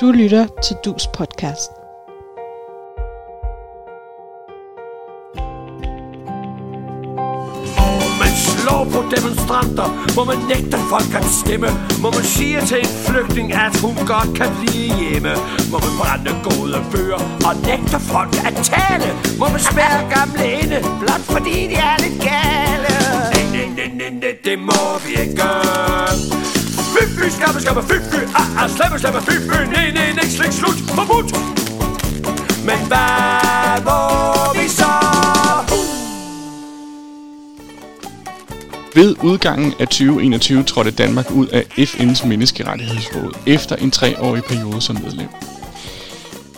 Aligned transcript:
Du 0.00 0.10
lytter 0.12 0.46
til 0.64 0.76
Dus 0.84 1.06
podcast. 1.06 1.70
Man 8.20 8.32
slår 8.46 8.82
på 8.92 9.00
demonstranter, 9.16 10.12
hvor 10.14 10.24
man 10.24 10.38
nægter 10.48 10.78
folk 10.92 11.14
at 11.20 11.24
stemme? 11.40 11.68
Må 12.02 12.10
man 12.10 12.24
sige 12.24 12.60
til 12.60 12.78
en 12.78 12.92
flygtning, 13.06 13.52
at 13.52 13.80
hun 13.84 13.94
godt 14.12 14.30
kan 14.38 14.48
blive 14.60 14.92
hjemme? 15.00 15.32
Må 15.72 15.78
man 15.84 15.92
brænde 16.00 16.32
gode 16.48 16.78
bøger 16.92 17.20
og 17.48 17.54
nægter 17.68 17.98
folk 18.12 18.32
at 18.48 18.54
tale? 18.72 19.08
Må 19.40 19.46
man 19.54 19.60
spærre 19.70 20.00
gamle 20.14 20.44
inde, 20.60 20.78
blot 21.00 21.24
fordi 21.34 21.56
de 21.70 21.76
er 21.90 21.96
lidt 22.04 22.18
gale? 22.30 22.92
Nej, 23.34 23.46
nej, 23.76 23.88
nej, 23.98 24.10
nej, 24.22 24.34
det 24.44 24.58
må 24.58 24.82
vi 25.04 25.10
ikke 25.22 25.36
gøre. 25.36 26.59
Fy, 27.00 27.06
fy, 27.06 27.30
skamme, 27.30 27.60
skamme, 27.60 27.82
fy, 27.82 27.92
fy, 28.12 28.20
ah, 28.34 28.62
ah, 28.62 28.70
slemme, 28.70 28.98
slemme, 28.98 29.20
fy, 29.20 29.30
fy, 29.30 29.58
nej, 29.72 29.90
nej, 29.90 30.12
nej, 30.12 30.28
slik, 30.28 30.52
slut, 30.52 30.78
forbudt 30.96 31.32
Men 32.68 32.80
hvad 32.88 33.82
må 33.84 33.98
vi 34.62 34.68
så? 34.68 34.92
Ved 38.94 39.16
udgangen 39.22 39.74
af 39.78 39.88
2021 39.88 40.62
trådte 40.62 40.90
Danmark 40.90 41.30
ud 41.30 41.46
af 41.46 41.64
FN's 41.78 42.26
menneskerettighedsråd 42.26 43.32
efter 43.46 43.76
en 43.76 43.90
treårig 43.90 44.44
periode 44.44 44.80
som 44.80 44.96
medlem. 45.02 45.28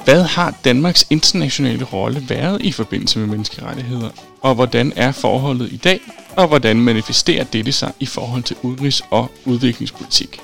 Hvad 0.04 0.22
har 0.22 0.54
Danmarks 0.64 1.06
internationale 1.10 1.84
rolle 1.84 2.26
været 2.28 2.62
i 2.62 2.72
forbindelse 2.72 3.18
med 3.18 3.26
menneskerettigheder, 3.26 4.08
og 4.40 4.54
hvordan 4.54 4.92
er 4.96 5.12
forholdet 5.12 5.72
i 5.72 5.76
dag, 5.76 6.00
og 6.36 6.48
hvordan 6.48 6.80
manifesterer 6.80 7.44
dette 7.44 7.72
sig 7.72 7.92
i 8.00 8.06
forhold 8.06 8.42
til 8.42 8.56
udenrigs- 8.62 9.06
og 9.10 9.30
udviklingspolitik? 9.44 10.40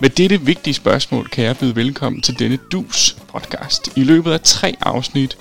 Med 0.00 0.10
dette 0.10 0.40
vigtige 0.40 0.74
spørgsmål 0.74 1.28
kan 1.28 1.44
jeg 1.44 1.56
byde 1.56 1.76
velkommen 1.76 2.22
til 2.22 2.38
denne 2.38 2.56
DUS 2.56 3.16
podcast. 3.28 3.88
I 3.96 4.02
løbet 4.02 4.32
af 4.32 4.40
tre 4.40 4.76
afsnit 4.80 5.38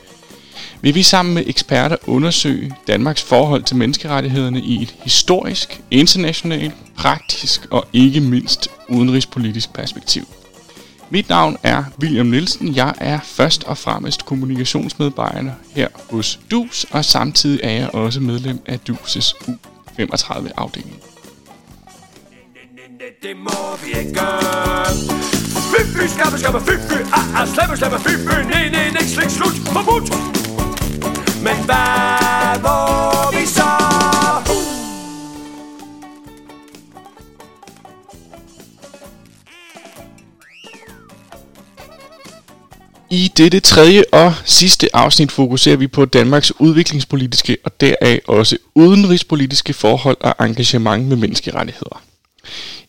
vil 0.82 0.96
vi 0.96 1.04
sammen 1.04 1.36
med 1.36 1.44
eksperter 1.48 1.98
undersøge 2.08 2.76
Danmarks 2.88 3.24
forhold 3.24 3.64
til 3.64 3.76
menneskerettighederne 3.76 4.62
i 4.62 4.84
et 4.84 4.96
historisk, 5.04 5.82
internationalt, 5.92 6.74
praktisk 6.98 7.66
og 7.72 7.88
ikke 7.94 8.22
mindst 8.22 8.68
udenrigspolitisk 8.90 9.74
perspektiv. 9.74 10.28
Mit 11.10 11.30
navn 11.30 11.58
er 11.64 11.84
William 12.02 12.26
Nielsen. 12.26 12.76
Jeg 12.76 12.94
er 12.98 13.20
først 13.24 13.64
og 13.64 13.78
fremmest 13.78 14.26
kommunikationsmedarbejder 14.26 15.52
her 15.76 15.88
hos 16.10 16.40
DUS, 16.52 16.86
og 16.92 17.06
samtidig 17.06 17.60
er 17.64 17.72
jeg 17.72 17.90
også 17.94 18.20
medlem 18.20 18.60
af 18.66 18.80
DUS' 18.90 19.34
U35-afdeling. 20.00 21.02
Det 23.22 23.38
må 23.38 23.78
vi 23.84 24.00
ikke 24.00 24.14
gøre 24.14 24.86
Fy, 25.72 25.82
fy, 25.82 26.08
fy, 26.08 26.76
fy, 26.90 27.02
ah, 27.14 27.42
ah, 27.42 27.48
fy, 27.48 28.10
fy, 28.10 28.50
nej, 28.50 28.70
nej, 28.70 28.92
nej, 28.92 29.04
slik, 29.04 29.30
slut, 29.30 29.56
forbudt 29.74 30.10
Men 31.44 31.66
hvad 31.66 32.60
hvor 32.60 33.15
I 43.16 43.32
dette 43.38 43.60
tredje 43.60 44.04
og 44.12 44.34
sidste 44.46 44.96
afsnit 44.96 45.32
fokuserer 45.32 45.76
vi 45.76 45.88
på 45.88 46.06
Danmarks 46.06 46.60
udviklingspolitiske 46.60 47.58
og 47.64 47.82
deraf 47.82 48.20
også 48.28 48.58
udenrigspolitiske 48.76 49.74
forhold 49.74 50.18
og 50.20 50.46
engagement 50.46 51.08
med 51.08 51.18
menneskerettigheder. 51.18 52.04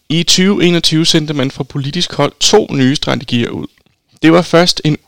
I 0.09 0.23
2021 0.23 1.07
sendte 1.07 1.35
man 1.35 1.51
fra 1.51 1.65
politisk 1.65 2.13
hold 2.13 2.33
to 2.41 2.67
nye 2.71 2.97
strategier 2.97 3.51
ud. 3.51 3.67
Det 4.23 4.33
var 4.33 4.43
først 4.43 4.81
en 4.85 4.99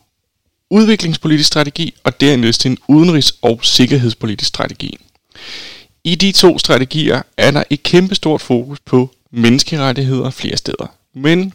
udviklingspolitisk 0.71 1.47
strategi 1.47 1.95
og 2.05 2.21
dernæst 2.21 2.67
en 2.67 2.79
udenrigs- 2.89 3.39
og 3.43 3.61
sikkerhedspolitisk 3.63 4.49
strategi. 4.49 4.99
I 6.05 6.15
de 6.15 6.33
to 6.33 6.59
strategier 6.59 7.23
er 7.37 7.51
der 7.51 7.63
et 7.71 7.83
kæmpestort 7.83 8.41
fokus 8.41 8.81
på 8.81 9.11
menneskerettigheder 9.31 10.31
flere 10.31 10.57
steder. 10.57 10.87
Men 11.15 11.53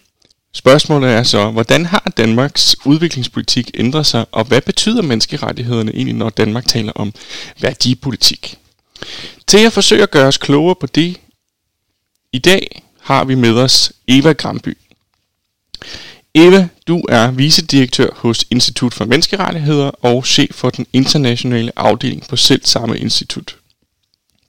spørgsmålet 0.53 1.11
er 1.11 1.23
så, 1.23 1.51
hvordan 1.51 1.85
har 1.85 2.11
Danmarks 2.17 2.75
udviklingspolitik 2.85 3.71
ændret 3.73 4.05
sig, 4.05 4.25
og 4.31 4.43
hvad 4.45 4.61
betyder 4.61 5.01
menneskerettighederne 5.01 5.95
egentlig, 5.95 6.15
når 6.15 6.29
Danmark 6.29 6.67
taler 6.67 6.91
om 6.91 7.13
værdipolitik? 7.61 8.57
Til 9.47 9.57
at 9.57 9.73
forsøge 9.73 10.03
at 10.03 10.11
gøre 10.11 10.27
os 10.27 10.37
klogere 10.37 10.75
på 10.75 10.87
det, 10.87 11.19
i 12.33 12.39
dag 12.39 12.83
har 13.01 13.23
vi 13.23 13.35
med 13.35 13.53
os 13.55 13.91
Eva 14.07 14.31
Gramby. 14.31 14.77
Eva, 16.35 16.67
du 16.87 17.01
er 17.09 17.31
vicedirektør 17.31 18.09
hos 18.15 18.45
Institut 18.49 18.93
for 18.93 19.05
Menneskerettigheder 19.05 19.87
og 19.87 20.25
chef 20.25 20.55
for 20.55 20.69
den 20.69 20.85
internationale 20.93 21.71
afdeling 21.75 22.27
på 22.27 22.35
selv 22.35 22.61
samme 22.65 22.99
institut. 22.99 23.55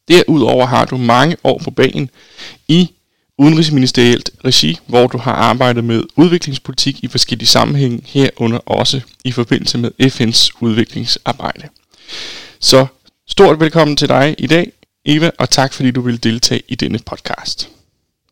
Derudover 0.08 0.66
har 0.66 0.84
du 0.84 0.96
mange 0.96 1.36
år 1.44 1.58
på 1.58 1.70
banen 1.70 2.10
i 2.68 2.90
udenrigsministerielt 3.38 4.30
regi, 4.44 4.78
hvor 4.86 5.06
du 5.06 5.18
har 5.18 5.32
arbejdet 5.32 5.84
med 5.84 6.02
udviklingspolitik 6.16 7.04
i 7.04 7.08
forskellige 7.08 7.48
sammenhænge, 7.48 8.02
herunder 8.04 8.58
også 8.58 9.00
i 9.24 9.32
forbindelse 9.32 9.78
med 9.78 9.90
FN's 10.02 10.50
udviklingsarbejde. 10.60 11.68
Så 12.60 12.86
stort 13.28 13.60
velkommen 13.60 13.96
til 13.96 14.08
dig 14.08 14.34
i 14.38 14.46
dag, 14.46 14.72
Eva, 15.04 15.30
og 15.38 15.50
tak 15.50 15.72
fordi 15.72 15.90
du 15.90 16.00
vil 16.00 16.22
deltage 16.22 16.62
i 16.68 16.74
denne 16.74 16.98
podcast. 16.98 17.70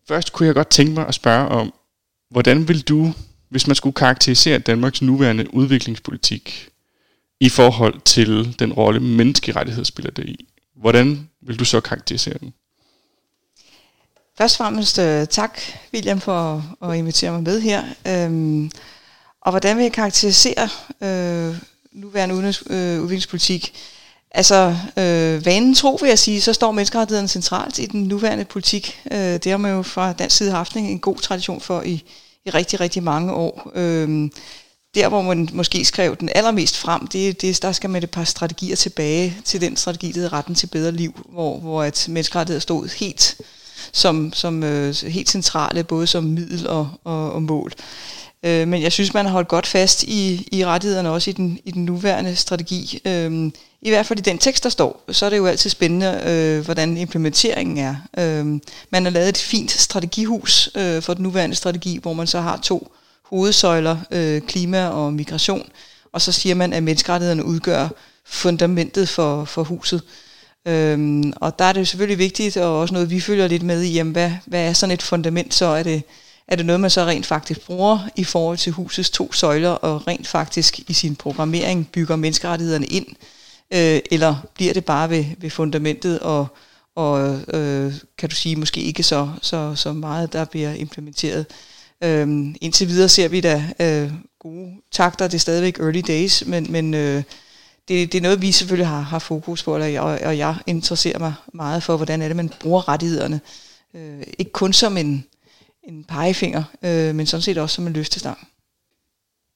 Først 0.09 0.33
kunne 0.33 0.47
jeg 0.47 0.55
godt 0.55 0.71
tænke 0.71 0.93
mig 0.93 1.07
at 1.09 1.15
spørge 1.15 1.49
om, 1.49 1.73
hvordan 2.31 2.69
vil 2.69 2.83
du, 2.83 3.15
hvis 3.49 3.67
man 3.67 3.77
skulle 3.77 3.95
karakterisere 3.95 4.59
Danmarks 4.59 5.03
nuværende 5.03 5.55
udviklingspolitik 5.55 6.69
i 7.41 7.49
forhold 7.49 8.01
til 8.05 8.57
den 8.59 8.73
rolle 8.73 9.01
menneskerettighed 9.01 9.85
spiller 9.85 10.11
det 10.11 10.29
i, 10.29 10.47
hvordan 10.77 11.29
vil 11.43 11.59
du 11.59 11.65
så 11.65 11.81
karakterisere 11.81 12.39
den? 12.39 12.53
Først 14.43 14.61
og 14.61 14.65
fremmest 14.65 14.99
øh, 14.99 15.27
tak, 15.27 15.61
William, 15.95 16.21
for 16.21 16.65
at 16.83 16.97
invitere 16.97 17.31
mig 17.31 17.43
med 17.43 17.61
her. 17.61 17.83
Øhm, 18.09 18.71
og 19.41 19.51
hvordan 19.51 19.77
vil 19.77 19.83
jeg 19.83 19.93
karakterisere 19.93 20.69
øh, 21.01 21.57
nuværende 21.93 22.35
udenrigs, 22.35 22.63
øh, 22.71 23.01
udviklingspolitik? 23.01 23.75
Altså, 24.31 24.77
øh, 24.97 25.47
vanen 25.47 25.75
tro, 25.75 25.99
vil 26.01 26.09
jeg 26.09 26.19
sige, 26.19 26.41
så 26.41 26.53
står 26.53 26.73
menneskerettighederne 26.73 27.29
centralt 27.29 27.79
i 27.79 27.87
den 27.87 28.03
nuværende 28.03 28.45
politik. 28.45 29.01
Øh, 29.13 29.19
det 29.19 29.47
har 29.47 29.57
man 29.57 29.73
jo 29.73 29.83
fra 29.83 30.13
dansk 30.13 30.37
side 30.37 30.51
haft 30.51 30.77
en, 30.77 30.85
en 30.85 30.99
god 30.99 31.17
tradition 31.17 31.61
for 31.61 31.83
i, 31.83 32.03
i 32.47 32.51
rigtig, 32.51 32.81
rigtig 32.81 33.03
mange 33.03 33.33
år. 33.33 33.73
Øh, 33.75 34.31
der, 34.95 35.09
hvor 35.09 35.23
man 35.23 35.49
måske 35.53 35.85
skrev 35.85 36.17
den 36.17 36.29
allermest 36.35 36.77
frem, 36.77 37.07
det, 37.07 37.43
det, 37.43 37.63
der 37.63 37.73
skal 37.73 37.91
man 37.91 38.03
et 38.03 38.11
par 38.11 38.25
strategier 38.25 38.77
tilbage 38.77 39.37
til 39.45 39.61
den 39.61 39.77
strategi, 39.77 40.07
der 40.07 40.15
hedder 40.15 40.33
retten 40.33 40.55
til 40.55 40.67
bedre 40.67 40.93
liv, 40.93 41.27
hvor, 41.29 41.59
hvor 41.59 41.83
at 41.83 42.07
menneskerettigheder 42.09 42.61
stod 42.61 42.89
helt 42.99 43.37
som, 43.93 44.33
som 44.33 44.63
øh, 44.63 44.95
helt 44.95 45.31
centrale, 45.31 45.85
både 45.85 46.07
som 46.07 46.25
middel 46.25 46.69
og, 46.69 46.91
og, 47.05 47.33
og 47.33 47.43
mål. 47.43 47.73
Øh, 48.43 48.69
men 48.69 48.83
jeg 48.83 48.93
synes, 48.93 49.15
man 49.15 49.25
har 49.25 49.33
holdt 49.33 49.49
godt 49.49 49.67
fast 49.67 50.03
i, 50.03 50.49
i 50.53 50.67
rettighederne 50.67 51.11
også 51.11 51.31
i 51.31 51.33
den, 51.33 51.59
i 51.65 51.71
den 51.71 51.85
nuværende 51.85 52.37
strategi. 52.37 53.01
Øh, 53.05 53.51
I 53.83 53.91
hvert 53.91 54.07
fald 54.07 54.19
i 54.19 54.23
den 54.23 54.39
tekst, 54.39 54.65
der 54.65 54.71
står, 54.71 55.05
så 55.11 55.27
er 55.27 55.31
det 55.31 55.37
jo 55.37 55.47
altid 55.47 55.71
spændende, 55.71 56.23
øh, 56.27 56.65
hvordan 56.65 56.97
implementeringen 56.97 57.79
er. 57.79 57.97
Øh, 58.19 58.61
man 58.91 59.05
har 59.05 59.11
lavet 59.11 59.29
et 59.29 59.37
fint 59.37 59.71
strategihus 59.71 60.71
øh, 60.75 61.03
for 61.03 61.15
den 61.15 61.23
nuværende 61.23 61.57
strategi, 61.57 61.99
hvor 62.03 62.13
man 62.13 62.27
så 62.27 62.41
har 62.41 62.57
to 62.57 62.93
hovedsøjler, 63.23 63.97
øh, 64.11 64.41
klima 64.41 64.87
og 64.87 65.13
migration, 65.13 65.69
og 66.13 66.21
så 66.21 66.33
siger 66.33 66.55
man, 66.55 66.73
at 66.73 66.83
menneskerettighederne 66.83 67.45
udgør 67.45 67.89
fundamentet 68.25 69.09
for, 69.09 69.45
for 69.45 69.63
huset. 69.63 70.03
Øhm, 70.69 71.33
og 71.37 71.59
der 71.59 71.65
er 71.65 71.73
det 71.73 71.81
jo 71.81 71.85
selvfølgelig 71.85 72.19
vigtigt, 72.19 72.57
og 72.57 72.81
også 72.81 72.95
noget, 72.95 73.11
vi 73.11 73.21
følger 73.21 73.49
lidt 73.49 73.63
med 73.63 73.83
i, 73.83 73.93
jamen, 73.93 74.13
hvad, 74.13 74.31
hvad 74.47 74.69
er 74.69 74.73
sådan 74.73 74.93
et 74.93 75.03
fundament, 75.03 75.55
så 75.55 75.67
er 75.67 75.83
det, 75.83 76.03
er 76.49 76.57
det 76.57 76.67
noget, 76.67 76.81
man 76.81 76.91
så 76.91 77.05
rent 77.05 77.27
faktisk 77.27 77.67
bruger 77.67 78.09
i 78.17 78.25
forhold 78.25 78.59
til 78.59 78.73
husets 78.73 79.11
to 79.11 79.33
søjler, 79.33 79.71
og 79.71 80.07
rent 80.09 80.29
faktisk 80.29 80.81
i 80.91 80.93
sin 80.93 81.17
programmering 81.17 81.89
bygger 81.93 82.17
menneskerettighederne 82.17 82.87
ind, 82.87 83.07
øh, 83.75 84.01
eller 84.11 84.37
bliver 84.55 84.73
det 84.73 84.85
bare 84.85 85.11
ved, 85.11 85.25
ved 85.39 85.51
fundamentet, 85.51 86.19
og, 86.19 86.47
og 86.97 87.41
øh, 87.55 87.95
kan 88.19 88.29
du 88.29 88.35
sige, 88.35 88.57
måske 88.57 88.81
ikke 88.83 89.03
så, 89.03 89.31
så, 89.43 89.75
så 89.75 89.93
meget, 89.93 90.33
der 90.33 90.45
bliver 90.45 90.73
implementeret. 90.73 91.47
Øhm, 92.05 92.55
indtil 92.61 92.89
videre 92.89 93.09
ser 93.09 93.29
vi 93.29 93.41
da 93.41 93.65
øh, 93.81 94.13
gode 94.41 94.71
takter, 94.93 95.27
det 95.27 95.35
er 95.35 95.39
stadigvæk 95.39 95.79
early 95.79 96.03
days, 96.07 96.47
men, 96.47 96.73
men 96.73 96.95
øh, 96.95 97.23
det, 97.89 98.13
det 98.13 98.19
er 98.19 98.23
noget, 98.23 98.43
vi 98.43 98.53
selvfølgelig 98.53 98.87
har, 98.87 99.01
har 99.01 99.19
fokus 99.19 99.63
på, 99.63 99.75
og 99.75 99.93
jeg, 99.93 100.03
og 100.03 100.39
jeg 100.39 100.57
interesserer 100.67 101.19
mig 101.19 101.35
meget 101.55 101.83
for, 101.83 101.97
hvordan 101.97 102.23
er 102.23 102.29
det, 102.29 102.37
man 102.37 102.53
bruger 102.61 102.89
rettighederne. 102.89 103.41
Øh, 103.95 104.23
ikke 104.39 104.53
kun 104.53 104.73
som 104.73 104.97
en, 104.97 105.25
en 105.85 106.05
pegefinger, 106.05 106.65
øh, 106.83 107.15
men 107.15 107.27
sådan 107.27 107.43
set 107.43 107.59
også 107.59 107.75
som 107.75 107.87
en 107.87 107.93
løftestang. 107.93 108.49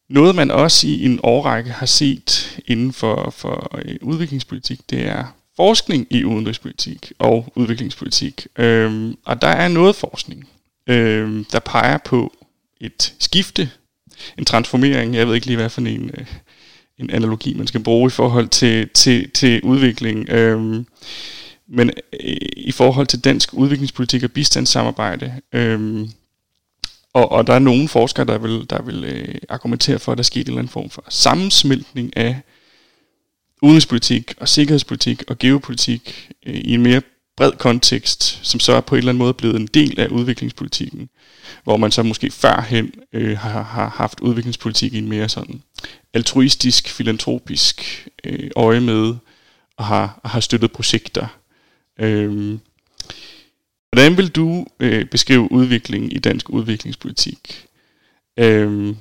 Noget 0.08 0.34
man 0.34 0.50
også 0.50 0.87
i 0.87 1.05
en 1.05 1.20
årrække 1.23 1.70
har 1.70 1.87
set 1.87 2.61
inden 2.67 2.93
for, 2.93 3.31
for 3.31 3.81
udviklingspolitik, 4.02 4.81
det 4.90 5.06
er 5.06 5.25
forskning 5.56 6.06
i 6.11 6.25
udenrigspolitik 6.25 7.12
og 7.19 7.52
udviklingspolitik. 7.56 8.46
Øhm, 8.58 9.17
og 9.25 9.43
der 9.43 9.49
er 9.49 9.69
noget 9.69 9.96
forskning, 9.96 10.49
øhm, 10.87 11.44
der 11.44 11.58
peger 11.58 11.99
på 11.99 12.32
et 12.81 13.14
skifte 13.19 13.70
en 14.38 14.44
transformering. 14.44 15.14
Jeg 15.14 15.26
ved 15.26 15.34
ikke 15.34 15.46
lige, 15.46 15.56
hvad 15.56 15.70
for 15.70 15.81
en, 15.81 16.11
øh, 16.14 16.26
en 16.98 17.10
analogi, 17.10 17.54
man 17.54 17.66
skal 17.66 17.82
bruge 17.82 18.06
i 18.06 18.10
forhold 18.10 18.48
til, 18.48 18.88
til, 18.88 19.31
til 19.31 19.62
udvikling. 19.62 20.28
Øhm, 20.31 20.87
men 21.69 21.90
øh, 22.20 22.37
i 22.56 22.72
forhold 22.72 23.06
til 23.06 23.25
dansk 23.25 23.54
udviklingspolitik 23.54 24.22
og 24.22 24.31
bistandssamarbejde, 24.31 25.34
øhm, 25.52 26.10
og, 27.12 27.32
og 27.32 27.46
der 27.46 27.52
er 27.52 27.58
nogle 27.58 27.88
forskere, 27.88 28.26
der 28.26 28.38
vil, 28.38 28.66
der 28.70 28.82
vil 28.82 29.04
øh, 29.04 29.34
argumentere 29.48 29.98
for, 29.98 30.12
at 30.12 30.19
der 30.19 30.22
er 30.22 30.25
sket 30.25 30.46
en 30.46 30.50
eller 30.50 30.58
anden 30.58 30.72
form 30.72 30.90
for 30.90 31.04
sammensmeltning 31.08 32.16
af 32.16 32.40
udenrigspolitik 33.62 34.34
og 34.40 34.49
sikkerhedspolitik 34.49 35.22
og 35.28 35.38
geopolitik 35.38 36.32
øh, 36.46 36.54
i 36.54 36.75
en 36.75 36.82
mere 36.82 37.02
bred 37.37 37.53
kontekst, 37.53 38.41
som 38.43 38.61
så 38.61 38.73
er 38.73 38.81
på 38.81 38.94
en 38.94 38.99
eller 38.99 39.11
anden 39.11 39.19
måde 39.19 39.35
blevet 39.35 39.56
en 39.56 39.67
del 39.67 40.00
af 40.00 40.09
udviklingspolitikken, 40.09 41.09
hvor 41.65 41.77
man 41.77 41.91
så 41.93 42.03
måske 42.03 42.31
førhen 42.31 42.93
øh, 43.12 43.38
har, 43.38 43.62
har 43.62 43.88
haft 43.88 44.21
udviklingspolitik 44.21 44.94
i 44.94 44.99
en 44.99 45.09
mere 45.09 45.29
sådan 45.29 45.62
altruistisk, 46.15 46.88
filantropisk 46.88 48.09
øh, 48.25 48.50
øje 48.56 48.81
med, 48.81 49.15
og 49.77 49.85
har, 49.85 50.21
og 50.23 50.31
har 50.31 50.41
støttet 50.41 50.73
projekter. 50.73 51.27
Øh, 52.00 52.59
hvordan 53.91 54.17
vil 54.17 54.29
du 54.29 54.67
øh, 54.81 55.05
beskrive 55.05 55.53
udviklingen 55.53 56.12
i 56.12 56.19
dansk 56.19 56.50
udviklingspolitik? 56.50 57.67
Øh, 58.38 58.94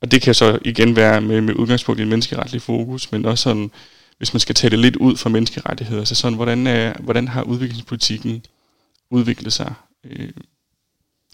og 0.00 0.10
det 0.10 0.22
kan 0.22 0.34
så 0.34 0.58
igen 0.64 0.96
være 0.96 1.20
med, 1.20 1.40
med 1.40 1.54
udgangspunkt 1.54 1.98
i 1.98 2.02
en 2.02 2.08
menneskeretlig 2.08 2.62
fokus, 2.62 3.12
men 3.12 3.24
også 3.24 3.42
sådan, 3.42 3.70
hvis 4.18 4.32
man 4.32 4.40
skal 4.40 4.54
tage 4.54 4.70
det 4.70 4.78
lidt 4.78 4.96
ud 4.96 5.16
fra 5.16 5.30
menneskerettigheder, 5.30 6.04
så 6.04 6.14
sådan, 6.14 6.36
hvordan, 6.36 6.66
er, 6.66 6.94
hvordan 7.00 7.28
har 7.28 7.42
udviklingspolitikken 7.42 8.44
udviklet 9.10 9.52
sig 9.52 9.74
øh, 10.04 10.30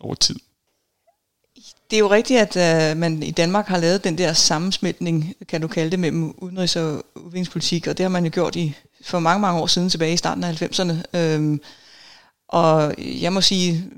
over 0.01 0.15
tid? 0.15 0.37
Det 1.91 1.97
er 1.97 2.01
jo 2.01 2.11
rigtigt, 2.11 2.57
at 2.57 2.91
øh, 2.91 2.97
man 2.97 3.23
i 3.23 3.31
Danmark 3.31 3.67
har 3.67 3.79
lavet 3.79 4.05
den 4.05 4.19
der 4.19 4.33
sammensmeltning, 4.33 5.35
kan 5.49 5.61
du 5.61 5.69
kalde 5.69 5.91
det, 5.91 5.99
mellem 5.99 6.35
udenrigs- 6.43 6.77
og 6.77 7.05
udviklingspolitik, 7.15 7.87
og 7.87 7.99
det 7.99 8.05
har 8.05 8.11
man 8.11 8.25
jo 8.25 8.31
gjort 8.35 8.57
i 8.57 8.75
for 9.05 9.19
mange, 9.19 9.41
mange 9.41 9.61
år 9.61 9.67
siden, 9.67 9.89
tilbage 9.89 10.13
i 10.13 10.17
starten 10.17 10.45
af 10.45 10.63
90'erne. 10.63 11.19
Øhm, 11.19 11.61
og 12.49 12.95
jeg 12.99 13.33
må 13.33 13.41
sige, 13.41 13.91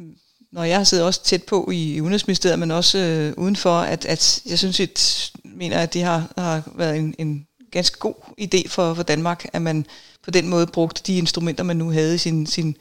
når 0.53 0.65
jeg 0.65 0.77
har 0.77 0.85
siddet 0.85 1.07
også 1.07 1.23
tæt 1.25 1.43
på 1.43 1.71
i, 1.71 1.95
i 1.95 2.01
Udenrigsministeriet, 2.01 2.59
men 2.59 2.71
også 2.71 2.99
øh, 2.99 3.35
udenfor, 3.37 3.79
at, 3.79 4.05
at 4.05 4.43
jeg 4.47 4.59
synes, 4.59 4.81
at 4.81 5.31
mener, 5.45 5.79
at 5.79 5.95
det 5.95 6.03
har, 6.03 6.33
har 6.39 6.63
været 6.77 6.97
en, 6.97 7.15
en 7.19 7.47
ganske 7.75 7.99
god 7.99 8.15
idé 8.41 8.69
for, 8.69 8.95
for 8.95 9.03
Danmark, 9.03 9.47
at 9.53 9.63
man 9.63 9.87
på 10.25 10.31
den 10.31 10.49
måde 10.49 10.67
brugte 10.67 11.03
de 11.07 11.19
instrumenter, 11.19 11.65
man 11.65 11.77
nu 11.77 11.91
havde 11.91 12.15
i 12.15 12.19
sin, 12.19 12.47
sin 12.47 12.77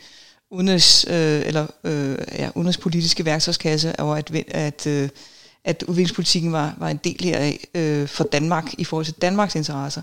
udenrigs, 0.51 1.05
øh, 1.09 1.41
eller, 1.45 1.67
øh, 1.83 2.17
ja, 2.31 2.49
udenrigspolitiske 2.55 3.25
værktøjskasse, 3.25 3.95
og 3.95 4.17
at, 4.17 4.31
at, 4.47 4.87
øh, 4.87 5.09
at 5.65 5.83
udviklingspolitikken 5.83 6.51
var, 6.51 6.75
var 6.77 6.89
en 6.89 6.99
del 7.03 7.23
heraf 7.23 7.65
øh, 7.75 8.07
for 8.07 8.23
Danmark 8.23 8.73
i 8.77 8.83
forhold 8.83 9.05
til 9.05 9.13
Danmarks 9.13 9.55
interesser. 9.55 10.01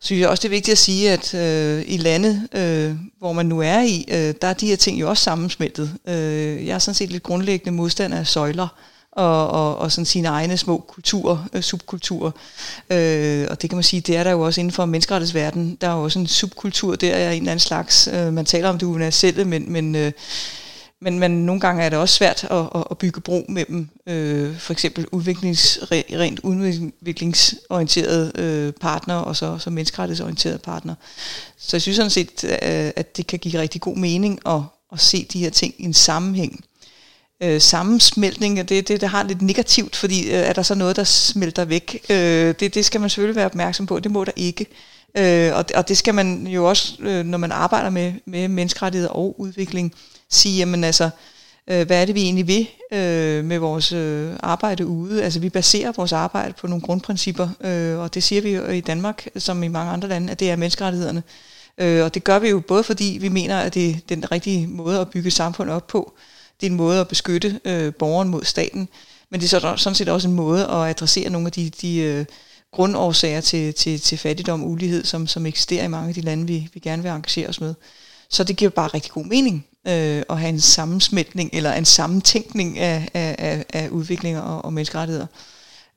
Så 0.00 0.06
synes 0.06 0.20
jeg 0.20 0.28
også, 0.28 0.42
det 0.42 0.48
er 0.48 0.56
vigtigt 0.58 0.72
at 0.72 0.78
sige, 0.78 1.10
at 1.10 1.34
øh, 1.34 1.84
i 1.86 1.96
lande, 1.96 2.48
øh, 2.54 2.96
hvor 3.18 3.32
man 3.32 3.46
nu 3.46 3.60
er 3.60 3.80
i, 3.80 4.04
øh, 4.08 4.34
der 4.42 4.48
er 4.48 4.52
de 4.52 4.66
her 4.66 4.76
ting 4.76 5.00
jo 5.00 5.08
også 5.08 5.22
sammensmeltet. 5.22 5.94
Øh, 6.08 6.66
jeg 6.66 6.74
er 6.74 6.78
sådan 6.78 6.94
set 6.94 7.10
lidt 7.10 7.22
grundlæggende 7.22 7.76
modstander 7.76 8.18
af 8.18 8.26
søjler 8.26 8.68
og, 9.16 9.48
og, 9.50 9.76
og 9.78 9.92
sådan 9.92 10.06
sine 10.06 10.28
egne 10.28 10.56
små 10.56 10.84
kulturer, 10.88 11.48
øh, 11.52 11.62
subkulturer. 11.62 12.30
Øh, 12.90 13.46
og 13.50 13.62
det 13.62 13.70
kan 13.70 13.76
man 13.76 13.84
sige, 13.84 14.00
det 14.00 14.16
er 14.16 14.24
der 14.24 14.30
jo 14.30 14.40
også 14.40 14.60
inden 14.60 14.72
for 14.72 14.84
menneskerettighedsverdenen. 14.84 15.78
Der 15.80 15.88
er 15.88 15.94
jo 15.94 16.02
også 16.02 16.18
en 16.18 16.26
subkultur 16.26 16.96
der 16.96 17.14
er 17.14 17.30
en 17.30 17.36
eller 17.42 17.52
anden 17.52 17.60
slags. 17.60 18.08
Øh, 18.12 18.32
man 18.32 18.44
taler 18.44 18.68
om 18.68 18.78
det 18.78 18.86
universelle, 18.86 19.44
men, 19.44 19.72
men 19.72 19.94
øh, 19.94 20.12
men, 21.04 21.18
men 21.18 21.30
nogle 21.30 21.60
gange 21.60 21.82
er 21.82 21.88
det 21.88 21.98
også 21.98 22.14
svært 22.14 22.44
at, 22.44 22.68
at, 22.74 22.84
at 22.90 22.98
bygge 22.98 23.20
bro 23.20 23.44
mellem 23.48 23.88
øh, 24.06 24.58
for 24.58 24.72
eksempel 24.72 25.06
udviklings, 25.12 25.78
rent 25.92 26.40
udviklingsorienterede 26.40 28.32
øh, 28.34 28.72
partner 28.72 29.14
og 29.14 29.36
så, 29.36 29.58
så 29.58 29.70
menneskerettighedsorienterede 29.70 30.58
partner. 30.58 30.94
Så 31.58 31.76
jeg 31.76 31.82
synes 31.82 31.96
sådan 31.96 32.10
set, 32.10 32.44
øh, 32.44 32.92
at 32.96 33.16
det 33.16 33.26
kan 33.26 33.38
give 33.38 33.60
rigtig 33.60 33.80
god 33.80 33.96
mening 33.96 34.40
at, 34.46 34.60
at 34.92 35.00
se 35.00 35.26
de 35.32 35.38
her 35.38 35.50
ting 35.50 35.74
i 35.78 35.84
en 35.84 35.94
sammenhæng. 35.94 36.64
Øh, 37.42 37.60
sammensmeltning, 37.60 38.68
det, 38.68 38.88
det, 38.88 39.00
det 39.00 39.08
har 39.08 39.22
lidt 39.22 39.42
negativt, 39.42 39.96
fordi 39.96 40.26
øh, 40.26 40.38
er 40.38 40.52
der 40.52 40.62
så 40.62 40.74
noget, 40.74 40.96
der 40.96 41.04
smelter 41.04 41.64
væk? 41.64 42.04
Øh, 42.10 42.54
det, 42.60 42.74
det 42.74 42.84
skal 42.84 43.00
man 43.00 43.10
selvfølgelig 43.10 43.36
være 43.36 43.46
opmærksom 43.46 43.86
på, 43.86 44.00
det 44.00 44.10
må 44.10 44.24
der 44.24 44.32
ikke. 44.36 44.66
Øh, 45.18 45.56
og, 45.56 45.64
og 45.74 45.88
det 45.88 45.98
skal 45.98 46.14
man 46.14 46.46
jo 46.46 46.68
også, 46.68 46.94
øh, 47.00 47.24
når 47.24 47.38
man 47.38 47.52
arbejder 47.52 47.90
med, 47.90 48.12
med 48.26 48.48
menneskerettigheder 48.48 49.12
og 49.12 49.40
udvikling, 49.40 49.92
sige, 50.30 50.58
jamen 50.58 50.84
altså, 50.84 51.10
øh, 51.70 51.86
hvad 51.86 52.00
er 52.02 52.04
det 52.04 52.14
vi 52.14 52.22
egentlig 52.22 52.46
vil 52.46 52.68
øh, 52.92 53.44
med 53.44 53.58
vores 53.58 53.92
øh, 53.92 54.32
arbejde 54.40 54.86
ude? 54.86 55.24
Altså 55.24 55.40
vi 55.40 55.48
baserer 55.48 55.92
vores 55.96 56.12
arbejde 56.12 56.54
på 56.60 56.66
nogle 56.66 56.82
grundprincipper, 56.82 57.48
øh, 57.60 57.98
og 57.98 58.14
det 58.14 58.22
siger 58.22 58.42
vi 58.42 58.50
jo 58.50 58.66
i 58.66 58.80
Danmark, 58.80 59.28
som 59.36 59.62
i 59.62 59.68
mange 59.68 59.92
andre 59.92 60.08
lande, 60.08 60.32
at 60.32 60.40
det 60.40 60.50
er 60.50 60.56
menneskerettighederne. 60.56 61.22
Øh, 61.78 62.04
og 62.04 62.14
det 62.14 62.24
gør 62.24 62.38
vi 62.38 62.48
jo 62.48 62.60
både 62.60 62.82
fordi 62.82 63.18
vi 63.20 63.28
mener, 63.28 63.58
at 63.58 63.74
det 63.74 63.90
er 63.90 63.94
den 64.08 64.32
rigtige 64.32 64.66
måde 64.66 65.00
at 65.00 65.10
bygge 65.10 65.30
samfund 65.30 65.70
op 65.70 65.86
på. 65.86 66.12
Det 66.64 66.70
er 66.70 66.72
en 66.72 66.76
måde 66.76 67.00
at 67.00 67.08
beskytte 67.08 67.60
øh, 67.64 67.94
borgeren 67.94 68.28
mod 68.28 68.44
staten, 68.44 68.88
men 69.30 69.40
det 69.40 69.52
er 69.52 69.60
så, 69.60 69.76
sådan 69.76 69.94
set 69.94 70.08
også 70.08 70.28
en 70.28 70.34
måde 70.34 70.64
at 70.64 70.88
adressere 70.88 71.30
nogle 71.30 71.46
af 71.46 71.52
de, 71.52 71.70
de 71.70 71.98
øh, 71.98 72.24
grundårsager 72.72 73.40
til, 73.40 73.74
til, 73.74 74.00
til 74.00 74.18
fattigdom 74.18 74.62
og 74.62 74.70
ulighed, 74.70 75.04
som, 75.04 75.26
som 75.26 75.46
eksisterer 75.46 75.84
i 75.84 75.88
mange 75.88 76.08
af 76.08 76.14
de 76.14 76.20
lande, 76.20 76.46
vi, 76.46 76.68
vi 76.74 76.80
gerne 76.80 77.02
vil 77.02 77.10
engagere 77.10 77.48
os 77.48 77.60
med. 77.60 77.74
Så 78.30 78.44
det 78.44 78.56
giver 78.56 78.70
bare 78.70 78.88
rigtig 78.88 79.12
god 79.12 79.24
mening 79.24 79.66
øh, 79.88 80.22
at 80.30 80.38
have 80.38 80.48
en 80.48 80.60
sammensmeltning 80.60 81.50
eller 81.52 81.72
en 81.72 81.84
sammentænkning 81.84 82.78
af, 82.78 83.08
af, 83.14 83.36
af, 83.38 83.64
af 83.72 83.88
udviklinger 83.88 84.40
og, 84.40 84.64
og 84.64 84.72
menneskerettigheder. 84.72 85.26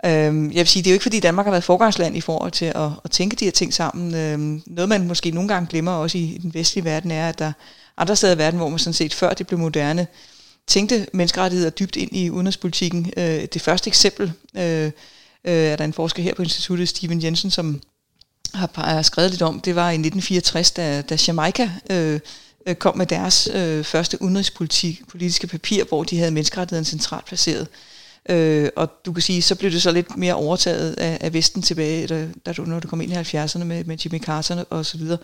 Øhm, 0.06 0.52
jeg 0.52 0.60
vil 0.60 0.68
sige, 0.68 0.84
det 0.84 0.90
er 0.90 0.92
jo 0.92 0.96
ikke 0.96 1.04
fordi 1.04 1.20
Danmark 1.20 1.46
har 1.46 1.52
været 1.52 1.64
forgangsland 1.64 2.18
i 2.18 2.22
forhold 2.22 2.52
til 2.52 2.66
at, 2.66 2.90
at 3.04 3.12
tænke 3.12 3.36
de 3.36 3.46
her 3.46 3.52
ting 3.52 3.74
sammen. 3.74 4.16
Øh, 4.16 4.62
noget 4.66 4.90
man 4.90 5.08
måske 5.08 5.32
nogle 5.32 5.50
gange 5.50 5.68
glemmer 5.68 5.92
også 5.92 6.18
i 6.18 6.40
den 6.42 6.54
vestlige 6.54 6.86
verden 6.86 7.12
er, 7.12 7.30
at 7.30 7.40
der 7.40 7.52
andre 7.98 8.16
steder 8.16 8.36
i 8.36 8.38
verden, 8.38 8.60
hvor 8.60 8.70
man 8.70 8.80
sådan 8.80 8.94
set 8.94 9.14
før 9.14 9.34
det 9.34 9.48
blev 9.48 9.60
moderne, 9.60 10.08
tænkte 10.68 11.08
menneskerettigheder 11.14 11.70
dybt 11.70 11.96
ind 11.96 12.16
i 12.16 12.30
udenrigspolitikken. 12.30 13.14
Øh, 13.18 13.46
det 13.54 13.62
første 13.62 13.88
eksempel 13.88 14.32
øh, 14.58 14.86
øh, 14.86 14.92
er 15.44 15.76
der 15.76 15.86
en 15.86 15.94
forsker 15.94 16.24
her 16.24 16.34
på 16.34 16.42
instituttet, 16.42 16.90
Steven 16.90 17.24
Jensen, 17.24 17.52
som 17.52 17.82
har, 18.54 19.02
skrevet 19.02 19.32
lidt 19.32 19.42
om, 19.42 19.60
det 19.60 19.76
var 19.76 19.90
i 19.90 19.94
1964, 19.94 20.72
da, 20.72 21.02
da 21.02 21.18
Jamaica 21.28 21.72
øh, 21.90 22.20
øh, 22.68 22.76
kom 22.76 22.98
med 22.98 23.06
deres 23.06 23.50
øh, 23.54 23.84
første 23.84 24.22
udenrigspolitiske 24.22 25.48
papir, 25.48 25.84
hvor 25.84 26.04
de 26.04 26.18
havde 26.18 26.32
menneskerettigheden 26.32 26.86
centralt 26.86 27.26
placeret. 27.26 27.68
Øh, 28.30 28.70
og 28.76 29.06
du 29.06 29.14
kan 29.14 29.22
sige, 29.22 29.42
så 29.42 29.56
blev 29.56 29.72
det 29.72 29.82
så 29.82 29.92
lidt 29.92 30.18
mere 30.18 30.34
overtaget 30.34 30.94
af, 30.94 31.18
af 31.22 31.34
Vesten 31.34 31.62
tilbage, 31.62 32.08
da, 32.08 32.28
da 32.46 32.54
du, 32.54 32.66
når 32.66 32.80
du 32.80 32.88
kom 32.88 33.02
ind 33.02 33.12
i 33.12 33.16
70'erne 33.16 33.64
med, 33.64 33.84
med 33.84 33.98
Jimmy 33.98 34.20
Carter 34.24 34.64
og 34.70 34.86
så 34.86 34.98
videre. 34.98 35.18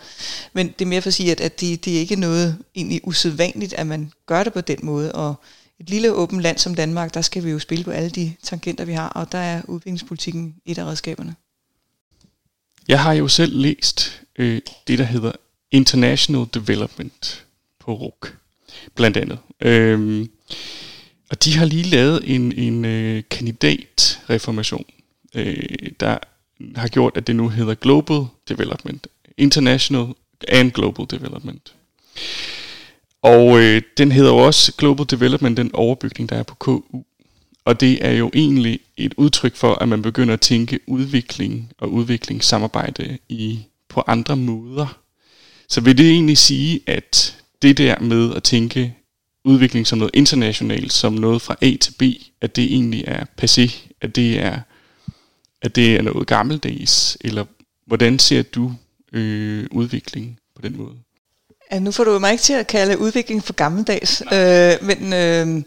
Men 0.54 0.68
det 0.68 0.82
er 0.82 0.90
mere 0.90 1.02
for 1.02 1.08
at 1.08 1.14
sige, 1.14 1.32
at, 1.32 1.42
at 1.42 1.62
det, 1.62 1.86
det 1.86 1.96
er 1.96 2.00
ikke 2.00 2.16
noget 2.16 2.58
egentlig 2.76 3.02
usædvanligt, 3.04 3.74
at 3.74 3.88
man 3.88 4.12
gør 4.26 4.44
det 4.44 4.54
på 4.54 4.62
den 4.62 4.80
måde, 4.84 5.12
og 5.12 5.36
et 5.80 5.90
lille 5.90 6.14
åbent 6.14 6.42
land 6.42 6.58
som 6.58 6.76
Danmark, 6.76 7.14
der 7.14 7.22
skal 7.22 7.44
vi 7.44 7.52
jo 7.52 7.60
spille 7.60 7.84
på 7.84 7.92
alle 7.92 8.10
de 8.10 8.34
tangenter, 8.44 8.86
vi 8.86 8.94
har, 8.94 9.10
og 9.10 9.32
der 9.32 9.38
er 9.38 9.62
udviklingspolitikken 9.68 10.56
et 10.66 10.78
af 10.78 10.86
redskaberne. 10.86 11.36
Jeg 12.88 13.04
har 13.04 13.14
jo 13.14 13.28
selv 13.28 13.58
læst 13.58 14.22
øh, 14.36 14.62
det, 14.88 15.00
der 15.00 15.06
hedder 15.06 15.32
International 15.72 16.46
Development 16.54 17.46
på 17.80 17.94
RUK, 17.94 18.38
blandt 18.96 19.18
andet. 19.18 19.40
Øh, 19.62 20.26
og 21.34 21.44
de 21.44 21.58
har 21.58 21.66
lige 21.66 21.84
lavet 21.84 22.36
en, 22.36 22.52
en 22.52 22.86
øh, 22.86 23.24
kandidatreformation, 23.30 24.86
øh, 25.36 25.64
der 26.00 26.18
har 26.76 26.88
gjort, 26.88 27.18
at 27.18 27.28
det 27.28 27.36
nu 27.36 27.50
hedder 27.50 27.74
Global 27.74 28.26
Development. 28.50 29.08
International 29.38 30.06
and 30.48 30.72
Global 30.72 31.06
Development. 31.12 31.74
Og 33.22 33.60
øh, 33.60 33.82
den 33.98 34.12
hedder 34.12 34.30
jo 34.30 34.38
også 34.38 34.74
Global 34.78 35.06
Development, 35.06 35.58
den 35.58 35.72
overbygning, 35.74 36.30
der 36.30 36.36
er 36.36 36.44
på 36.44 36.56
KU. 36.56 37.04
Og 37.66 37.80
det 37.80 38.06
er 38.06 38.12
jo 38.12 38.32
egentlig 38.34 38.80
et 38.98 39.14
udtryk 39.18 39.56
for, 39.56 39.74
at 39.74 39.90
man 39.90 40.02
begynder 40.02 40.34
at 40.34 40.42
tænke 40.42 40.80
udvikling 40.88 41.72
og 41.78 41.92
udviklingssamarbejde 41.92 43.18
i, 43.30 43.60
på 43.90 44.04
andre 44.08 44.36
måder. 44.36 45.00
Så 45.70 45.82
vil 45.82 45.98
det 45.98 46.10
egentlig 46.10 46.38
sige, 46.38 46.82
at 46.88 47.38
det 47.62 47.78
der 47.78 48.00
med 48.00 48.36
at 48.36 48.44
tænke 48.44 48.96
udvikling 49.46 49.88
som 49.88 49.98
noget 49.98 50.12
internationalt, 50.16 50.94
som 50.94 51.14
noget 51.14 51.42
fra 51.42 51.56
A 51.62 51.76
til 51.82 51.94
B, 52.00 52.04
at 52.42 52.56
det 52.56 52.64
egentlig 52.64 53.04
er 53.08 53.26
passé, 53.42 53.90
at 54.02 54.16
det 54.16 54.40
er, 54.40 54.60
at 55.62 55.76
det 55.76 55.96
er 55.96 56.02
noget 56.02 56.28
gammeldags, 56.28 57.18
eller 57.22 57.46
hvordan 57.88 58.20
ser 58.20 58.42
du 58.42 58.74
øh, 59.14 59.68
udvikling 59.72 60.40
på 60.56 60.62
den 60.62 60.78
måde? 60.78 60.96
Ja, 61.72 61.80
nu 61.80 61.92
får 61.92 62.04
du 62.04 62.20
mig 62.20 62.32
ikke 62.32 62.42
til 62.42 62.54
at 62.54 62.68
kalde 62.68 62.98
udvikling 62.98 63.44
for 63.44 63.54
gammeldags, 63.54 64.22
øh, 64.22 64.88
men, 64.88 65.14
øh, 65.14 65.64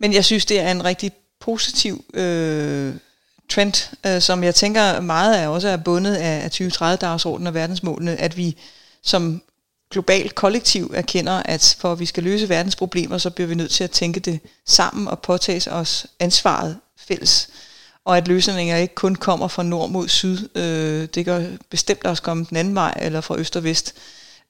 men 0.00 0.12
jeg 0.12 0.24
synes, 0.24 0.46
det 0.46 0.60
er 0.60 0.70
en 0.70 0.84
rigtig 0.84 1.12
positiv 1.40 2.04
øh, 2.14 2.94
trend, 3.50 3.96
øh, 4.06 4.20
som 4.20 4.44
jeg 4.44 4.54
tænker 4.54 5.00
meget 5.00 5.40
er 5.40 5.48
også 5.48 5.68
er 5.68 5.76
bundet 5.76 6.14
af, 6.14 6.44
af 6.44 6.60
2030-dagsordenen 6.60 7.46
og 7.46 7.54
verdensmålene, 7.54 8.16
at 8.16 8.36
vi 8.36 8.56
som 9.02 9.42
globalt 9.90 10.34
kollektiv 10.34 10.90
erkender, 10.94 11.42
at 11.44 11.76
for 11.80 11.92
at 11.92 12.00
vi 12.00 12.06
skal 12.06 12.22
løse 12.22 12.48
verdens 12.48 12.76
problemer, 12.76 13.18
så 13.18 13.30
bliver 13.30 13.48
vi 13.48 13.54
nødt 13.54 13.70
til 13.70 13.84
at 13.84 13.90
tænke 13.90 14.20
det 14.20 14.40
sammen 14.66 15.08
og 15.08 15.18
påtage 15.18 15.72
os 15.72 16.06
ansvaret 16.20 16.76
fælles. 16.98 17.48
og 18.04 18.16
at 18.16 18.28
løsninger 18.28 18.76
ikke 18.76 18.94
kun 18.94 19.14
kommer 19.14 19.48
fra 19.48 19.62
nord 19.62 19.90
mod 19.90 20.08
syd. 20.08 20.48
Øh, 20.54 21.08
det 21.14 21.24
gør 21.24 21.42
bestemt 21.70 22.04
også 22.04 22.22
komme 22.22 22.46
den 22.48 22.56
anden 22.56 22.74
vej, 22.74 22.94
eller 23.00 23.20
fra 23.20 23.38
øst 23.38 23.56
og 23.56 23.64
vest. 23.64 23.94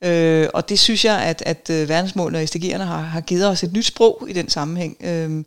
Øh, 0.04 0.48
og 0.54 0.68
det 0.68 0.78
synes 0.78 1.04
jeg, 1.04 1.22
at, 1.22 1.42
at 1.46 1.70
øh, 1.70 1.88
verdensmålene 1.88 2.38
og 2.38 2.42
SDG'erne 2.42 2.82
har, 2.82 3.00
har 3.00 3.20
givet 3.20 3.46
os 3.48 3.62
et 3.62 3.72
nyt 3.72 3.84
sprog 3.84 4.26
i 4.28 4.32
den 4.32 4.48
sammenhæng. 4.48 4.96
Øh, 5.00 5.44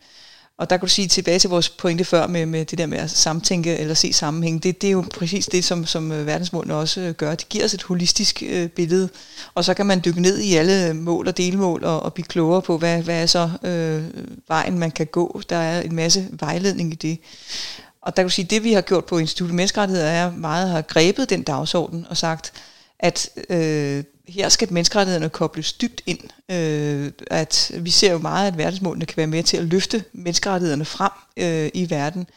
og 0.58 0.70
der 0.70 0.78
kan 0.78 0.88
du 0.88 0.94
sige 0.94 1.08
tilbage 1.08 1.40
til 1.40 1.50
vores 1.50 1.70
pointe 1.70 2.06
før 2.06 2.28
med, 2.28 2.46
med 2.46 2.66
det 2.66 2.78
der 2.78 2.86
med 2.86 2.98
at 2.98 3.10
samtænke 3.10 3.78
eller 3.78 3.94
se 3.94 4.14
sammenhæng. 4.14 4.64
Det, 4.64 4.82
det 4.82 4.88
er 4.88 4.92
jo 4.92 5.06
præcis 5.14 5.46
det, 5.46 5.64
som, 5.64 5.86
som 5.86 6.12
øh, 6.12 6.28
verdensmålene 6.28 6.76
også 6.76 7.02
øh, 7.02 7.14
gør. 7.14 7.36
Det 7.36 7.50
giver 7.50 7.66
os 7.66 7.74
et 7.74 7.84
holistisk 7.84 8.44
øh, 8.46 8.70
billede, 8.70 9.10
og 9.56 9.66
så 9.66 9.74
kan 9.74 9.86
man 9.86 10.02
dykke 10.06 10.22
ned 10.22 10.40
i 10.40 10.56
alle 10.56 10.94
mål 10.94 11.28
og 11.28 11.38
delmål 11.38 11.84
og, 11.84 12.04
og 12.04 12.14
blive 12.14 12.26
klogere 12.26 12.62
på, 12.62 12.78
hvad, 12.78 13.02
hvad 13.02 13.22
er 13.22 13.26
så 13.26 13.50
øh, 13.64 14.24
vejen, 14.48 14.80
man 14.80 14.92
kan 14.92 15.06
gå. 15.06 15.42
Der 15.50 15.56
er 15.56 15.82
en 15.82 15.96
masse 15.96 16.28
vejledning 16.32 16.92
i 16.92 16.96
det. 16.96 17.20
Og 18.02 18.18
der 18.18 18.24
kan 18.24 18.28
du 18.28 18.34
sige, 18.34 18.46
at 18.46 18.52
det 18.52 18.64
vi 18.64 18.74
har 18.74 18.82
gjort 18.82 19.06
på 19.06 19.18
Institut 19.18 19.52
Menneskerettigheder 19.52 20.10
er 20.10 20.32
meget 20.32 20.70
har 20.70 20.82
grebet 20.82 21.30
den 21.30 21.44
dagsorden 21.44 22.06
og 22.10 22.18
sagt, 22.18 22.54
at 23.00 23.30
øh, 23.50 24.04
her 24.28 24.50
skal 24.50 24.74
menneskerettighederne 24.74 25.30
kobles 25.30 25.74
dybt 25.74 26.02
ind. 26.06 26.20
Øh, 26.52 27.12
at 27.28 27.72
vi 27.80 27.90
ser 27.90 28.12
jo 28.12 28.18
meget, 28.18 28.48
at 28.48 28.58
verdensmålene 28.58 29.06
kan 29.06 29.18
være 29.18 29.28
med 29.28 29.44
til 29.44 29.58
at 29.58 29.64
løfte 29.64 30.04
menneskerettighederne 30.14 30.86
frem 30.86 31.12
øh, 31.38 31.70
i 31.74 31.90
verden. 31.90 32.28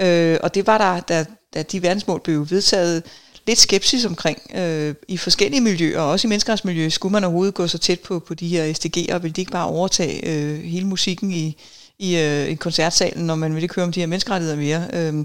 Øh, 0.00 0.38
og 0.42 0.54
det 0.54 0.66
var 0.66 0.78
der, 0.78 1.00
da, 1.00 1.24
da 1.54 1.62
de 1.62 1.82
verdensmål 1.82 2.20
blev 2.20 2.50
vedtaget, 2.50 3.02
lidt 3.48 3.58
skepsis 3.58 4.04
omkring 4.04 4.38
øh, 4.54 4.94
i 5.08 5.16
forskellige 5.16 5.60
miljøer, 5.60 6.00
også 6.00 6.26
i 6.26 6.28
menneskerettighedsmiljøet. 6.28 6.92
Skulle 6.92 7.12
man 7.12 7.24
overhovedet 7.24 7.54
gå 7.54 7.66
så 7.66 7.78
tæt 7.78 8.00
på, 8.00 8.18
på 8.18 8.34
de 8.34 8.48
her 8.48 8.72
SDG'er, 8.72 9.18
ville 9.18 9.32
de 9.34 9.40
ikke 9.40 9.52
bare 9.52 9.66
overtage 9.66 10.26
øh, 10.26 10.62
hele 10.62 10.86
musikken 10.86 11.32
i, 11.32 11.56
i, 11.98 12.16
øh, 12.16 12.48
i 12.48 12.54
koncertsalen, 12.54 13.26
når 13.26 13.34
man 13.34 13.54
ville 13.54 13.64
ikke 13.64 13.74
høre 13.74 13.84
om 13.84 13.92
de 13.92 14.00
her 14.00 14.06
menneskerettigheder 14.06 14.56
mere. 14.56 14.88
Øh, 14.92 15.24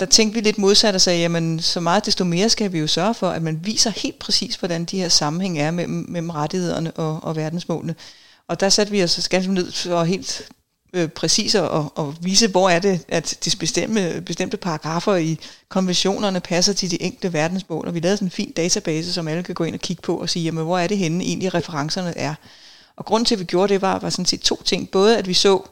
der 0.00 0.06
tænkte 0.06 0.34
vi 0.34 0.40
lidt 0.40 0.58
modsat 0.58 0.94
og 0.94 1.00
sagde, 1.00 1.20
jamen 1.20 1.60
så 1.60 1.80
meget 1.80 2.06
desto 2.06 2.24
mere 2.24 2.48
skal 2.48 2.72
vi 2.72 2.78
jo 2.78 2.86
sørge 2.86 3.14
for, 3.14 3.28
at 3.28 3.42
man 3.42 3.60
viser 3.64 3.90
helt 3.90 4.18
præcis, 4.18 4.54
hvordan 4.54 4.84
de 4.84 4.98
her 4.98 5.08
sammenhæng 5.08 5.58
er 5.58 5.70
mellem, 5.70 6.06
mellem 6.08 6.30
rettighederne 6.30 6.92
og, 6.92 7.24
og 7.24 7.36
verdensmålene. 7.36 7.94
Og 8.48 8.60
der 8.60 8.68
satte 8.68 8.92
vi 8.92 9.02
os 9.02 9.28
ganske 9.28 9.52
ned 9.52 9.72
for 9.72 10.04
helt 10.04 10.50
øh, 10.92 11.08
præcis 11.08 11.54
at 11.54 11.62
og 11.94 12.14
vise, 12.20 12.48
hvor 12.48 12.68
er 12.68 12.78
det, 12.78 13.04
at 13.08 13.38
de 13.44 13.56
bestemte, 13.56 14.22
bestemte 14.26 14.56
paragrafer 14.56 15.16
i 15.16 15.38
konventionerne 15.68 16.40
passer 16.40 16.72
til 16.72 16.90
de 16.90 17.02
enkelte 17.02 17.32
verdensmål. 17.32 17.86
Og 17.86 17.94
vi 17.94 18.00
lavede 18.00 18.16
sådan 18.16 18.26
en 18.26 18.30
fin 18.30 18.52
database, 18.52 19.12
som 19.12 19.28
alle 19.28 19.42
kan 19.42 19.54
gå 19.54 19.64
ind 19.64 19.74
og 19.74 19.80
kigge 19.80 20.02
på 20.02 20.16
og 20.16 20.30
sige, 20.30 20.44
jamen 20.44 20.64
hvor 20.64 20.78
er 20.78 20.86
det 20.86 20.98
henne 20.98 21.24
egentlig 21.24 21.54
referencerne 21.54 22.18
er. 22.18 22.34
Og 22.96 23.04
grunden 23.04 23.24
til, 23.24 23.34
at 23.34 23.38
vi 23.38 23.44
gjorde 23.44 23.72
det, 23.72 23.82
var, 23.82 23.98
var 23.98 24.10
sådan 24.10 24.26
set 24.26 24.40
to 24.40 24.62
ting. 24.62 24.90
Både 24.90 25.18
at 25.18 25.28
vi 25.28 25.34
så, 25.34 25.68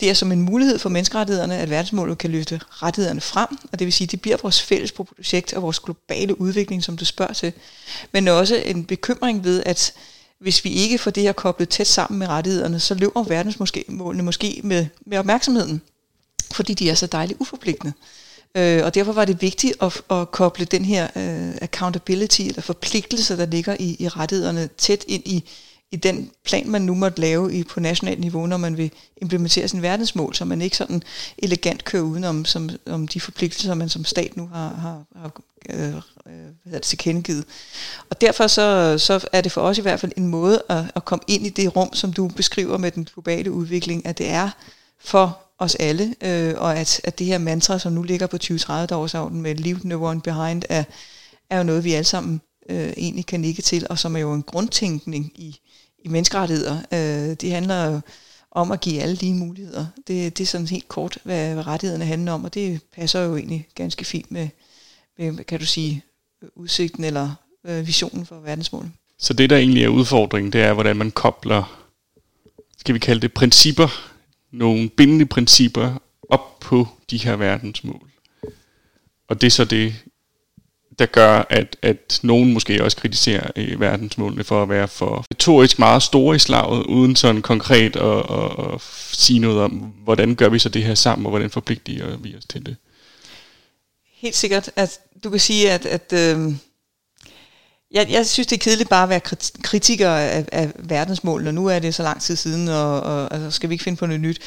det 0.00 0.10
er 0.10 0.14
som 0.14 0.32
en 0.32 0.40
mulighed 0.40 0.78
for 0.78 0.88
menneskerettighederne, 0.88 1.58
at 1.58 1.70
verdensmålet 1.70 2.18
kan 2.18 2.30
løfte 2.30 2.60
rettighederne 2.70 3.20
frem, 3.20 3.48
og 3.72 3.78
det 3.78 3.84
vil 3.84 3.92
sige, 3.92 4.06
at 4.06 4.10
det 4.10 4.20
bliver 4.20 4.36
vores 4.42 4.62
fælles 4.62 4.92
projekt 4.92 5.52
og 5.52 5.62
vores 5.62 5.80
globale 5.80 6.40
udvikling, 6.40 6.84
som 6.84 6.96
du 6.96 7.04
spørger 7.04 7.32
til. 7.32 7.52
Men 8.12 8.28
også 8.28 8.56
en 8.56 8.84
bekymring 8.84 9.44
ved, 9.44 9.62
at 9.66 9.92
hvis 10.38 10.64
vi 10.64 10.70
ikke 10.70 10.98
får 10.98 11.10
det 11.10 11.22
her 11.22 11.32
koblet 11.32 11.68
tæt 11.68 11.86
sammen 11.86 12.18
med 12.18 12.28
rettighederne, 12.28 12.80
så 12.80 12.94
løber 12.94 13.22
verdensmålene 13.22 14.22
måske 14.22 14.60
med, 14.64 14.86
med 15.06 15.18
opmærksomheden, 15.18 15.82
fordi 16.52 16.74
de 16.74 16.90
er 16.90 16.94
så 16.94 17.06
dejligt 17.06 17.40
uforpligtende. 17.40 17.92
Øh, 18.56 18.84
og 18.84 18.94
derfor 18.94 19.12
var 19.12 19.24
det 19.24 19.42
vigtigt 19.42 19.74
at, 19.82 20.02
at 20.10 20.30
koble 20.30 20.64
den 20.64 20.84
her 20.84 21.04
uh, 21.16 21.56
accountability, 21.60 22.40
eller 22.40 22.62
forpligtelse, 22.62 23.36
der 23.36 23.46
ligger 23.46 23.76
i, 23.80 23.96
i 23.98 24.08
rettighederne, 24.08 24.68
tæt 24.78 25.04
ind 25.08 25.22
i, 25.26 25.44
i 25.92 25.96
den 25.96 26.30
plan, 26.44 26.68
man 26.68 26.82
nu 26.82 26.94
måtte 26.94 27.20
lave 27.20 27.54
i, 27.54 27.64
på 27.64 27.80
nationalt 27.80 28.20
niveau, 28.20 28.46
når 28.46 28.56
man 28.56 28.76
vil 28.76 28.90
implementere 29.16 29.68
sin 29.68 29.82
verdensmål, 29.82 30.34
så 30.34 30.44
man 30.44 30.62
ikke 30.62 30.76
sådan 30.76 31.02
elegant 31.38 31.84
kører 31.84 32.02
udenom 32.02 32.44
som, 32.44 32.70
om 32.86 33.08
de 33.08 33.20
forpligtelser, 33.20 33.74
man 33.74 33.88
som 33.88 34.04
stat 34.04 34.36
nu 34.36 34.46
har, 34.46 34.68
har, 34.68 35.04
har 35.16 35.40
øh, 35.70 35.94
øh 35.94 36.02
hvad 36.64 36.80
det, 36.80 36.82
tilkendegivet. 36.82 37.44
Og 38.10 38.20
derfor 38.20 38.46
så, 38.46 38.98
så 38.98 39.28
er 39.32 39.40
det 39.40 39.52
for 39.52 39.60
os 39.60 39.78
i 39.78 39.82
hvert 39.82 40.00
fald 40.00 40.12
en 40.16 40.26
måde 40.26 40.62
at, 40.68 40.84
at 40.94 41.04
komme 41.04 41.22
ind 41.28 41.46
i 41.46 41.50
det 41.50 41.76
rum, 41.76 41.94
som 41.94 42.12
du 42.12 42.28
beskriver 42.28 42.78
med 42.78 42.90
den 42.90 43.04
globale 43.04 43.52
udvikling, 43.52 44.06
at 44.06 44.18
det 44.18 44.28
er 44.28 44.50
for 45.00 45.38
os 45.58 45.74
alle, 45.74 46.14
øh, 46.20 46.54
og 46.56 46.78
at, 46.78 47.00
at 47.04 47.18
det 47.18 47.26
her 47.26 47.38
mantra, 47.38 47.78
som 47.78 47.92
nu 47.92 48.02
ligger 48.02 48.26
på 48.26 48.36
2030-dagsordenen 48.44 49.42
med 49.42 49.54
Leave 49.54 49.80
No 49.84 50.04
One 50.04 50.20
Behind, 50.20 50.62
er, 50.68 50.84
er 51.50 51.58
jo 51.58 51.64
noget, 51.64 51.84
vi 51.84 51.92
alle 51.92 52.04
sammen 52.04 52.40
øh, 52.68 52.92
egentlig 52.96 53.26
kan 53.26 53.40
nikke 53.40 53.62
til, 53.62 53.86
og 53.90 53.98
som 53.98 54.16
er 54.16 54.20
jo 54.20 54.32
en 54.32 54.42
grundtænkning 54.42 55.32
i, 55.34 55.60
i 56.04 56.08
menneskerettigheder. 56.08 56.76
Øh, 56.92 57.36
det 57.36 57.52
handler 57.52 57.84
jo 57.84 58.00
om 58.50 58.72
at 58.72 58.80
give 58.80 59.00
alle 59.00 59.14
lige 59.14 59.34
muligheder. 59.34 59.86
Det, 59.96 60.38
det 60.38 60.44
er 60.44 60.46
sådan 60.46 60.66
helt 60.66 60.88
kort, 60.88 61.18
hvad, 61.24 61.54
hvad 61.54 61.66
rettighederne 61.66 62.04
handler 62.04 62.32
om, 62.32 62.44
og 62.44 62.54
det 62.54 62.80
passer 62.96 63.20
jo 63.20 63.36
egentlig 63.36 63.68
ganske 63.74 64.04
fint 64.04 64.30
med, 64.30 64.48
med 65.18 65.44
kan 65.44 65.58
du 65.60 65.66
sige, 65.66 66.02
udsigten 66.54 67.04
eller 67.04 67.34
øh, 67.64 67.86
visionen 67.86 68.26
for 68.26 68.40
verdensmålet. 68.40 68.90
Så 69.18 69.32
det, 69.32 69.50
der 69.50 69.56
egentlig 69.56 69.84
er 69.84 69.88
udfordringen, 69.88 70.52
det 70.52 70.60
er, 70.60 70.72
hvordan 70.72 70.96
man 70.96 71.10
kobler, 71.10 71.86
skal 72.78 72.94
vi 72.94 72.98
kalde 72.98 73.20
det 73.20 73.32
principper, 73.32 73.88
nogle 74.50 74.88
bindende 74.88 75.26
principper 75.26 76.02
op 76.28 76.60
på 76.60 76.88
de 77.10 77.16
her 77.16 77.36
verdensmål. 77.36 78.10
Og 79.28 79.40
det 79.40 79.46
er 79.46 79.50
så 79.50 79.64
det, 79.64 79.94
der 81.02 81.06
gør, 81.06 81.46
at, 81.50 81.76
at 81.82 82.20
nogen 82.22 82.52
måske 82.52 82.84
også 82.84 82.96
kritiserer 82.96 83.50
øh, 83.56 83.80
verdensmålene 83.80 84.44
for 84.44 84.62
at 84.62 84.68
være 84.68 84.88
for 84.88 85.24
retorisk 85.30 85.78
meget 85.78 86.02
store 86.02 86.36
i 86.36 86.38
slaget, 86.38 86.86
uden 86.86 87.16
sådan 87.16 87.42
konkret 87.42 87.96
at, 87.96 88.18
at, 88.18 88.74
at 88.74 88.80
sige 89.12 89.38
noget 89.38 89.60
om, 89.60 89.70
hvordan 90.04 90.34
gør 90.34 90.48
vi 90.48 90.58
så 90.58 90.68
det 90.68 90.82
her 90.82 90.94
sammen, 90.94 91.26
og 91.26 91.30
hvordan 91.30 91.50
forpligter 91.50 92.16
vi 92.16 92.36
os 92.36 92.44
til 92.44 92.66
det. 92.66 92.76
Helt 94.14 94.36
sikkert, 94.36 94.70
at 94.76 95.00
du 95.24 95.30
kan 95.30 95.40
sige, 95.40 95.70
at, 95.70 95.86
at 95.86 96.12
øh, 96.12 96.52
jeg, 97.92 98.10
jeg 98.10 98.26
synes, 98.26 98.46
det 98.46 98.56
er 98.56 98.60
kedeligt 98.64 98.88
bare 98.88 99.02
at 99.02 99.08
være 99.08 99.20
kritiker 99.62 100.10
af, 100.10 100.44
af 100.52 100.70
verdensmålene, 100.78 101.50
og 101.50 101.54
nu 101.54 101.66
er 101.66 101.78
det 101.78 101.94
så 101.94 102.02
lang 102.02 102.22
tid 102.22 102.36
siden, 102.36 102.68
og, 102.68 103.00
og 103.00 103.34
altså, 103.34 103.50
skal 103.50 103.68
vi 103.68 103.74
ikke 103.74 103.84
finde 103.84 103.98
på 103.98 104.06
noget 104.06 104.20
nyt. 104.20 104.38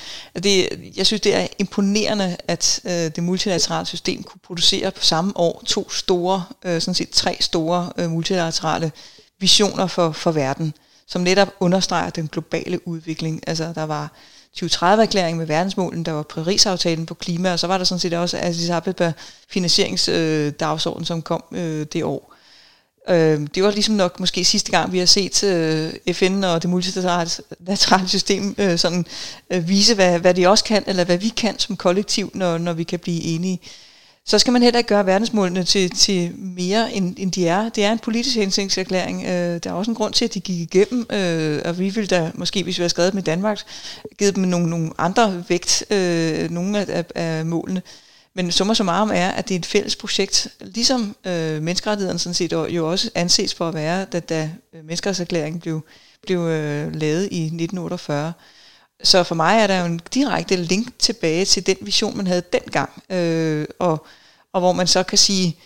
Det, 0.44 0.70
jeg 0.98 1.06
synes, 1.06 1.22
det 1.22 1.36
er 1.36 1.48
imponerende, 1.60 2.38
at 2.48 2.80
øh, 2.86 2.92
det 2.92 3.24
multilaterale 3.24 3.86
system 3.86 4.24
kunne 4.24 4.40
producere 4.44 4.92
på 4.92 5.04
samme 5.04 5.32
år 5.36 5.64
to 5.66 5.90
store, 5.90 6.44
øh, 6.66 6.82
sådan 6.82 6.96
set 6.96 7.10
tre 7.10 7.38
store 7.40 7.92
øh, 7.98 8.10
multilaterale 8.10 8.92
visioner 9.40 9.88
for, 9.88 10.12
for 10.12 10.32
verden, 10.32 10.74
som 11.08 11.22
netop 11.22 11.50
understreger 11.60 12.10
den 12.10 12.28
globale 12.28 12.88
udvikling. 12.88 13.42
Altså, 13.48 13.72
der 13.76 13.84
var 13.84 14.12
2030-erklæringen 14.64 15.38
med 15.38 15.46
verdensmålen, 15.46 16.06
der 16.06 16.12
var 16.12 16.24
Paris-aftalen 16.24 17.06
på 17.06 17.14
klima, 17.14 17.52
og 17.52 17.60
så 17.60 17.68
var 17.68 17.78
der 17.78 17.86
sådan 17.86 18.00
set 18.00 18.14
også 18.14 18.38
Addis 18.38 18.70
Abeba 18.70 19.14
finansieringsdagsorden, 19.50 21.02
øh, 21.02 21.08
som 21.08 21.22
kom 21.22 21.44
øh, 21.52 21.86
det 21.94 22.04
år. 22.04 22.35
Øh, 23.10 23.48
det 23.56 23.64
var 23.64 23.72
ligesom 23.72 23.96
nok 23.96 24.20
måske 24.20 24.46
sidste 24.46 24.72
gang, 24.72 24.92
vi 24.92 25.00
har 25.00 25.06
set 25.06 25.44
øh, 25.44 26.14
FN 26.14 26.44
og 26.44 26.62
det 26.62 26.70
multilaterale 26.70 28.08
system 28.08 28.56
øh, 28.58 28.78
sådan, 28.78 29.06
øh, 29.50 29.68
vise, 29.68 29.96
hvad, 29.96 30.20
hvad 30.20 30.34
de 30.34 30.50
også 30.50 30.64
kan, 30.64 30.84
eller 30.88 31.04
hvad 31.04 31.18
vi 31.18 31.30
kan 31.30 31.60
som 31.60 31.78
kollektiv, 31.78 32.32
når, 32.34 32.58
når 32.58 32.74
vi 32.74 32.84
kan 32.84 33.00
blive 33.00 33.24
enige. 33.24 33.60
Så 34.28 34.40
skal 34.40 34.54
man 34.54 34.62
heller 34.64 34.78
ikke 34.78 34.88
gøre 34.88 35.06
verdensmålene 35.06 35.64
til, 35.64 35.90
til 35.90 36.32
mere, 36.38 36.94
end, 36.94 37.16
end 37.18 37.32
de 37.32 37.48
er. 37.48 37.70
Det 37.70 37.84
er 37.84 37.92
en 37.92 38.00
politisk 38.00 38.36
hensigtserklæring. 38.36 39.24
Øh, 39.24 39.60
der 39.64 39.70
er 39.70 39.74
også 39.74 39.92
en 39.92 39.96
grund 39.96 40.14
til, 40.14 40.26
at 40.26 40.34
de 40.34 40.40
gik 40.40 40.60
igennem, 40.60 41.06
øh, 41.12 41.62
og 41.66 41.80
vi 41.80 41.90
ville 41.90 42.08
da 42.08 42.32
måske, 42.34 42.64
hvis 42.64 42.78
vi 42.78 42.82
havde 42.82 42.90
skrevet 42.90 43.14
med 43.14 43.24
Danmark, 43.24 43.62
givet 44.18 44.36
dem 44.36 44.44
nogle, 44.44 44.70
nogle 44.70 44.92
andre 44.98 45.44
vægt, 45.50 45.84
øh, 45.90 46.52
nogle 46.52 46.80
af, 46.80 46.86
af, 46.90 47.06
af 47.16 47.46
målene. 47.46 47.82
Men 48.36 48.52
summa 48.52 48.74
summarum 48.74 49.12
er, 49.14 49.30
at 49.30 49.50
det 49.50 49.56
er 49.56 49.60
et 49.60 49.66
fælles 49.66 49.96
projekt, 49.96 50.48
ligesom 50.60 51.16
øh, 51.26 51.62
menneskerettighederne 51.62 52.20
sådan 52.20 52.34
set 52.34 52.52
jo 52.52 52.92
også 52.92 53.10
anses 53.16 53.54
for 53.54 53.68
at 53.68 53.74
være, 53.74 54.06
da, 54.06 54.20
da 54.20 54.52
øh, 54.74 54.80
menneskerettighedserklæringen 54.86 55.62
blev, 55.62 55.82
blev 56.22 56.40
øh, 56.40 56.96
lavet 56.96 57.24
i 57.32 57.46
1948. 57.46 58.34
Så 59.04 59.24
for 59.24 59.36
mig 59.36 59.58
er 59.58 59.68
der 59.68 59.80
jo 59.80 59.86
en 59.86 60.02
direkte 60.14 60.56
link 60.56 61.00
tilbage 61.00 61.46
til 61.46 61.66
den 61.66 61.78
vision, 61.82 62.18
man 62.18 62.28
havde 62.28 62.44
dengang, 62.54 63.04
øh, 63.10 63.66
og, 63.80 64.06
og 64.54 64.62
hvor 64.62 64.72
man 64.72 64.88
så 64.88 65.04
kan 65.04 65.18
sige, 65.18 65.58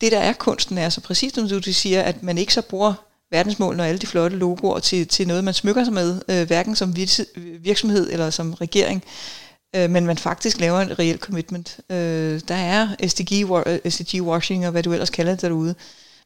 det 0.00 0.12
der 0.12 0.18
er 0.18 0.32
kunsten 0.32 0.78
er 0.78 0.88
så 0.88 1.00
præcis 1.00 1.34
som 1.34 1.48
du 1.48 1.72
siger, 1.72 2.02
at 2.02 2.22
man 2.22 2.38
ikke 2.38 2.54
så 2.54 2.62
bruger 2.62 2.94
verdensmålene 3.30 3.82
og 3.82 3.88
alle 3.88 3.98
de 3.98 4.06
flotte 4.06 4.36
logoer 4.36 4.78
til, 4.78 5.08
til 5.08 5.28
noget, 5.28 5.44
man 5.44 5.54
smykker 5.54 5.84
sig 5.84 5.92
med, 5.92 6.20
øh, 6.28 6.46
hverken 6.46 6.76
som 6.76 6.96
virksomhed 7.60 8.12
eller 8.12 8.30
som 8.30 8.54
regering, 8.54 9.04
øh, 9.76 9.90
men 9.90 10.06
man 10.06 10.18
faktisk 10.18 10.60
laver 10.60 10.80
en 10.80 10.98
reelt 10.98 11.20
commitment. 11.20 11.80
Øh, 11.90 12.40
der 12.48 12.54
er 12.54 12.88
SDG, 13.06 13.32
øh, 13.66 13.90
SDG 13.90 14.22
washing 14.22 14.66
og 14.66 14.72
hvad 14.72 14.82
du 14.82 14.92
ellers 14.92 15.10
kalder 15.10 15.32
det 15.32 15.42
derude. 15.42 15.74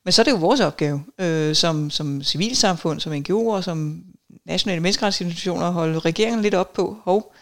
Men 0.04 0.12
så 0.12 0.22
er 0.22 0.25
det 0.25 0.30
jo 0.30 0.37
vores 0.37 0.61
opgave 0.61 1.04
øh, 1.18 1.54
som, 1.54 1.90
som 1.90 2.22
civilsamfund, 2.22 3.00
som 3.00 3.12
NGO'er, 3.12 3.62
som 3.62 4.02
nationale 4.46 4.80
menneskerettighedsinstitutioner 4.80 5.66
at 5.66 5.72
holde 5.72 5.99
regeringen 5.99 6.42
lidt 6.42 6.54
op 6.54 6.72
på, 6.72 6.96
hov, 7.04 7.34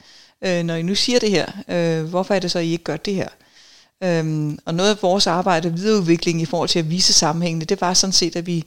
øh, 0.45 0.63
når 0.63 0.75
I 0.75 0.83
nu 0.83 0.95
siger 0.95 1.19
det 1.19 1.31
her, 1.31 1.47
øh, 1.69 2.05
hvorfor 2.05 2.35
er 2.35 2.39
det 2.39 2.51
så, 2.51 2.59
at 2.59 2.65
I 2.65 2.73
ikke 2.73 2.85
gør 2.85 2.97
det 2.97 3.15
her? 3.15 3.29
Øhm, 4.03 4.59
og 4.65 4.75
noget 4.75 4.91
af 4.91 5.03
vores 5.03 5.27
arbejde 5.27 5.73
videreudvikling 5.73 6.43
i 6.43 6.45
forhold 6.45 6.69
til 6.69 6.79
at 6.79 6.91
vise 6.91 7.13
sammenhængene, 7.13 7.65
det 7.65 7.81
var 7.81 7.95
sådan 7.95 8.13
set, 8.13 8.37
at 8.37 8.47
vi 8.47 8.65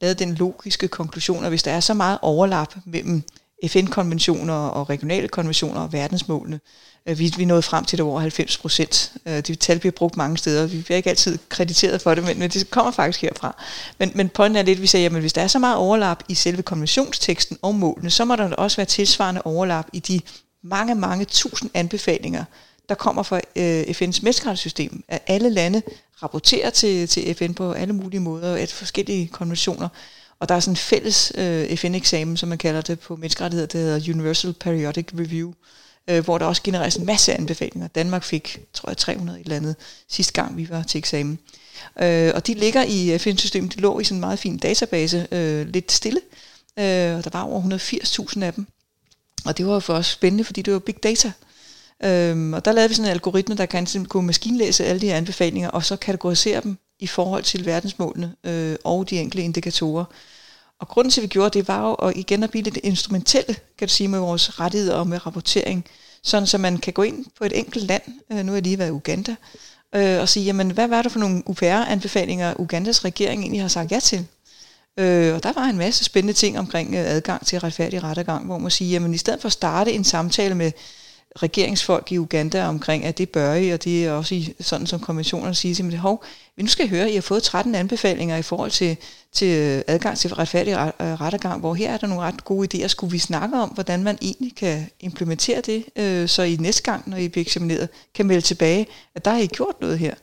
lavede 0.00 0.24
den 0.24 0.34
logiske 0.34 0.88
konklusion, 0.88 1.44
at 1.44 1.50
hvis 1.50 1.62
der 1.62 1.70
er 1.70 1.80
så 1.80 1.94
meget 1.94 2.18
overlap 2.22 2.74
mellem 2.84 3.22
FN-konventioner 3.68 4.54
og 4.54 4.90
regionale 4.90 5.28
konventioner 5.28 5.80
og 5.80 5.92
verdensmålene. 5.92 6.60
Øh, 7.06 7.18
vi, 7.18 7.34
vi 7.36 7.44
nåede 7.44 7.62
frem 7.62 7.84
til 7.84 7.98
det 7.98 8.06
over 8.06 8.20
90 8.20 8.58
procent. 8.58 9.12
Øh, 9.26 9.34
de 9.34 9.42
det 9.42 9.58
tal 9.58 9.78
bliver 9.78 9.92
brugt 9.92 10.16
mange 10.16 10.38
steder. 10.38 10.66
Vi 10.66 10.82
bliver 10.82 10.96
ikke 10.96 11.10
altid 11.10 11.38
krediteret 11.48 12.02
for 12.02 12.14
det, 12.14 12.24
men, 12.24 12.38
men 12.38 12.50
det 12.50 12.70
kommer 12.70 12.92
faktisk 12.92 13.22
herfra. 13.22 13.62
Men, 13.98 14.12
men 14.14 14.28
pointen 14.28 14.56
er 14.56 14.62
lidt, 14.62 14.76
at 14.76 14.82
vi 14.82 14.86
siger, 14.86 15.10
at 15.10 15.20
hvis 15.20 15.32
der 15.32 15.42
er 15.42 15.46
så 15.46 15.58
meget 15.58 15.76
overlap 15.76 16.22
i 16.28 16.34
selve 16.34 16.62
konventionsteksten 16.62 17.58
og 17.62 17.74
målene, 17.74 18.10
så 18.10 18.24
må 18.24 18.36
der 18.36 18.54
også 18.54 18.76
være 18.76 18.86
tilsvarende 18.86 19.42
overlap 19.44 19.86
i 19.92 19.98
de 19.98 20.20
mange, 20.64 20.94
mange 20.94 21.24
tusind 21.24 21.70
anbefalinger, 21.74 22.44
der 22.88 22.94
kommer 22.94 23.22
fra 23.22 23.40
øh, 23.56 23.82
FN's 23.82 24.20
menneskerettighedssystem. 24.22 25.04
At 25.08 25.22
alle 25.26 25.50
lande 25.50 25.82
rapporterer 26.22 26.70
til, 26.70 27.08
til 27.08 27.34
FN 27.34 27.54
på 27.54 27.72
alle 27.72 27.92
mulige 27.92 28.20
måder, 28.20 28.56
at 28.56 28.72
forskellige 28.72 29.28
konventioner. 29.28 29.88
Og 30.42 30.48
der 30.48 30.54
er 30.54 30.60
sådan 30.60 30.72
en 30.72 30.76
fælles 30.76 31.32
øh, 31.34 31.76
FN-eksamen, 31.76 32.36
som 32.36 32.48
man 32.48 32.58
kalder 32.58 32.80
det 32.80 33.00
på 33.00 33.16
menneskerettigheder, 33.16 33.66
det 33.66 33.80
hedder 33.80 34.12
Universal 34.14 34.52
Periodic 34.52 35.06
Review, 35.18 35.52
øh, 36.10 36.24
hvor 36.24 36.38
der 36.38 36.46
også 36.46 36.62
genereres 36.62 36.96
en 36.96 37.06
masse 37.06 37.34
anbefalinger. 37.34 37.88
Danmark 37.88 38.24
fik, 38.24 38.58
tror 38.72 38.90
jeg, 38.90 38.96
300 38.96 39.40
et 39.40 39.44
eller 39.44 39.56
andet 39.56 39.76
sidste 40.08 40.32
gang, 40.32 40.56
vi 40.56 40.68
var 40.70 40.82
til 40.82 40.98
eksamen. 40.98 41.38
Øh, 42.00 42.32
og 42.34 42.46
de 42.46 42.54
ligger 42.54 42.82
i 42.82 43.12
øh, 43.12 43.18
FN-systemet, 43.18 43.74
de 43.74 43.80
lå 43.80 44.00
i 44.00 44.04
sådan 44.04 44.16
en 44.16 44.20
meget 44.20 44.38
fin 44.38 44.58
database, 44.58 45.26
øh, 45.32 45.68
lidt 45.68 45.92
stille, 45.92 46.20
øh, 46.78 47.16
og 47.16 47.24
der 47.24 47.30
var 47.32 47.42
over 47.42 47.78
180.000 48.36 48.42
af 48.42 48.52
dem. 48.52 48.66
Og 49.44 49.58
det 49.58 49.66
var 49.66 49.80
for 49.80 49.94
os 49.94 50.06
spændende, 50.06 50.44
fordi 50.44 50.62
det 50.62 50.72
var 50.72 50.78
big 50.78 51.02
data. 51.02 51.32
Øhm, 52.04 52.52
og 52.52 52.64
der 52.64 52.72
lavede 52.72 52.88
vi 52.88 52.94
sådan 52.94 53.08
en 53.08 53.12
algoritme, 53.12 53.54
der 53.54 53.66
kan 53.66 53.86
kunne 54.08 54.26
maskinlæse 54.26 54.84
alle 54.84 55.00
de 55.00 55.06
her 55.06 55.16
anbefalinger, 55.16 55.68
og 55.68 55.84
så 55.84 55.96
kategorisere 55.96 56.60
dem 56.60 56.78
i 57.02 57.06
forhold 57.06 57.42
til 57.42 57.66
verdensmålene 57.66 58.34
øh, 58.44 58.76
og 58.84 59.10
de 59.10 59.20
enkelte 59.20 59.44
indikatorer. 59.44 60.04
Og 60.80 60.88
grunden 60.88 61.10
til, 61.10 61.20
at 61.20 61.22
vi 61.22 61.28
gjorde 61.28 61.58
det, 61.58 61.68
var 61.68 61.88
jo 61.88 61.94
at 61.94 62.16
igen 62.16 62.42
at 62.42 62.50
blive 62.50 62.62
lidt 62.64 62.78
instrumentelle, 62.82 63.56
kan 63.78 63.88
du 63.88 63.94
sige, 63.94 64.08
med 64.08 64.18
vores 64.18 64.60
rettigheder 64.60 64.94
og 64.94 65.06
med 65.06 65.26
rapportering. 65.26 65.84
Sådan, 66.22 66.46
så 66.46 66.58
man 66.58 66.78
kan 66.78 66.92
gå 66.92 67.02
ind 67.02 67.24
på 67.38 67.44
et 67.44 67.58
enkelt 67.58 67.84
land, 67.84 68.02
øh, 68.32 68.38
nu 68.38 68.52
har 68.52 68.56
jeg 68.56 68.62
lige 68.62 68.78
været 68.78 68.88
i 68.88 68.92
Uganda, 68.92 69.34
øh, 69.94 70.20
og 70.20 70.28
sige, 70.28 70.44
jamen, 70.44 70.70
hvad 70.70 70.88
var 70.88 71.02
det 71.02 71.12
for 71.12 71.18
nogle 71.18 71.42
UPR-anbefalinger, 71.46 72.60
Ugandas 72.60 73.04
regering 73.04 73.42
egentlig 73.42 73.60
har 73.60 73.68
sagt 73.68 73.92
ja 73.92 74.00
til? 74.00 74.26
Øh, 74.98 75.34
og 75.34 75.42
der 75.42 75.52
var 75.52 75.64
en 75.64 75.78
masse 75.78 76.04
spændende 76.04 76.32
ting 76.32 76.58
omkring 76.58 76.94
øh, 76.94 77.00
adgang 77.00 77.46
til 77.46 77.60
retfærdig 77.60 78.02
rettergang, 78.02 78.46
hvor 78.46 78.58
man 78.58 78.70
siger, 78.70 78.90
jamen 78.90 79.14
i 79.14 79.18
stedet 79.18 79.40
for 79.40 79.46
at 79.46 79.52
starte 79.52 79.92
en 79.92 80.04
samtale 80.04 80.54
med 80.54 80.72
regeringsfolk 81.36 82.12
i 82.12 82.18
Uganda 82.18 82.66
omkring, 82.66 83.04
at 83.04 83.18
det 83.18 83.28
bør 83.28 83.54
I, 83.54 83.70
og 83.70 83.84
det 83.84 84.06
er 84.06 84.12
også 84.12 84.34
i, 84.34 84.54
sådan 84.60 84.86
som 84.86 85.00
konventionerne 85.00 85.54
siger, 85.54 85.84
men 85.84 85.96
hov, 85.96 86.24
vi 86.56 86.62
nu 86.62 86.68
skal 86.68 86.88
høre, 86.88 87.04
at 87.04 87.10
I 87.10 87.14
har 87.14 87.22
fået 87.22 87.42
13 87.42 87.74
anbefalinger 87.74 88.36
i 88.36 88.42
forhold 88.42 88.70
til, 88.70 88.96
til 89.32 89.84
adgang 89.86 90.18
til 90.18 90.34
retfærdig 90.34 90.72
øh, 90.72 91.20
rettergang, 91.20 91.60
hvor 91.60 91.74
her 91.74 91.92
er 91.92 91.96
der 91.96 92.06
nogle 92.06 92.22
ret 92.22 92.44
gode 92.44 92.68
idéer. 92.74 92.86
Skulle 92.86 93.10
vi 93.10 93.18
snakke 93.18 93.56
om, 93.56 93.68
hvordan 93.68 94.02
man 94.02 94.18
egentlig 94.22 94.54
kan 94.56 94.90
implementere 95.00 95.60
det, 95.60 95.84
øh, 95.96 96.28
så 96.28 96.42
I 96.42 96.56
næste 96.56 96.82
gang, 96.82 97.10
når 97.10 97.16
I 97.16 97.28
bliver 97.28 97.44
eksamineret, 97.44 97.88
kan 98.14 98.26
melde 98.26 98.42
tilbage, 98.42 98.86
at 99.14 99.24
der 99.24 99.30
har 99.30 99.38
I 99.38 99.46
gjort 99.46 99.80
noget 99.80 99.98
her. 99.98 100.14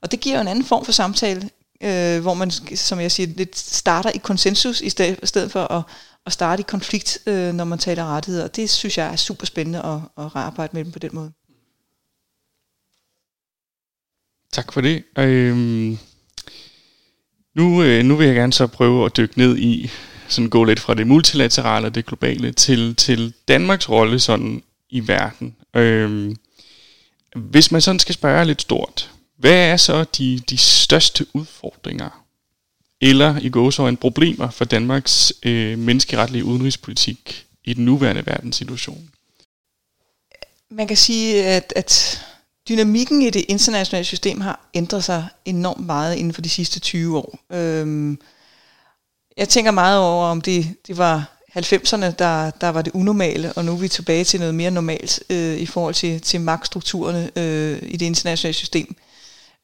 Og 0.00 0.10
det 0.12 0.20
giver 0.20 0.40
en 0.40 0.48
anden 0.48 0.64
form 0.64 0.84
for 0.84 0.92
samtale, 0.92 1.50
øh, 1.82 2.22
hvor 2.22 2.34
man, 2.34 2.50
som 2.76 3.00
jeg 3.00 3.12
siger, 3.12 3.26
lidt 3.36 3.58
starter 3.58 4.10
i 4.10 4.18
konsensus, 4.18 4.80
i 4.80 4.90
stedet 4.90 5.52
for 5.52 5.72
at, 5.72 5.82
at 6.26 6.32
starte 6.32 6.60
i 6.60 6.64
konflikt, 6.68 7.18
øh, 7.26 7.54
når 7.54 7.64
man 7.64 7.78
taler 7.78 8.04
rettigheder. 8.04 8.44
Og 8.44 8.56
det 8.56 8.70
synes 8.70 8.98
jeg 8.98 9.12
er 9.12 9.16
super 9.16 9.46
spændende 9.46 9.78
at, 9.78 10.24
at 10.24 10.30
arbejde 10.34 10.70
med 10.72 10.84
dem 10.84 10.92
på 10.92 10.98
den 10.98 11.10
måde. 11.12 11.32
Tak 14.52 14.72
for 14.72 14.80
det. 14.80 15.04
Øhm, 15.18 15.98
nu, 17.54 17.82
øh, 17.82 18.04
nu 18.04 18.16
vil 18.16 18.26
jeg 18.26 18.36
gerne 18.36 18.52
så 18.52 18.66
prøve 18.66 19.06
at 19.06 19.16
dykke 19.16 19.38
ned 19.38 19.56
i, 19.56 19.90
sådan 20.28 20.50
gå 20.50 20.64
lidt 20.64 20.80
fra 20.80 20.94
det 20.94 21.06
multilaterale 21.06 21.86
og 21.86 21.94
det 21.94 22.06
globale, 22.06 22.52
til, 22.52 22.96
til 22.96 23.32
Danmarks 23.48 23.88
rolle 23.88 24.20
sådan 24.20 24.62
i 24.90 25.08
verden. 25.08 25.56
Øhm, 25.74 26.36
hvis 27.36 27.72
man 27.72 27.80
sådan 27.80 27.98
skal 27.98 28.14
spørge 28.14 28.44
lidt 28.44 28.62
stort, 28.62 29.10
hvad 29.38 29.72
er 29.72 29.76
så 29.76 30.04
de, 30.04 30.40
de 30.50 30.58
største 30.58 31.26
udfordringer, 31.34 32.24
eller 33.00 33.38
i 33.40 33.48
gåsøjne 33.48 33.96
problemer 33.96 34.50
for 34.50 34.64
Danmarks 34.64 35.32
øh, 35.42 35.78
menneskeretlige 35.78 36.44
udenrigspolitik 36.44 37.46
i 37.64 37.74
den 37.74 37.84
nuværende 37.84 38.26
verdenssituation? 38.26 39.10
Man 40.70 40.88
kan 40.88 40.96
sige, 40.96 41.44
at, 41.44 41.72
at 41.76 42.22
dynamikken 42.68 43.22
i 43.22 43.30
det 43.30 43.44
internationale 43.48 44.04
system 44.04 44.40
har 44.40 44.60
ændret 44.74 45.04
sig 45.04 45.28
enormt 45.44 45.86
meget 45.86 46.16
inden 46.16 46.32
for 46.32 46.42
de 46.42 46.48
sidste 46.48 46.80
20 46.80 47.18
år. 47.18 47.38
Øhm, 47.52 48.18
jeg 49.36 49.48
tænker 49.48 49.70
meget 49.70 50.00
over, 50.00 50.26
om 50.26 50.40
det, 50.40 50.74
det 50.86 50.98
var 50.98 51.36
90'erne, 51.56 52.10
der, 52.18 52.50
der 52.50 52.68
var 52.68 52.82
det 52.82 52.92
unormale, 52.92 53.52
og 53.52 53.64
nu 53.64 53.72
er 53.72 53.76
vi 53.76 53.88
tilbage 53.88 54.24
til 54.24 54.40
noget 54.40 54.54
mere 54.54 54.70
normalt 54.70 55.22
øh, 55.30 55.56
i 55.56 55.66
forhold 55.66 55.94
til, 55.94 56.20
til 56.20 56.40
magtstrukturerne 56.40 57.30
øh, 57.36 57.78
i 57.82 57.96
det 57.96 58.06
internationale 58.06 58.54
system. 58.54 58.96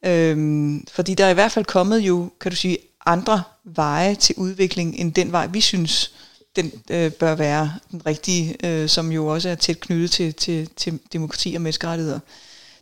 Øhm, 0.05 0.85
fordi 0.91 1.13
der 1.15 1.25
er 1.25 1.29
i 1.29 1.33
hvert 1.33 1.51
fald 1.51 1.65
kommet 1.65 1.99
jo, 1.99 2.29
kan 2.39 2.51
du 2.51 2.55
sige, 2.55 2.77
andre 3.05 3.43
veje 3.63 4.15
til 4.15 4.35
udvikling, 4.37 4.95
end 4.95 5.13
den 5.13 5.31
vej, 5.31 5.47
vi 5.47 5.61
synes, 5.61 6.13
den 6.55 6.71
øh, 6.89 7.11
bør 7.11 7.35
være 7.35 7.73
den 7.91 8.05
rigtige, 8.05 8.55
øh, 8.63 8.89
som 8.89 9.11
jo 9.11 9.27
også 9.27 9.49
er 9.49 9.55
tæt 9.55 9.79
knyttet 9.79 10.11
til, 10.11 10.33
til, 10.33 10.69
til 10.77 10.99
demokrati 11.13 11.55
og 11.55 11.61
menneskerettigheder. 11.61 12.19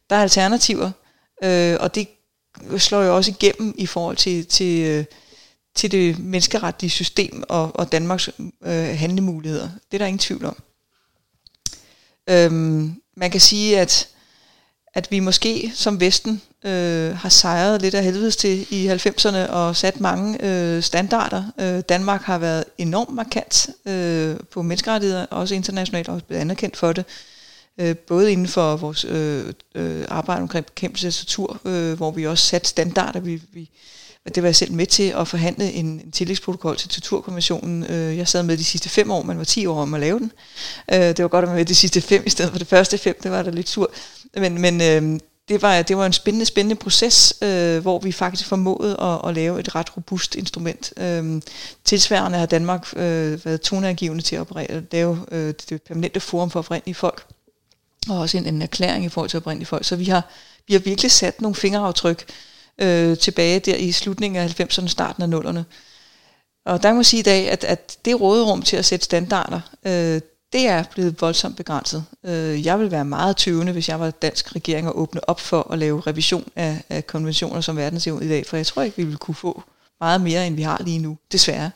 Der 0.10 0.16
er 0.16 0.22
alternativer, 0.22 0.92
øh, 1.44 1.78
og 1.80 1.96
det 1.96 2.08
slår 2.78 3.02
jo 3.02 3.16
også 3.16 3.32
igennem 3.32 3.74
i 3.78 3.86
forhold 3.86 4.18
til, 4.18 4.46
til, 4.46 4.86
øh, 4.86 5.06
til 5.76 5.92
det 5.92 6.20
menneskeretlige 6.20 6.92
system 6.92 7.44
og, 7.50 7.76
og 7.76 7.92
Danmarks 7.92 8.30
øh, 8.64 8.98
handlemuligheder. 8.98 9.70
Det 9.92 9.94
er 9.94 9.98
der 9.98 10.06
ingen 10.06 10.20
tvivl 10.20 10.46
om. 10.46 10.56
Øhm, 12.30 13.02
man 13.16 13.32
kan 13.32 13.42
sige, 13.42 13.80
at, 13.80 14.08
at 14.94 15.12
vi 15.12 15.20
måske 15.20 15.72
som 15.76 16.00
Vesten 16.00 16.42
øh, 16.66 17.18
har 17.18 17.30
sejret 17.30 17.82
lidt 17.82 17.96
af 17.96 18.04
helvedes 18.04 18.36
til 18.36 18.68
i 18.70 18.88
90'erne 18.88 19.50
og 19.50 19.76
sat 19.76 20.00
mange 20.00 20.46
øh, 20.46 20.84
standarder. 20.84 21.44
Øh, 21.60 21.80
Danmark 21.90 22.22
har 22.22 22.38
været 22.38 22.64
enormt 22.78 23.16
markant 23.16 23.70
øh, 23.86 24.36
på 24.52 24.62
menneskerettigheder, 24.62 25.26
også 25.26 25.56
internationalt, 25.56 26.10
og 26.10 26.22
blevet 26.28 26.42
anerkendt 26.42 26.78
for 26.78 26.94
det. 26.94 27.06
Øh, 27.78 27.96
både 27.96 28.32
inden 28.32 28.48
for 28.48 28.76
vores 28.76 29.06
øh, 29.06 29.54
øh, 29.76 30.06
arbejde 30.08 30.42
omkring 30.42 30.66
bekæmpelse 30.66 31.08
af 31.08 31.14
tortur, 31.14 31.60
øh, 31.66 31.94
hvor 31.94 32.12
vi 32.12 32.28
også 32.28 32.48
satte 32.48 32.68
standarder. 32.68 33.20
Vi, 33.20 33.42
vi, 33.54 33.70
det 34.26 34.44
var 34.44 34.48
jeg 34.48 34.56
selv 34.56 34.72
med 34.72 34.86
til 34.86 35.14
at 35.18 35.28
forhandle 35.28 35.72
en, 35.72 35.86
en 35.86 36.12
tillægsprotokol 36.12 36.78
til 36.78 36.90
torturkonventionen. 36.90 37.84
Øh, 37.84 38.18
jeg 38.18 38.28
sad 38.28 38.44
med 38.44 38.58
de 38.58 38.64
sidste 38.64 38.90
fem 38.90 39.12
år, 39.12 39.24
man 39.24 39.38
var 39.38 39.44
10 39.44 39.66
år 39.66 39.82
om 39.82 39.94
at 39.94 40.00
lave 40.00 40.20
den. 40.20 40.32
Øh, 40.94 41.00
det 41.00 41.22
var 41.22 41.28
godt 41.28 41.44
at 41.44 41.50
være 41.50 41.58
med 41.58 41.66
de 41.66 41.76
sidste 41.76 42.02
fem 42.02 42.24
i 42.26 42.30
stedet 42.30 42.52
for 42.52 42.60
det 42.60 42.68
første 42.68 42.98
fem, 42.98 43.20
det 43.24 43.32
var 43.32 43.44
da 43.44 43.50
lidt 43.50 43.70
sur. 43.70 43.92
Men, 44.34 44.62
men 44.62 44.82
øh, 44.82 45.20
det 45.50 45.62
var, 45.62 45.82
det 45.82 45.98
var 45.98 46.06
en 46.06 46.14
spændende, 46.14 46.46
spændende 46.46 46.76
proces, 46.76 47.34
øh, 47.42 47.80
hvor 47.82 48.00
vi 48.00 48.12
faktisk 48.12 48.48
formåede 48.50 48.98
at, 49.02 49.30
at 49.30 49.36
lave 49.36 49.60
et 49.60 49.76
ret 49.76 49.98
robust 49.98 50.36
instrument. 50.36 50.94
Øh, 50.98 51.42
tilsværende 51.86 52.38
har 52.38 52.46
Danmark 52.46 52.88
øh, 52.96 53.46
været 53.46 53.62
toneangivende 53.62 54.24
til 54.24 54.36
at 54.36 54.40
operere, 54.40 54.84
lave 54.92 55.26
øh, 55.32 55.54
det 55.70 55.82
permanente 55.82 56.20
forum 56.20 56.50
for 56.50 56.60
oprindelige 56.60 56.96
folk, 56.96 57.26
og 58.10 58.20
også 58.20 58.38
en, 58.38 58.46
en 58.46 58.62
erklæring 58.62 59.06
i 59.06 59.10
forhold 59.10 59.30
til 59.30 59.38
oprindelige 59.38 59.68
folk. 59.68 59.86
Så 59.86 59.96
vi 59.96 60.06
har, 60.06 60.30
vi 60.68 60.74
har 60.74 60.80
virkelig 60.80 61.12
sat 61.12 61.42
nogle 61.42 61.56
fingeraftryk 61.56 62.26
øh, 62.82 63.18
tilbage 63.18 63.60
der 63.60 63.76
i 63.76 63.92
slutningen 63.92 64.42
af 64.42 64.60
90'erne, 64.62 64.88
starten 64.88 65.34
af 65.34 65.40
0'erne. 65.40 65.64
Og 66.66 66.84
der 66.84 66.94
må 66.94 67.04
sige 67.04 67.20
i 67.20 67.24
dag, 67.24 67.50
at, 67.50 67.64
at 67.64 67.98
det 68.06 68.22
råderum 68.22 68.62
til 68.62 68.78
at 68.78 68.86
sætte 68.86 69.06
standarder, 69.06 69.62
øh, 69.86 70.22
det 70.54 70.68
er 70.68 70.84
blevet 70.92 71.22
voldsomt 71.22 71.58
begrænset. 71.58 72.06
Øh, 72.26 72.66
jeg 72.66 72.80
vil 72.80 72.92
være 72.92 73.06
meget 73.06 73.38
tøvende, 73.38 73.72
hvis 73.72 73.90
jeg 73.90 74.00
var 74.00 74.12
dansk 74.12 74.56
regering 74.56 74.88
og 74.88 75.00
åbne 75.00 75.30
op 75.30 75.40
for 75.40 75.72
at 75.72 75.80
lave 75.80 76.02
revision 76.02 76.50
af, 76.56 76.84
af 76.90 77.08
konventioner 77.08 77.62
som 77.62 77.78
verden 77.78 78.00
ser 78.00 78.12
ud 78.12 78.22
i 78.22 78.28
dag, 78.30 78.46
for 78.46 78.58
jeg 78.58 78.66
tror 78.66 78.82
ikke, 78.82 78.98
vi 78.98 79.04
vil 79.04 79.18
kunne 79.18 79.36
få 79.36 79.64
meget 80.00 80.22
mere, 80.22 80.48
end 80.48 80.56
vi 80.56 80.62
har 80.62 80.82
lige 80.86 81.00
nu, 81.00 81.18
desværre. 81.32 81.72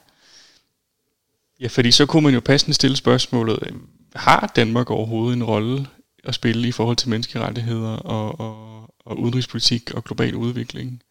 Ja, 1.60 1.68
fordi 1.68 1.92
så 1.92 2.06
kunne 2.06 2.24
man 2.24 2.34
jo 2.34 2.40
passende 2.40 2.74
stille 2.74 2.98
spørgsmålet, 2.98 3.60
øh, 3.62 3.72
har 4.16 4.52
Danmark 4.56 4.90
overhovedet 4.90 5.36
en 5.36 5.44
rolle 5.44 5.88
at 6.24 6.36
spille 6.36 6.68
i 6.68 6.72
forhold 6.72 6.98
til 6.98 7.10
menneskerettigheder 7.10 7.90
og, 7.90 8.40
og, 8.40 8.75
og 9.06 9.20
udenrigspolitik 9.20 9.92
og 9.92 10.04
global 10.04 10.36
udvikling? 10.36 11.02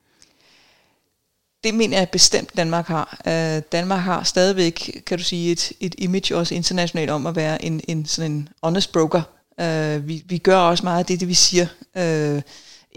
det 1.65 1.75
mener 1.75 1.99
jeg 1.99 2.09
bestemt, 2.09 2.57
Danmark 2.57 2.87
har. 2.87 3.21
Uh, 3.27 3.63
Danmark 3.73 4.01
har 4.01 4.23
stadigvæk, 4.23 5.03
kan 5.07 5.19
du 5.19 5.25
sige, 5.25 5.53
et, 5.53 5.73
et 5.81 5.95
image 5.99 6.37
også 6.37 6.55
internationalt 6.55 7.11
om 7.11 7.27
at 7.27 7.37
være 7.37 7.65
en, 7.65 7.81
en 7.89 8.07
sådan 8.07 8.33
en 8.33 8.49
honest 8.63 8.93
broker. 8.93 9.23
Uh, 9.63 10.09
vi, 10.09 10.25
vi 10.27 10.39
gør 10.39 10.57
også 10.57 10.85
meget 10.85 10.99
af 10.99 11.07
det, 11.07 11.21
det 11.21 11.29
vi 11.29 11.35
siger. 11.35 11.67
Øh, 11.97 12.43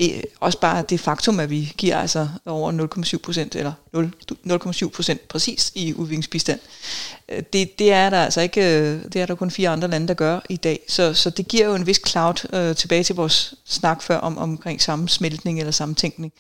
Uh, 0.02 0.08
også 0.40 0.60
bare 0.60 0.84
det 0.90 1.00
faktum, 1.00 1.40
at 1.40 1.50
vi 1.50 1.74
giver 1.78 1.98
altså 1.98 2.28
over 2.46 2.88
0,7 3.06 3.18
procent, 3.18 3.56
eller 3.56 3.72
0,7 4.86 4.90
procent 4.90 5.28
præcis 5.28 5.72
i 5.76 5.94
udviklingsbistand. 5.94 6.60
Øh, 7.30 7.44
det, 7.54 7.80
det 7.80 7.92
er 7.92 8.10
der 8.10 8.24
altså 8.24 8.42
ikke, 8.42 8.62
øh, 8.62 9.04
det 9.14 9.16
er 9.16 9.26
der 9.26 9.36
kun 9.36 9.52
fire 9.52 9.70
andre 9.70 9.88
lande, 9.88 10.08
der 10.08 10.14
gør 10.14 10.40
i 10.50 10.56
dag. 10.56 10.80
Så, 10.88 11.14
så 11.14 11.30
det 11.30 11.48
giver 11.48 11.66
jo 11.66 11.76
en 11.76 11.88
vis 11.88 12.02
cloud 12.08 12.54
øh, 12.54 12.76
tilbage 12.76 13.04
til 13.04 13.16
vores 13.16 13.54
snak 13.66 14.02
før 14.02 14.18
om, 14.18 14.38
omkring 14.38 14.82
sammensmeltning 14.82 15.60
eller 15.60 15.72
sammentænkning. 15.72 16.34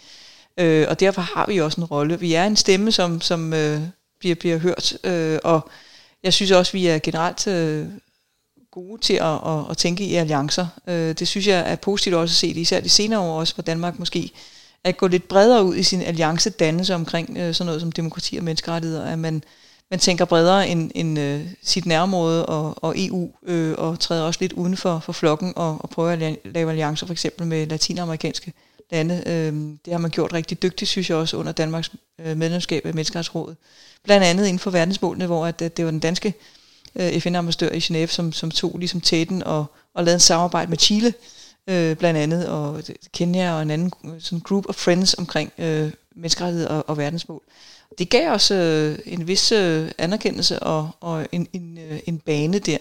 Øh, 0.59 0.85
og 0.89 0.99
derfor 0.99 1.21
har 1.21 1.45
vi 1.47 1.61
også 1.61 1.81
en 1.81 1.85
rolle. 1.85 2.19
Vi 2.19 2.33
er 2.33 2.45
en 2.45 2.55
stemme, 2.55 2.91
som, 2.91 3.21
som 3.21 3.53
øh, 3.53 3.81
bliver, 4.19 4.35
bliver 4.35 4.57
hørt, 4.57 4.97
øh, 5.03 5.39
og 5.43 5.69
jeg 6.23 6.33
synes 6.33 6.51
også, 6.51 6.71
vi 6.71 6.87
er 6.87 6.99
generelt 6.99 7.47
øh, 7.47 7.85
gode 8.77 9.01
til 9.01 9.13
at, 9.13 9.39
at, 9.45 9.71
at 9.71 9.77
tænke 9.77 10.03
i 10.03 10.15
alliancer. 10.15 10.67
Øh, 10.87 11.15
det 11.19 11.27
synes 11.27 11.47
jeg 11.47 11.71
er 11.71 11.75
positivt 11.75 12.15
også 12.15 12.31
at 12.33 12.35
se, 12.35 12.53
det, 12.53 12.61
især 12.61 12.79
de 12.79 12.89
senere 12.89 13.19
år 13.19 13.39
også, 13.39 13.53
hvor 13.53 13.61
Danmark 13.61 13.99
måske 13.99 14.31
at 14.83 14.97
gå 14.97 15.07
lidt 15.07 15.27
bredere 15.27 15.63
ud 15.63 15.75
i 15.75 15.83
sin 15.83 16.01
alliancedannelse 16.01 16.95
omkring 16.95 17.37
øh, 17.37 17.53
sådan 17.53 17.65
noget 17.65 17.81
som 17.81 17.91
demokrati 17.91 18.37
og 18.37 18.43
menneskerettigheder, 18.43 19.05
at 19.05 19.19
man, 19.19 19.43
man 19.91 19.99
tænker 19.99 20.25
bredere 20.25 20.67
end, 20.69 20.91
end 20.95 21.19
øh, 21.19 21.41
sit 21.63 21.85
nærområde 21.85 22.45
og, 22.45 22.83
og 22.83 22.93
EU, 22.97 23.31
øh, 23.45 23.75
og 23.77 23.99
træder 23.99 24.23
også 24.23 24.37
lidt 24.41 24.53
uden 24.53 24.77
for, 24.77 24.99
for 24.99 25.13
flokken 25.13 25.53
og, 25.55 25.77
og 25.79 25.89
prøver 25.89 26.09
at 26.09 26.37
lave 26.45 26.69
alliancer 26.69 27.05
for 27.05 27.13
eksempel 27.13 27.47
med 27.47 27.67
latinamerikanske 27.67 28.53
lande. 28.91 29.23
Øh, 29.25 29.53
det 29.85 29.93
har 29.93 29.97
man 29.97 30.11
gjort 30.11 30.33
rigtig 30.33 30.61
dygtigt, 30.61 30.89
synes 30.89 31.09
jeg 31.09 31.17
også, 31.17 31.37
under 31.37 31.51
Danmarks 31.51 31.91
øh, 32.19 32.37
medlemskab 32.37 32.85
af 32.85 32.93
Menneskerettighedsrådet. 32.93 33.57
Blandt 34.03 34.25
andet 34.25 34.45
inden 34.45 34.59
for 34.59 34.71
verdensmålene, 34.71 35.25
hvor 35.25 35.45
at, 35.45 35.61
at 35.61 35.77
det 35.77 35.85
var 35.85 35.91
den 35.91 35.99
danske 35.99 36.33
øh, 36.99 37.19
FN-ambassadør 37.19 37.69
i 37.69 37.77
Genève, 37.77 38.07
som, 38.07 38.31
som 38.31 38.51
tog 38.51 38.77
ligesom 38.77 39.01
tæten 39.01 39.43
og, 39.43 39.65
og 39.93 40.03
lavede 40.03 40.15
en 40.15 40.19
samarbejde 40.19 40.69
med 40.69 40.77
Chile, 40.77 41.13
øh, 41.67 41.95
blandt 41.95 42.19
andet, 42.19 42.47
og 42.47 42.83
Kenya 43.13 43.53
og 43.53 43.61
en 43.61 43.71
anden 43.71 43.91
sådan 44.19 44.39
group 44.39 44.65
of 44.69 44.75
friends 44.75 45.13
omkring 45.13 45.51
øh, 45.57 45.91
menneskerettighed 46.15 46.67
og, 46.67 46.89
og 46.89 46.97
verdensmål. 46.97 47.41
Det 47.97 48.09
gav 48.09 48.31
også 48.31 48.55
øh, 48.55 48.99
en 49.05 49.27
vis 49.27 49.51
øh, 49.51 49.91
anerkendelse 49.97 50.59
og, 50.59 50.89
og 50.99 51.27
en, 51.31 51.47
en, 51.53 51.77
øh, 51.77 51.99
en 52.05 52.19
bane 52.19 52.59
der. 52.59 52.77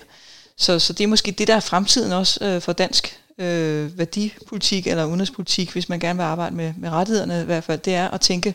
Så, 0.57 0.79
så 0.79 0.93
det 0.93 1.05
er 1.05 1.09
måske 1.09 1.33
det, 1.33 1.49
der 1.49 1.55
er 1.55 1.61
fremtiden 1.61 2.13
også 2.13 2.45
øh, 2.45 2.61
for 2.61 2.73
dansk 2.73 3.21
øh, 3.39 3.99
værdipolitik 3.99 4.87
eller 4.87 5.05
udenrigspolitik, 5.05 5.73
hvis 5.73 5.89
man 5.89 6.01
gerne 6.01 6.17
vil 6.17 6.25
arbejde 6.25 6.57
med, 6.57 6.73
med 6.77 6.91
rettighederne 6.91 7.43
i 7.43 7.45
hvert 7.45 7.65
fald, 7.65 7.81
det 7.81 7.95
er 7.95 8.09
at 8.09 8.21
tænke 8.21 8.55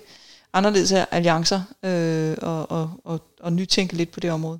anderledes 0.53 0.91
alliancer 0.91 1.61
øh, 1.83 2.37
og, 2.41 2.71
og, 2.71 2.91
og, 3.03 3.21
og 3.39 3.53
nytænke 3.53 3.95
lidt 3.95 4.11
på 4.11 4.19
det 4.19 4.31
område. 4.31 4.59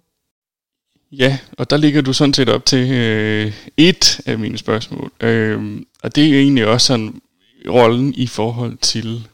Ja, 1.12 1.38
og 1.52 1.69
der 1.69 1.78
ligger 1.78 2.02
du 2.02 2.13
sådan 2.13 2.34
set 2.34 2.50
op 2.50 2.65
til 2.65 2.91
øh, 2.91 3.54
et 3.78 4.21
af 4.26 4.39
mine 4.39 4.58
spørgsmål. 4.58 5.12
Øh, 5.19 5.82
og 6.04 6.15
det 6.15 6.28
er 6.28 6.39
egentlig 6.39 6.67
også 6.67 6.88
sådan 6.88 7.21
rollen 7.69 8.13
i 8.13 8.28
forhold 8.28 8.78
til 8.78 9.28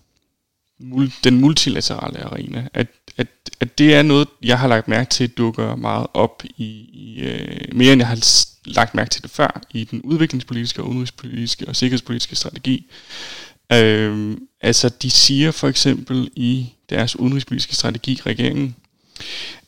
mul- 0.79 1.19
den 1.23 1.39
multilaterale 1.41 2.23
arena. 2.23 2.67
At, 2.73 2.87
at, 3.17 3.27
at 3.59 3.77
det 3.77 3.95
er 3.95 4.01
noget, 4.01 4.27
jeg 4.43 4.59
har 4.59 4.67
lagt 4.67 4.87
mærke 4.87 5.09
til, 5.09 5.29
dukker 5.29 5.75
meget 5.75 6.07
op 6.13 6.43
i, 6.57 6.65
i 6.93 7.19
øh, 7.21 7.75
mere 7.75 7.93
end 7.93 8.01
jeg 8.01 8.07
har 8.07 8.45
lagt 8.65 8.95
mærke 8.95 9.09
til 9.09 9.23
det 9.23 9.31
før, 9.31 9.61
i 9.73 9.83
den 9.83 10.01
udviklingspolitiske 10.01 10.81
og 10.81 10.87
udenrigspolitiske 10.89 11.67
og 11.67 11.75
sikkerhedspolitiske 11.75 12.35
strategi. 12.35 12.91
Øh, 13.73 14.37
altså, 14.61 14.89
de 14.89 15.11
siger 15.11 15.51
for 15.51 15.67
eksempel 15.67 16.29
i 16.35 16.73
deres 16.89 17.19
udenrigspolitiske 17.19 17.75
strategi, 17.75 18.21
regeringen, 18.25 18.75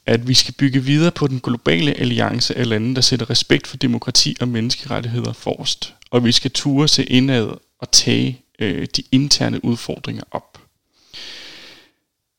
at 0.10 0.28
vi 0.28 0.34
skal 0.34 0.54
bygge 0.54 0.84
videre 0.84 1.12
på 1.12 1.28
den 1.28 1.40
globale 1.40 2.00
alliance 2.00 2.58
af 2.58 2.70
lande, 2.70 2.96
der 2.96 3.02
sætter 3.02 3.30
respekt 3.30 3.68
for 3.68 3.78
demokrati 3.78 4.36
og 4.40 4.48
menneskerettigheder 4.48 5.34
forrest. 5.34 5.96
Og 6.12 6.26
vi 6.26 6.32
skal 6.32 6.52
ture 6.52 6.88
se 6.88 7.04
indad 7.04 7.50
og 7.80 7.92
tage 7.92 8.42
øh, 8.60 8.88
de 8.96 9.04
interne 9.12 9.66
udfordringer 9.66 10.24
op. 10.32 10.62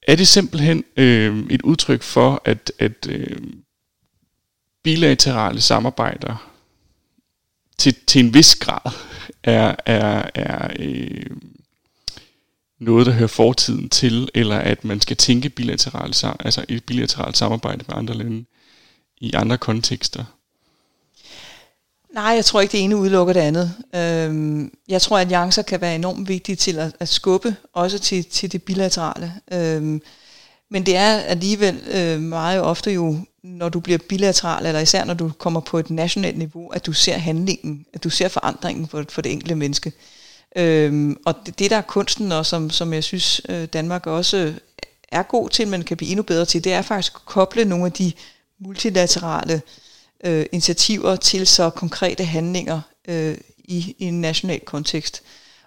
Er 0.03 0.17
det 0.17 0.29
simpelthen 0.29 0.85
øh, 0.97 1.47
et 1.51 1.63
udtryk 1.63 2.03
for, 2.03 2.43
at, 2.45 2.73
at 2.79 3.07
øh, 3.09 3.37
bilaterale 4.83 5.61
samarbejder 5.61 6.51
til, 7.79 7.95
til 8.07 8.25
en 8.25 8.35
vis 8.35 8.55
grad 8.55 8.93
er, 9.43 9.77
er, 9.87 10.31
er 10.35 10.71
øh, 10.79 11.27
noget, 12.81 13.07
der 13.07 13.13
hører 13.13 13.27
fortiden 13.29 13.89
til, 13.89 14.29
eller 14.35 14.57
at 14.57 14.85
man 14.85 15.01
skal 15.01 15.17
tænke 15.17 15.51
bilateralt, 15.51 16.25
altså 16.41 16.65
et 16.69 16.85
bilateralt 16.85 17.37
samarbejde 17.37 17.85
med 17.89 17.97
andre 17.97 18.15
lande 18.15 18.45
i 19.21 19.33
andre 19.33 19.59
kontekster? 19.59 20.25
Nej, 22.15 22.25
jeg 22.25 22.45
tror 22.45 22.61
ikke, 22.61 22.73
det 22.73 22.85
ene 22.85 22.97
udelukker 22.97 23.33
det 23.33 23.41
andet. 23.41 23.75
Øhm, 23.95 24.73
jeg 24.89 25.03
tror, 25.03 25.17
at 25.17 25.21
alliancer 25.21 25.63
kan 25.63 25.81
være 25.81 25.95
enormt 25.95 26.29
vigtige 26.29 26.57
til 26.57 26.79
at, 26.79 26.97
at 27.01 27.09
skubbe, 27.09 27.57
også 27.73 27.99
til, 27.99 28.25
til 28.25 28.53
det 28.53 28.63
bilaterale. 28.63 29.33
Øhm, 29.53 30.03
men 30.71 30.87
det 30.87 30.97
er 30.97 31.19
alligevel 31.19 31.81
øh, 31.95 32.21
meget 32.21 32.63
ofte 32.63 32.91
jo, 32.91 33.19
når 33.43 33.69
du 33.69 33.81
bliver 33.81 33.99
bilateral, 34.09 34.67
eller 34.67 34.81
især 34.81 35.05
når 35.05 35.15
du 35.15 35.31
kommer 35.39 35.61
på 35.61 35.79
et 35.79 35.91
nationalt 35.91 36.39
niveau, 36.39 36.69
at 36.69 36.87
du 36.87 36.93
ser 36.93 37.19
handlingen, 37.19 37.87
at 37.93 38.05
du 38.05 38.11
ser 38.11 38.29
forandringen 38.29 38.89
for, 38.89 39.05
for 39.09 39.23
det 39.23 39.33
enkelte 39.33 39.55
menneske. 39.55 39.93
Øhm, 40.57 41.17
og 41.27 41.35
det, 41.47 41.59
det, 41.59 41.71
der 41.71 41.77
er 41.77 41.83
kunsten, 41.83 42.33
og 42.33 42.47
som, 42.47 42.71
som 42.71 42.93
jeg 42.93 43.05
synes, 43.05 43.41
øh, 43.49 43.65
Danmark 43.65 44.07
også 44.07 44.55
er 45.09 45.23
god 45.23 45.51
til, 45.51 45.69
men 45.69 45.83
kan 45.83 45.97
blive 45.97 46.11
endnu 46.11 46.23
bedre 46.23 46.45
til, 46.45 46.65
det 46.65 46.73
er 46.73 46.83
faktisk 46.83 47.13
at 47.15 47.25
koble 47.25 47.65
nogle 47.65 47.87
af 47.87 47.93
de 47.93 48.13
multilaterale 48.59 49.63
øh, 50.25 50.47
initiativer 50.53 51.17
til 51.17 51.47
så 51.47 51.71
konkrete 51.71 52.25
handlinger 52.25 52.81
øh, 53.09 53.37
i, 53.59 53.95
i 53.99 54.05
en 54.05 54.21
national 54.21 54.61
kontekst. 54.61 55.23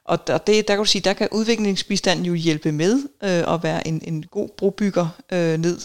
Og 0.05 0.27
der, 0.27 0.37
det, 0.37 0.67
der 0.67 0.73
kan 0.73 0.83
du 0.83 0.85
sige, 0.85 1.01
der 1.01 1.13
kan 1.13 1.27
udviklingsbistanden 1.31 2.25
jo 2.25 2.33
hjælpe 2.33 2.71
med 2.71 2.93
øh, 3.23 3.53
at 3.53 3.63
være 3.63 3.87
en, 3.87 4.01
en 4.07 4.23
god 4.23 4.49
brobygger 4.57 5.07
øh, 5.31 5.57
ned 5.57 5.79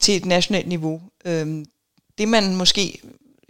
til 0.00 0.16
et 0.16 0.26
nationalt 0.26 0.68
niveau. 0.68 1.02
Øh, 1.24 1.64
det 2.18 2.28
man 2.28 2.56
måske 2.56 3.00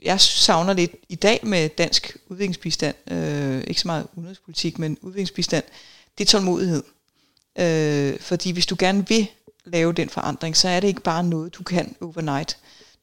jeg 0.03 0.21
savner 0.21 0.73
lidt 0.73 0.91
i 1.09 1.15
dag 1.15 1.41
med 1.43 1.69
dansk 1.69 2.17
udviklingsbistand, 2.29 2.95
øh, 3.11 3.65
ikke 3.67 3.81
så 3.81 3.89
meget 3.89 4.07
udenrigspolitik, 4.17 4.79
men 4.79 4.99
udviklingsbistand, 5.01 5.65
det 6.19 6.25
er 6.25 6.29
tålmodighed. 6.29 6.83
Øh, 7.59 8.21
fordi 8.21 8.51
hvis 8.51 8.67
du 8.67 8.77
gerne 8.79 9.09
vil 9.09 9.27
lave 9.65 9.93
den 9.93 10.09
forandring, 10.09 10.57
så 10.57 10.69
er 10.69 10.81
det 10.81 10.89
ikke 10.89 11.03
bare 11.03 11.25
noget, 11.25 11.55
du 11.55 11.63
kan 11.63 11.97
overnight. 12.01 12.59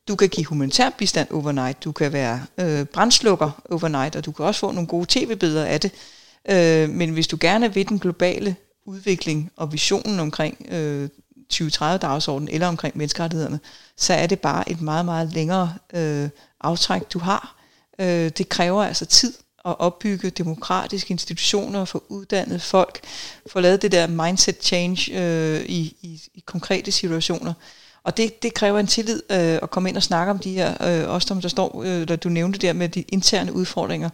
Du 0.07 0.15
kan 0.15 0.29
give 0.29 0.45
humanitær 0.45 0.89
bistand 0.89 1.31
overnight, 1.31 1.83
du 1.83 1.91
kan 1.91 2.13
være 2.13 2.45
øh, 2.57 2.85
brændslukker 2.85 3.63
overnight, 3.69 4.15
og 4.15 4.25
du 4.25 4.31
kan 4.31 4.45
også 4.45 4.59
få 4.59 4.71
nogle 4.71 4.87
gode 4.87 5.05
tv-billeder 5.09 5.65
af 5.65 5.79
det. 5.81 5.91
Øh, 6.49 6.89
men 6.89 7.09
hvis 7.09 7.27
du 7.27 7.37
gerne 7.39 7.73
vil 7.73 7.89
den 7.89 7.99
globale 7.99 8.55
udvikling 8.85 9.51
og 9.55 9.73
visionen 9.73 10.19
omkring 10.19 10.65
øh, 10.71 11.09
2030-dagsordenen 11.53 12.53
eller 12.53 12.67
omkring 12.67 12.97
menneskerettighederne, 12.97 13.59
så 13.97 14.13
er 14.13 14.27
det 14.27 14.39
bare 14.39 14.69
et 14.71 14.81
meget, 14.81 15.05
meget 15.05 15.33
længere 15.33 15.75
øh, 15.93 16.29
aftræk, 16.61 17.01
du 17.13 17.19
har. 17.19 17.55
Øh, 17.99 18.29
det 18.29 18.49
kræver 18.49 18.83
altså 18.83 19.05
tid 19.05 19.33
at 19.65 19.79
opbygge 19.79 20.29
demokratiske 20.29 21.11
institutioner, 21.11 21.85
få 21.85 22.03
uddannet 22.09 22.61
folk, 22.61 22.99
få 23.51 23.59
lavet 23.59 23.81
det 23.81 23.91
der 23.91 24.07
mindset 24.07 24.57
change 24.61 25.11
øh, 25.13 25.65
i, 25.65 25.95
i, 26.01 26.21
i 26.33 26.43
konkrete 26.45 26.91
situationer. 26.91 27.53
Og 28.03 28.17
det, 28.17 28.43
det 28.43 28.53
kræver 28.53 28.79
en 28.79 28.87
tillid 28.87 29.21
øh, 29.29 29.59
at 29.61 29.69
komme 29.69 29.89
ind 29.89 29.97
og 29.97 30.03
snakke 30.03 30.31
om 30.31 30.39
de 30.39 30.53
her, 30.53 31.01
øh, 31.03 31.09
også 31.09 31.27
som 31.27 31.41
der 31.41 31.49
står, 31.49 31.83
øh, 31.83 32.07
der 32.07 32.15
du 32.15 32.29
nævnte 32.29 32.59
der 32.59 32.73
med 32.73 32.89
de 32.89 33.01
interne 33.01 33.53
udfordringer, 33.53 34.09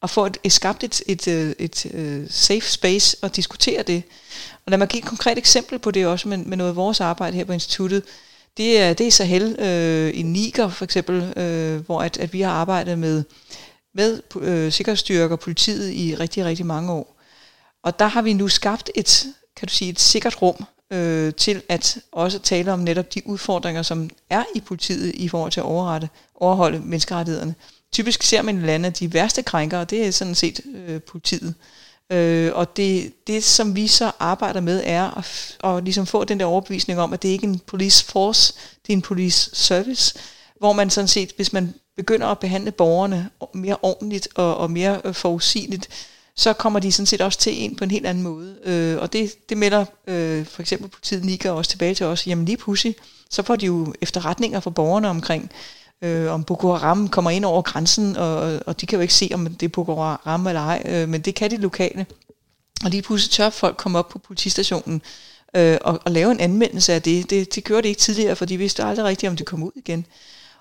og 0.00 0.10
få 0.10 0.26
et, 0.26 0.38
et 0.44 0.52
skabt 0.52 0.84
et, 0.84 1.02
et, 1.06 1.28
øh, 1.28 1.54
et, 1.58 1.86
et 1.86 2.26
safe 2.30 2.70
space 2.70 3.16
og 3.22 3.36
diskutere 3.36 3.82
det. 3.82 4.02
Og 4.66 4.70
lad 4.70 4.78
mig 4.78 4.88
give 4.88 5.02
et 5.02 5.08
konkret 5.08 5.38
eksempel 5.38 5.78
på 5.78 5.90
det 5.90 6.06
også 6.06 6.28
med, 6.28 6.38
med 6.38 6.56
noget 6.56 6.70
af 6.70 6.76
vores 6.76 7.00
arbejde 7.00 7.36
her 7.36 7.44
på 7.44 7.52
instituttet. 7.52 8.02
Det 8.56 8.80
er, 8.80 8.92
det 8.92 9.06
er 9.06 9.10
Sahel 9.10 9.56
øh, 9.58 10.18
i 10.18 10.22
Niger 10.22 10.68
for 10.68 10.84
eksempel, 10.84 11.32
øh, 11.36 11.80
hvor 11.86 12.00
at, 12.02 12.16
at 12.16 12.32
vi 12.32 12.40
har 12.40 12.50
arbejdet 12.50 12.98
med, 12.98 13.24
med 13.94 14.20
øh, 14.40 14.72
sikkerhedsstyrker 14.72 15.36
og 15.36 15.40
politiet 15.40 15.92
i 15.92 16.14
rigtig, 16.14 16.44
rigtig 16.44 16.66
mange 16.66 16.92
år. 16.92 17.20
Og 17.82 17.98
der 17.98 18.06
har 18.06 18.22
vi 18.22 18.32
nu 18.32 18.48
skabt 18.48 18.90
et, 18.94 19.26
kan 19.56 19.68
du 19.68 19.74
sige, 19.74 19.90
et 19.90 20.00
sikkert 20.00 20.42
rum 20.42 20.64
øh, 20.92 21.34
til 21.34 21.62
at 21.68 21.98
også 22.12 22.38
tale 22.38 22.72
om 22.72 22.78
netop 22.78 23.14
de 23.14 23.26
udfordringer, 23.26 23.82
som 23.82 24.10
er 24.30 24.44
i 24.54 24.60
politiet 24.60 25.14
i 25.14 25.28
forhold 25.28 25.52
til 25.52 25.60
at 25.60 25.66
overrette, 25.66 26.08
overholde 26.34 26.80
menneskerettighederne. 26.80 27.54
Typisk 27.92 28.22
ser 28.22 28.42
man 28.42 28.58
i 28.58 28.66
lande, 28.66 28.90
de 28.90 29.12
værste 29.12 29.42
krænkere, 29.42 29.84
det 29.84 30.06
er 30.06 30.10
sådan 30.10 30.34
set 30.34 30.60
øh, 30.74 31.02
politiet. 31.02 31.48
Øh, 31.48 31.85
Øh, 32.12 32.52
og 32.54 32.76
det, 32.76 33.12
det, 33.26 33.44
som 33.44 33.76
vi 33.76 33.86
så 33.86 34.12
arbejder 34.18 34.60
med, 34.60 34.82
er 34.84 35.18
at, 35.18 35.56
at 35.64 35.84
ligesom 35.84 36.06
få 36.06 36.24
den 36.24 36.40
der 36.40 36.46
overbevisning 36.46 37.00
om, 37.00 37.12
at 37.12 37.22
det 37.22 37.28
ikke 37.28 37.46
er 37.46 37.50
en 37.50 37.58
police 37.58 38.04
force, 38.04 38.54
det 38.86 38.92
er 38.92 38.96
en 38.96 39.02
police 39.02 39.50
service, 39.54 40.18
hvor 40.58 40.72
man 40.72 40.90
sådan 40.90 41.08
set, 41.08 41.32
hvis 41.36 41.52
man 41.52 41.74
begynder 41.96 42.26
at 42.26 42.38
behandle 42.38 42.70
borgerne 42.70 43.30
mere 43.54 43.76
ordentligt 43.82 44.28
og, 44.34 44.56
og 44.56 44.70
mere 44.70 45.00
øh, 45.04 45.14
forudsigeligt, 45.14 45.88
så 46.36 46.52
kommer 46.52 46.80
de 46.80 46.92
sådan 46.92 47.06
set 47.06 47.20
også 47.20 47.38
til 47.38 47.64
en 47.64 47.76
på 47.76 47.84
en 47.84 47.90
helt 47.90 48.06
anden 48.06 48.24
måde. 48.24 48.56
Øh, 48.64 48.98
og 48.98 49.12
det, 49.12 49.48
det 49.48 49.56
melder 49.56 49.84
øh, 50.06 50.46
for 50.46 50.62
eksempel 50.62 50.90
politiet 50.90 51.24
Nika 51.24 51.50
også 51.50 51.70
tilbage 51.70 51.94
til 51.94 52.06
os, 52.06 52.26
jamen 52.26 52.44
lige 52.44 52.56
pludselig, 52.56 52.94
så 53.30 53.42
får 53.42 53.56
de 53.56 53.66
jo 53.66 53.94
efterretninger 54.00 54.60
fra 54.60 54.70
borgerne 54.70 55.08
omkring, 55.08 55.50
øh, 56.02 56.32
om 56.32 56.44
Boko 56.44 56.72
Haram 56.72 57.08
kommer 57.08 57.30
ind 57.30 57.44
over 57.44 57.62
grænsen, 57.62 58.16
og, 58.16 58.60
og 58.66 58.80
de 58.80 58.86
kan 58.86 58.96
jo 58.96 59.00
ikke 59.00 59.14
se, 59.14 59.30
om 59.34 59.46
det 59.46 59.66
er 59.66 59.70
Boko 59.70 59.94
Haram 59.94 60.46
eller 60.46 60.60
ej, 60.60 60.82
øh, 60.84 61.08
men 61.08 61.20
det 61.20 61.34
kan 61.34 61.50
de 61.50 61.56
lokale. 61.56 62.06
Og 62.84 62.90
lige 62.90 63.02
pludselig 63.02 63.30
tør 63.30 63.50
folk 63.50 63.76
komme 63.76 63.98
op 63.98 64.08
på 64.08 64.18
politistationen 64.18 65.02
øh, 65.56 65.78
og, 65.80 66.00
og 66.04 66.12
lave 66.12 66.30
en 66.30 66.40
anmeldelse 66.40 66.92
af 66.92 67.02
det. 67.02 67.30
det. 67.30 67.54
Det 67.54 67.64
gjorde 67.64 67.82
de 67.82 67.88
ikke 67.88 68.00
tidligere, 68.00 68.36
for 68.36 68.44
de 68.44 68.56
vidste 68.56 68.84
aldrig 68.84 69.06
rigtigt, 69.06 69.30
om 69.30 69.36
det 69.36 69.46
kom 69.46 69.62
ud 69.62 69.72
igen. 69.74 70.06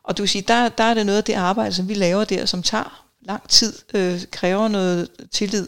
Og 0.03 0.17
du 0.17 0.21
vil 0.21 0.29
sige, 0.29 0.41
der, 0.47 0.69
der 0.69 0.83
er 0.83 0.93
det 0.93 1.05
noget 1.05 1.17
af 1.17 1.23
det 1.23 1.33
arbejde, 1.33 1.73
som 1.73 1.89
vi 1.89 1.93
laver 1.93 2.23
der, 2.23 2.45
som 2.45 2.63
tager 2.63 3.05
lang 3.21 3.49
tid, 3.49 3.73
øh, 3.93 4.21
kræver 4.31 4.67
noget 4.67 5.09
tillid. 5.31 5.67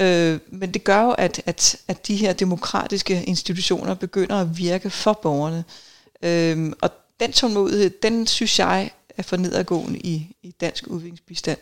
Øh, 0.00 0.38
men 0.48 0.74
det 0.74 0.84
gør 0.84 1.02
jo, 1.02 1.10
at, 1.10 1.42
at, 1.46 1.76
at 1.88 2.06
de 2.06 2.16
her 2.16 2.32
demokratiske 2.32 3.24
institutioner 3.24 3.94
begynder 3.94 4.36
at 4.36 4.58
virke 4.58 4.90
for 4.90 5.12
borgerne. 5.12 5.64
Øh, 6.22 6.72
og 6.82 6.90
den 7.20 7.32
tålmodighed, 7.32 7.90
den 7.90 8.26
synes 8.26 8.58
jeg 8.58 8.90
er 9.20 9.24
for 9.24 9.36
nedadgående 9.36 9.98
i, 9.98 10.36
i 10.42 10.50
dansk 10.60 10.86
udviklingsbistand. 10.86 11.58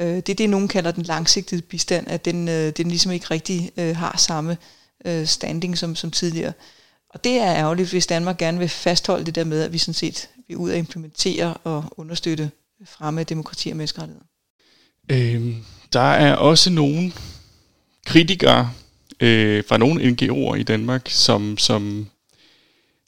Øh, 0.00 0.06
det 0.06 0.28
er 0.28 0.34
det, 0.34 0.50
nogen 0.50 0.68
kalder 0.68 0.90
den 0.90 1.02
langsigtede 1.02 1.62
bistand, 1.62 2.08
at 2.08 2.24
den, 2.24 2.48
øh, 2.48 2.72
den 2.76 2.88
ligesom 2.88 3.12
ikke 3.12 3.26
rigtig 3.30 3.70
øh, 3.76 3.96
har 3.96 4.16
samme 4.18 4.56
øh, 5.04 5.26
standing 5.26 5.78
som, 5.78 5.96
som 5.96 6.10
tidligere. 6.10 6.52
Og 7.10 7.24
det 7.24 7.32
er 7.32 7.54
ærgerligt, 7.54 7.90
hvis 7.90 8.06
Danmark 8.06 8.38
gerne 8.38 8.58
vil 8.58 8.68
fastholde 8.68 9.24
det 9.24 9.34
der 9.34 9.44
med, 9.44 9.62
at 9.62 9.72
vi 9.72 9.78
sådan 9.78 9.94
set 9.94 10.28
vil 10.48 10.56
ud 10.56 10.70
og 10.70 10.76
implementere 10.76 11.54
og 11.54 11.84
understøtte 11.96 12.50
fremme 12.84 13.20
af 13.20 13.26
demokrati 13.26 13.70
og 13.70 13.76
menneskerettigheder. 13.76 14.26
Øhm, 15.08 15.64
der 15.92 16.00
er 16.00 16.34
også 16.34 16.70
nogle 16.70 17.12
kritikere 18.06 18.70
øh, 19.20 19.64
fra 19.68 19.76
nogle 19.76 20.02
NGO'er 20.10 20.54
i 20.54 20.62
Danmark, 20.62 21.08
som, 21.08 21.58
som 21.58 22.06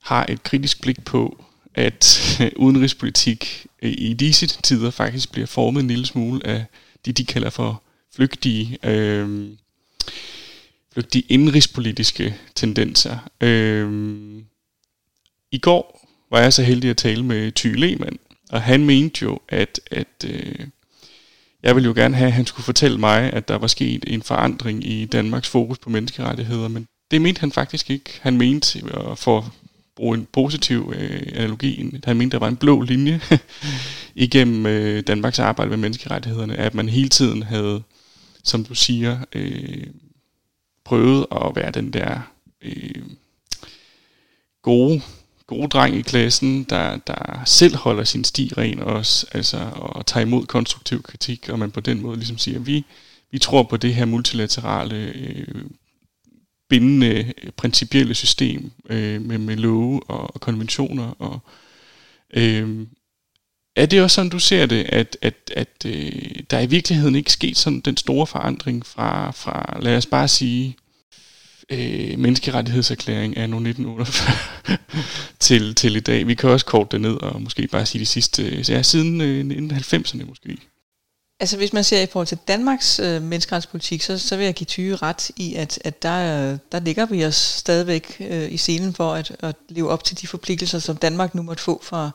har 0.02 0.26
et 0.28 0.42
kritisk 0.42 0.82
blik 0.82 1.04
på, 1.04 1.44
at 1.74 2.18
udenrigspolitik 2.56 3.66
øh, 3.82 3.94
i 3.98 4.12
disse 4.12 4.46
tider 4.46 4.90
faktisk 4.90 5.32
bliver 5.32 5.46
formet 5.46 5.80
en 5.80 5.88
lille 5.88 6.06
smule 6.06 6.46
af 6.46 6.64
det, 7.04 7.18
de 7.18 7.24
kalder 7.24 7.50
for 7.50 7.82
flygtige, 8.16 8.78
øh, 8.84 9.48
flygtige 10.92 11.24
indrigspolitiske 11.28 12.36
tendenser. 12.54 13.18
Øh, 13.40 14.12
I 15.52 15.58
går 15.58 16.08
var 16.30 16.40
jeg 16.40 16.52
så 16.52 16.62
heldig 16.62 16.90
at 16.90 16.96
tale 16.96 17.24
med 17.24 17.52
Ty 17.52 17.66
Lehmann, 17.66 18.18
og 18.50 18.62
han 18.62 18.84
mente 18.84 19.22
jo, 19.22 19.40
at, 19.48 19.80
at 19.90 20.24
øh, 20.26 20.66
jeg 21.62 21.74
ville 21.74 21.86
jo 21.86 21.94
gerne 21.94 22.16
have, 22.16 22.26
at 22.26 22.32
han 22.32 22.46
skulle 22.46 22.64
fortælle 22.64 22.98
mig, 22.98 23.32
at 23.32 23.48
der 23.48 23.58
var 23.58 23.66
sket 23.66 24.04
en 24.06 24.22
forandring 24.22 24.86
i 24.86 25.04
Danmarks 25.04 25.48
fokus 25.48 25.78
på 25.78 25.90
menneskerettigheder, 25.90 26.68
men 26.68 26.86
det 27.10 27.22
mente 27.22 27.40
han 27.40 27.52
faktisk 27.52 27.90
ikke. 27.90 28.10
Han 28.20 28.36
mente, 28.36 28.82
at 28.94 29.18
for 29.18 29.54
bruge 29.96 30.18
en 30.18 30.26
positiv 30.32 30.92
øh, 30.96 31.22
analogi, 31.34 32.00
han 32.04 32.16
mente, 32.16 32.34
der 32.34 32.38
var 32.38 32.48
en 32.48 32.56
blå 32.56 32.82
linje 32.82 33.20
igennem 34.14 34.66
øh, 34.66 35.02
Danmarks 35.06 35.38
arbejde 35.38 35.70
med 35.70 35.78
menneskerettighederne, 35.78 36.56
at 36.56 36.74
man 36.74 36.88
hele 36.88 37.08
tiden 37.08 37.42
havde, 37.42 37.82
som 38.44 38.64
du 38.64 38.74
siger, 38.74 39.18
øh, 39.32 39.86
prøvet 40.84 41.26
at 41.32 41.56
være 41.56 41.70
den 41.70 41.92
der 41.92 42.20
øh, 42.62 43.02
gode 44.62 45.02
gode 45.46 45.68
dreng 45.68 45.96
i 45.96 46.02
klassen, 46.02 46.64
der, 46.64 46.96
der 46.96 47.42
selv 47.46 47.76
holder 47.76 48.04
sin 48.04 48.24
sti 48.24 48.52
ren 48.58 48.78
også, 48.80 49.26
altså, 49.32 49.70
og 49.74 50.06
tager 50.06 50.26
imod 50.26 50.46
konstruktiv 50.46 51.02
kritik, 51.02 51.48
og 51.48 51.58
man 51.58 51.70
på 51.70 51.80
den 51.80 52.02
måde 52.02 52.16
ligesom 52.16 52.38
siger, 52.38 52.58
vi, 52.58 52.84
vi 53.30 53.38
tror 53.38 53.62
på 53.62 53.76
det 53.76 53.94
her 53.94 54.04
multilaterale, 54.04 54.96
øh, 54.96 55.64
bindende, 56.72 57.32
principielle 57.56 58.14
system 58.14 58.72
øh, 58.90 59.22
med, 59.22 59.38
med 59.38 59.56
love 59.56 60.02
og, 60.02 60.34
og 60.34 60.40
konventioner. 60.40 61.14
Og, 61.18 61.40
øh, 62.34 62.86
er 63.76 63.86
det 63.86 64.02
også 64.02 64.14
sådan, 64.14 64.30
du 64.30 64.38
ser 64.38 64.66
det, 64.66 64.84
at, 64.88 65.16
at, 65.22 65.34
at 65.56 65.86
øh, 65.86 66.12
der 66.50 66.60
i 66.60 66.66
virkeligheden 66.66 67.14
ikke 67.14 67.32
sket 67.32 67.58
sådan 67.58 67.80
den 67.80 67.96
store 67.96 68.26
forandring 68.26 68.86
fra, 68.86 69.30
fra 69.30 69.78
lad 69.82 69.96
os 69.96 70.06
bare 70.06 70.28
sige, 70.28 70.76
øh, 71.70 72.18
menneskerettighedserklæring 72.18 73.36
af 73.36 73.42
1948 73.42 74.36
til, 75.46 75.74
til 75.74 75.96
i 75.96 76.00
dag. 76.00 76.26
Vi 76.26 76.34
kan 76.34 76.50
også 76.50 76.66
korte 76.66 76.88
det 76.92 77.00
ned 77.00 77.14
og 77.14 77.42
måske 77.42 77.66
bare 77.66 77.86
sige 77.86 78.00
de 78.00 78.06
sidste, 78.06 78.64
ja, 78.68 78.82
siden 78.82 79.20
øh, 79.20 79.44
1990'erne 79.80 80.24
måske. 80.24 80.58
Altså 81.42 81.56
hvis 81.56 81.72
man 81.72 81.84
ser 81.84 82.02
i 82.02 82.06
forhold 82.06 82.26
til 82.26 82.38
Danmarks 82.48 82.98
øh, 82.98 83.22
menneskerettighedspolitik, 83.22 84.02
så, 84.02 84.18
så 84.18 84.36
vil 84.36 84.44
jeg 84.44 84.54
give 84.54 84.64
Tyge 84.64 84.96
ret 84.96 85.30
i, 85.36 85.54
at, 85.54 85.78
at 85.84 86.02
der, 86.02 86.56
der 86.72 86.80
ligger 86.80 87.06
vi 87.06 87.24
os 87.24 87.34
stadigvæk 87.34 88.16
øh, 88.20 88.52
i 88.52 88.56
scenen 88.56 88.94
for 88.94 89.12
at, 89.12 89.36
at 89.40 89.56
leve 89.68 89.90
op 89.90 90.04
til 90.04 90.20
de 90.20 90.26
forpligtelser, 90.26 90.78
som 90.78 90.96
Danmark 90.96 91.34
nu 91.34 91.42
måtte 91.42 91.62
få 91.62 91.80
fra, 91.82 92.10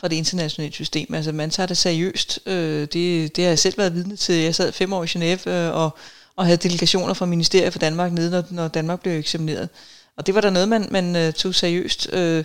fra 0.00 0.08
det 0.08 0.16
internationale 0.16 0.72
system. 0.72 1.14
Altså 1.14 1.32
man 1.32 1.50
tager 1.50 1.66
det 1.66 1.76
seriøst. 1.76 2.40
Øh, 2.46 2.80
det, 2.80 3.36
det 3.36 3.44
har 3.44 3.48
jeg 3.48 3.58
selv 3.58 3.78
været 3.78 3.94
vidne 3.94 4.16
til. 4.16 4.34
Jeg 4.34 4.54
sad 4.54 4.72
fem 4.72 4.92
år 4.92 5.04
i 5.04 5.06
Genève 5.06 5.50
øh, 5.50 5.74
og 5.74 5.98
og 6.38 6.44
havde 6.44 6.56
delegationer 6.56 7.14
fra 7.14 7.26
Ministeriet 7.26 7.72
for 7.72 7.78
Danmark 7.78 8.12
nede, 8.12 8.30
når, 8.30 8.44
når 8.50 8.68
Danmark 8.68 9.00
blev 9.00 9.18
eksamineret. 9.18 9.68
Og 10.16 10.26
det 10.26 10.34
var 10.34 10.40
der 10.40 10.50
noget, 10.50 10.68
man, 10.68 10.88
man 10.90 11.26
uh, 11.26 11.32
tog 11.32 11.54
seriøst. 11.54 12.08
Øh, 12.12 12.44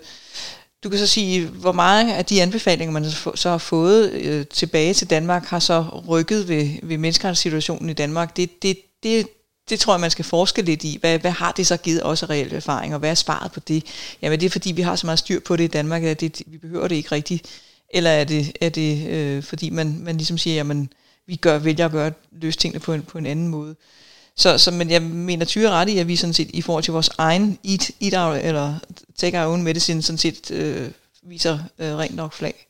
du 0.84 0.90
kan 0.90 1.00
så 1.00 1.08
sige, 1.08 1.48
hvor 1.48 1.72
mange 1.72 2.16
af 2.16 2.26
de 2.26 2.42
anbefalinger, 2.42 2.92
man 2.92 3.12
så 3.36 3.50
har 3.50 3.58
fået 3.58 4.12
øh, 4.12 4.46
tilbage 4.48 4.94
til 4.94 5.10
Danmark, 5.10 5.46
har 5.46 5.60
så 5.60 5.86
rykket 6.08 6.48
ved, 6.48 6.70
ved 6.84 6.98
menneskerettighedssituationen 6.98 7.90
i 7.90 7.94
Danmark. 7.94 8.38
Det, 8.38 8.64
det, 8.64 8.78
det, 9.04 9.28
det 9.70 9.80
tror 9.80 9.94
jeg, 9.94 10.02
man 10.02 10.12
skal 10.12 10.26
forske 10.26 10.62
lidt 10.62 10.84
i. 10.84 10.98
Hvad, 11.00 11.20
hvad 11.20 11.32
har 11.32 11.52
det 11.52 11.68
så 11.68 11.78
givet 11.78 12.04
også 12.04 12.26
reelle 12.26 12.56
erfaring, 12.56 12.94
og 12.94 13.00
hvad 13.00 13.10
er 13.10 13.16
svaret 13.16 13.52
på 13.52 13.60
det? 13.60 13.86
Jamen 14.22 14.40
det 14.40 14.46
er 14.46 14.50
fordi, 14.50 14.72
vi 14.72 14.82
har 14.82 14.96
så 14.96 15.08
meget 15.08 15.20
styr 15.20 15.40
på 15.40 15.56
det 15.56 15.64
i 15.64 15.68
Danmark, 15.68 16.04
at 16.04 16.22
det, 16.22 16.42
vi 16.48 16.58
behøver 16.58 16.88
det 16.88 16.96
ikke 16.96 17.12
rigtigt. 17.12 17.46
Eller 17.90 18.10
er 18.10 18.24
det, 18.24 18.58
er 18.62 18.70
det 18.70 19.08
øh, 19.08 19.44
fordi, 19.44 19.70
man, 19.70 20.00
man 20.00 20.18
ligesom 20.18 20.38
siger, 20.38 20.56
jamen 20.56 20.90
vi 21.28 21.36
gør, 21.36 21.58
vælger 21.58 21.86
at 21.86 21.92
gøre, 21.92 22.12
løse 22.32 22.60
tingene 22.60 22.80
på 22.80 22.94
en, 22.94 23.02
på 23.02 23.18
en 23.18 23.26
anden 23.26 23.48
måde. 23.48 23.76
Så, 24.38 24.58
så, 24.58 24.72
men 24.72 24.90
jeg 24.90 25.02
mener 25.02 25.46
tyre 25.46 25.70
ret 25.70 25.90
i, 25.90 25.98
at 25.98 26.08
vi 26.08 26.16
sådan 26.16 26.34
set 26.34 26.50
i 26.54 26.62
forhold 26.62 26.84
til 26.84 26.94
vores 26.94 27.10
egen 27.18 27.60
eat, 27.66 27.92
eat 28.02 28.14
our, 28.14 28.34
eller 28.34 28.80
take 29.18 29.40
our 29.40 29.52
own 29.52 29.64
medicine, 29.64 30.02
sådan 30.02 30.18
set 30.18 30.52
øh, 30.52 30.92
viser 31.24 31.60
øh, 31.80 31.96
rent 31.96 32.16
nok 32.16 32.34
flag. 32.34 32.68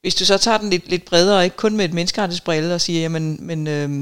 Hvis 0.00 0.14
du 0.14 0.24
så 0.24 0.38
tager 0.38 0.58
den 0.58 0.70
lidt, 0.70 0.88
lidt 0.88 1.04
bredere, 1.04 1.44
ikke 1.44 1.56
kun 1.56 1.76
med 1.76 1.84
et 1.84 1.92
menneskerettighedsbrille, 1.92 2.74
og 2.74 2.80
siger, 2.80 3.00
jamen, 3.00 3.38
men 3.40 3.66
øh, 3.66 4.00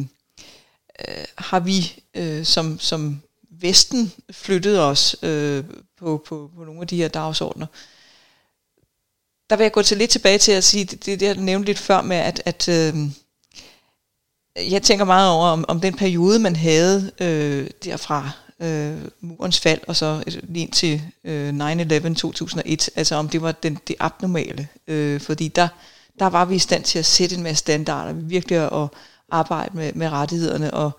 øh, 1.09 1.25
har 1.39 1.61
vi 1.61 2.03
øh, 2.15 2.45
som, 2.45 2.81
som 2.81 3.23
Vesten 3.51 4.13
flyttet 4.31 4.81
os 4.81 5.17
øh, 5.23 5.65
på, 5.99 6.25
på, 6.27 6.51
på 6.57 6.65
nogle 6.65 6.81
af 6.81 6.87
de 6.87 6.97
her 6.97 7.09
dagsordner, 7.09 7.67
der 9.51 9.57
vil 9.57 9.65
jeg 9.65 9.73
gå 9.73 9.83
til 9.83 9.97
lidt 9.97 10.11
tilbage 10.11 10.39
til 10.39 10.53
at 10.53 10.65
sige, 10.65 10.85
det, 10.85 11.07
det 11.07 11.23
jeg 11.23 11.35
nævnte 11.35 11.67
lidt 11.67 11.79
før 11.79 12.03
med, 12.03 12.17
at, 12.17 12.43
at 12.45 12.69
øh, 12.69 12.95
jeg 14.71 14.83
tænker 14.83 15.05
meget 15.05 15.31
over, 15.31 15.47
om, 15.47 15.65
om 15.69 15.81
den 15.81 15.95
periode, 15.95 16.39
man 16.39 16.57
havde 16.57 17.11
øh, 17.21 17.67
derfra 17.85 18.31
øh, 18.61 18.97
murens 19.21 19.61
fald, 19.61 19.81
og 19.89 19.97
så 19.97 20.23
øh, 20.27 20.33
lige 20.49 20.63
ind 20.63 20.73
til 20.73 21.03
øh, 21.25 21.51
9-11 22.11 22.15
2001, 22.15 22.91
altså 22.97 23.15
om 23.15 23.29
det 23.29 23.43
var 23.43 23.53
den, 23.53 23.79
det 23.89 23.97
abnormale. 24.01 24.69
Øh, 24.89 25.21
fordi 25.21 25.49
der, 25.49 25.69
der 26.19 26.27
var 26.27 26.45
vi 26.45 26.55
i 26.55 26.59
stand 26.59 26.85
til 26.85 26.99
at 26.99 27.07
sætte 27.07 27.37
en 27.37 27.43
masse 27.43 27.61
standarder, 27.61 28.13
virkelig 28.13 28.59
at 28.59 28.89
arbejde 29.31 29.77
med, 29.77 29.93
med 29.93 30.09
rettighederne, 30.09 30.75
og, 30.75 30.91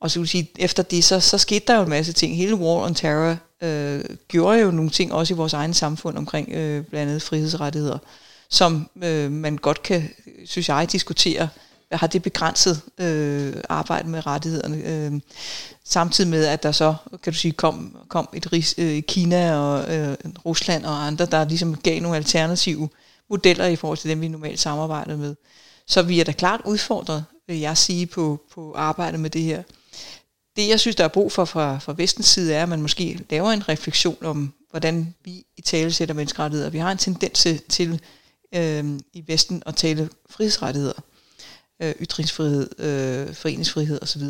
og 0.00 0.10
så 0.10 0.18
vil 0.18 0.28
sige, 0.28 0.50
efter 0.58 0.82
det, 0.82 1.04
så, 1.04 1.20
så 1.20 1.38
skete 1.38 1.64
der 1.66 1.76
jo 1.76 1.82
en 1.82 1.88
masse 1.88 2.12
ting. 2.12 2.36
Hele 2.36 2.54
War 2.54 2.84
on 2.84 2.94
Terror 2.94 3.36
øh, 3.62 4.04
gjorde 4.28 4.58
jo 4.58 4.70
nogle 4.70 4.90
ting, 4.90 5.12
også 5.12 5.34
i 5.34 5.36
vores 5.36 5.52
egen 5.52 5.74
samfund, 5.74 6.18
omkring 6.18 6.48
øh, 6.52 6.84
blandt 6.84 7.08
andet 7.08 7.22
frihedsrettigheder, 7.22 7.98
som 8.50 8.90
øh, 9.02 9.32
man 9.32 9.56
godt 9.56 9.82
kan, 9.82 10.10
synes 10.44 10.68
jeg, 10.68 10.92
diskutere, 10.92 11.48
Øh, 11.92 11.98
har 11.98 12.06
det 12.06 12.22
begrænset 12.22 12.82
øh, 12.98 13.54
arbejde 13.68 14.08
med 14.08 14.26
rettighederne. 14.26 14.76
Øh, 14.76 15.20
samtidig 15.84 16.30
med, 16.30 16.44
at 16.46 16.62
der 16.62 16.72
så, 16.72 16.94
kan 17.22 17.32
du 17.32 17.38
sige, 17.38 17.52
kom, 17.52 17.96
kom 18.08 18.28
et 18.34 18.52
ris, 18.52 18.74
øh, 18.78 19.02
Kina 19.02 19.56
og 19.56 19.94
øh, 19.94 20.16
Rusland 20.44 20.84
og 20.84 21.06
andre, 21.06 21.26
der 21.26 21.48
ligesom 21.48 21.76
gav 21.76 22.00
nogle 22.00 22.16
alternative 22.16 22.88
modeller 23.30 23.66
i 23.66 23.76
forhold 23.76 23.98
til 23.98 24.10
dem, 24.10 24.20
vi 24.20 24.28
normalt 24.28 24.60
samarbejder 24.60 25.16
med. 25.16 25.34
Så 25.86 26.02
vi 26.02 26.20
er 26.20 26.24
da 26.24 26.32
klart 26.32 26.60
udfordret, 26.64 27.24
vil 27.46 27.58
jeg 27.58 27.78
sige, 27.78 28.06
på, 28.06 28.40
på 28.54 28.72
arbejdet 28.76 29.20
med 29.20 29.30
det 29.30 29.42
her. 29.42 29.62
Det, 30.56 30.68
jeg 30.68 30.80
synes, 30.80 30.96
der 30.96 31.04
er 31.04 31.08
brug 31.08 31.32
for 31.32 31.44
fra, 31.44 31.78
fra 31.78 31.94
vestens 31.96 32.26
side, 32.26 32.54
er, 32.54 32.62
at 32.62 32.68
man 32.68 32.82
måske 32.82 33.20
laver 33.30 33.50
en 33.50 33.68
refleksion 33.68 34.24
om, 34.24 34.52
hvordan 34.70 35.14
vi 35.24 35.44
i 35.56 35.60
tale 35.60 35.92
sætter 35.92 36.14
menneskerettigheder. 36.14 36.70
Vi 36.70 36.78
har 36.78 36.92
en 36.92 36.98
tendens 36.98 37.46
til 37.68 38.00
øh, 38.54 38.84
i 39.12 39.24
Vesten 39.26 39.62
at 39.66 39.76
tale 39.76 40.08
frihedsrettigheder 40.30 41.00
øh, 41.82 41.94
ytringsfrihed, 42.00 42.80
øh, 42.80 43.34
foreningsfrihed 43.34 44.02
osv. 44.02 44.22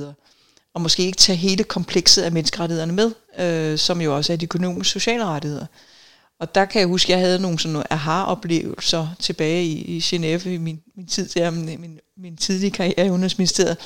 Og 0.74 0.80
måske 0.80 1.02
ikke 1.02 1.18
tage 1.18 1.36
hele 1.36 1.64
komplekset 1.64 2.22
af 2.22 2.32
menneskerettighederne 2.32 2.92
med, 2.92 3.10
øh, 3.38 3.78
som 3.78 4.00
jo 4.00 4.16
også 4.16 4.32
er 4.32 4.36
de 4.36 4.44
økonomiske 4.44 4.92
sociale 4.92 5.24
rettigheder. 5.24 5.66
Og 6.40 6.54
der 6.54 6.64
kan 6.64 6.80
jeg 6.80 6.88
huske, 6.88 7.12
at 7.12 7.18
jeg 7.18 7.26
havde 7.26 7.38
nogle 7.38 7.58
sådan 7.58 7.82
aha-oplevelser 7.90 9.08
tilbage 9.18 9.64
i, 9.64 9.96
i 9.96 9.98
Genève 9.98 10.48
i 10.48 10.56
min, 10.56 10.80
min 10.96 11.06
tid 11.06 11.28
der, 11.28 11.50
min, 11.50 11.80
min, 11.80 11.98
min 12.16 12.36
tidlige 12.36 12.70
karriere 12.70 13.06
i 13.06 13.10
Udenrigsministeriet, 13.10 13.76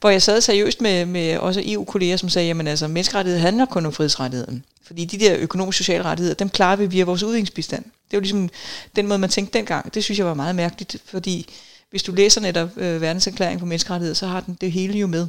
hvor 0.00 0.10
jeg 0.10 0.22
sad 0.22 0.40
seriøst 0.40 0.80
med, 0.80 1.06
med 1.06 1.36
også 1.36 1.62
EU-kolleger, 1.64 2.16
som 2.16 2.28
sagde, 2.28 2.50
at 2.50 2.68
altså, 2.68 2.88
menneskerettighed 2.88 3.40
handler 3.40 3.66
kun 3.66 3.86
om 3.86 3.92
frihedsrettigheden. 3.92 4.64
Fordi 4.86 5.04
de 5.04 5.18
der 5.18 5.36
økonomiske 5.38 5.78
sociale 5.84 6.04
rettigheder, 6.04 6.34
dem 6.34 6.48
klarer 6.48 6.76
vi 6.76 6.86
via 6.86 7.04
vores 7.04 7.22
udviklingsbistand. 7.22 7.84
Det 7.84 8.16
var 8.16 8.20
ligesom 8.20 8.50
den 8.96 9.06
måde, 9.06 9.18
man 9.18 9.30
tænkte 9.30 9.58
dengang. 9.58 9.94
Det 9.94 10.04
synes 10.04 10.18
jeg 10.18 10.26
var 10.26 10.34
meget 10.34 10.54
mærkeligt, 10.54 10.96
fordi 11.04 11.46
hvis 11.92 12.02
du 12.02 12.12
læser 12.12 12.40
netop 12.40 12.68
øh, 12.76 13.00
verdenserklæringen 13.00 13.58
for 13.58 13.66
menneskerettigheder, 13.66 14.14
så 14.14 14.26
har 14.26 14.40
den 14.40 14.58
det 14.60 14.72
hele 14.72 14.98
jo 14.98 15.06
med. 15.06 15.26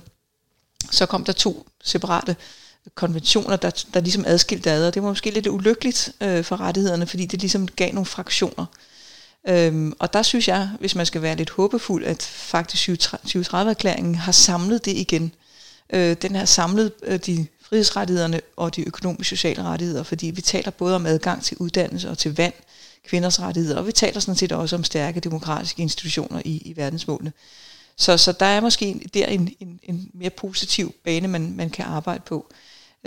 Så 0.91 1.05
kom 1.05 1.23
der 1.23 1.33
to 1.33 1.67
separate 1.83 2.35
konventioner, 2.95 3.55
der, 3.55 3.85
der 3.93 3.99
ligesom 3.99 4.23
adskilte 4.27 4.71
ad, 4.71 4.87
og 4.87 4.93
det 4.93 5.03
var 5.03 5.09
måske 5.09 5.31
lidt 5.31 5.47
ulykkeligt 5.47 6.11
øh, 6.21 6.43
for 6.43 6.59
rettighederne, 6.59 7.07
fordi 7.07 7.25
det 7.25 7.39
ligesom 7.39 7.67
gav 7.67 7.93
nogle 7.93 8.05
fraktioner. 8.05 8.65
Øhm, 9.47 9.93
og 9.99 10.13
der 10.13 10.21
synes 10.21 10.47
jeg, 10.47 10.69
hvis 10.79 10.95
man 10.95 11.05
skal 11.05 11.21
være 11.21 11.35
lidt 11.35 11.49
håbefuld, 11.49 12.05
at 12.05 12.23
faktisk 12.23 12.89
2030-erklæringen 12.89 14.15
har 14.15 14.31
samlet 14.31 14.85
det 14.85 14.97
igen. 14.97 15.33
Øh, 15.93 16.15
den 16.21 16.35
har 16.35 16.45
samlet 16.45 16.91
øh, 17.03 17.19
de 17.19 17.47
frihedsrettighederne 17.61 18.41
og 18.57 18.75
de 18.75 18.87
økonomiske 18.87 19.35
sociale 19.35 19.63
rettigheder, 19.63 20.03
fordi 20.03 20.27
vi 20.27 20.41
taler 20.41 20.71
både 20.71 20.95
om 20.95 21.05
adgang 21.05 21.43
til 21.43 21.57
uddannelse 21.57 22.09
og 22.09 22.17
til 22.17 22.35
vand, 22.35 22.53
kvinders 23.07 23.41
rettigheder, 23.41 23.77
og 23.77 23.87
vi 23.87 23.91
taler 23.91 24.19
sådan 24.19 24.35
set 24.35 24.51
også 24.51 24.75
om 24.75 24.83
stærke 24.83 25.19
demokratiske 25.19 25.81
institutioner 25.81 26.41
i, 26.45 26.57
i 26.57 26.73
verdensmålene. 26.75 27.33
Så, 27.97 28.17
så 28.17 28.31
der 28.31 28.45
er 28.45 28.61
måske 28.61 29.09
der 29.13 29.25
en, 29.25 29.49
en, 29.59 29.79
en 29.83 30.09
mere 30.13 30.29
positiv 30.29 30.95
bane, 31.03 31.27
man, 31.27 31.53
man 31.55 31.69
kan 31.69 31.85
arbejde 31.85 32.23
på. 32.25 32.53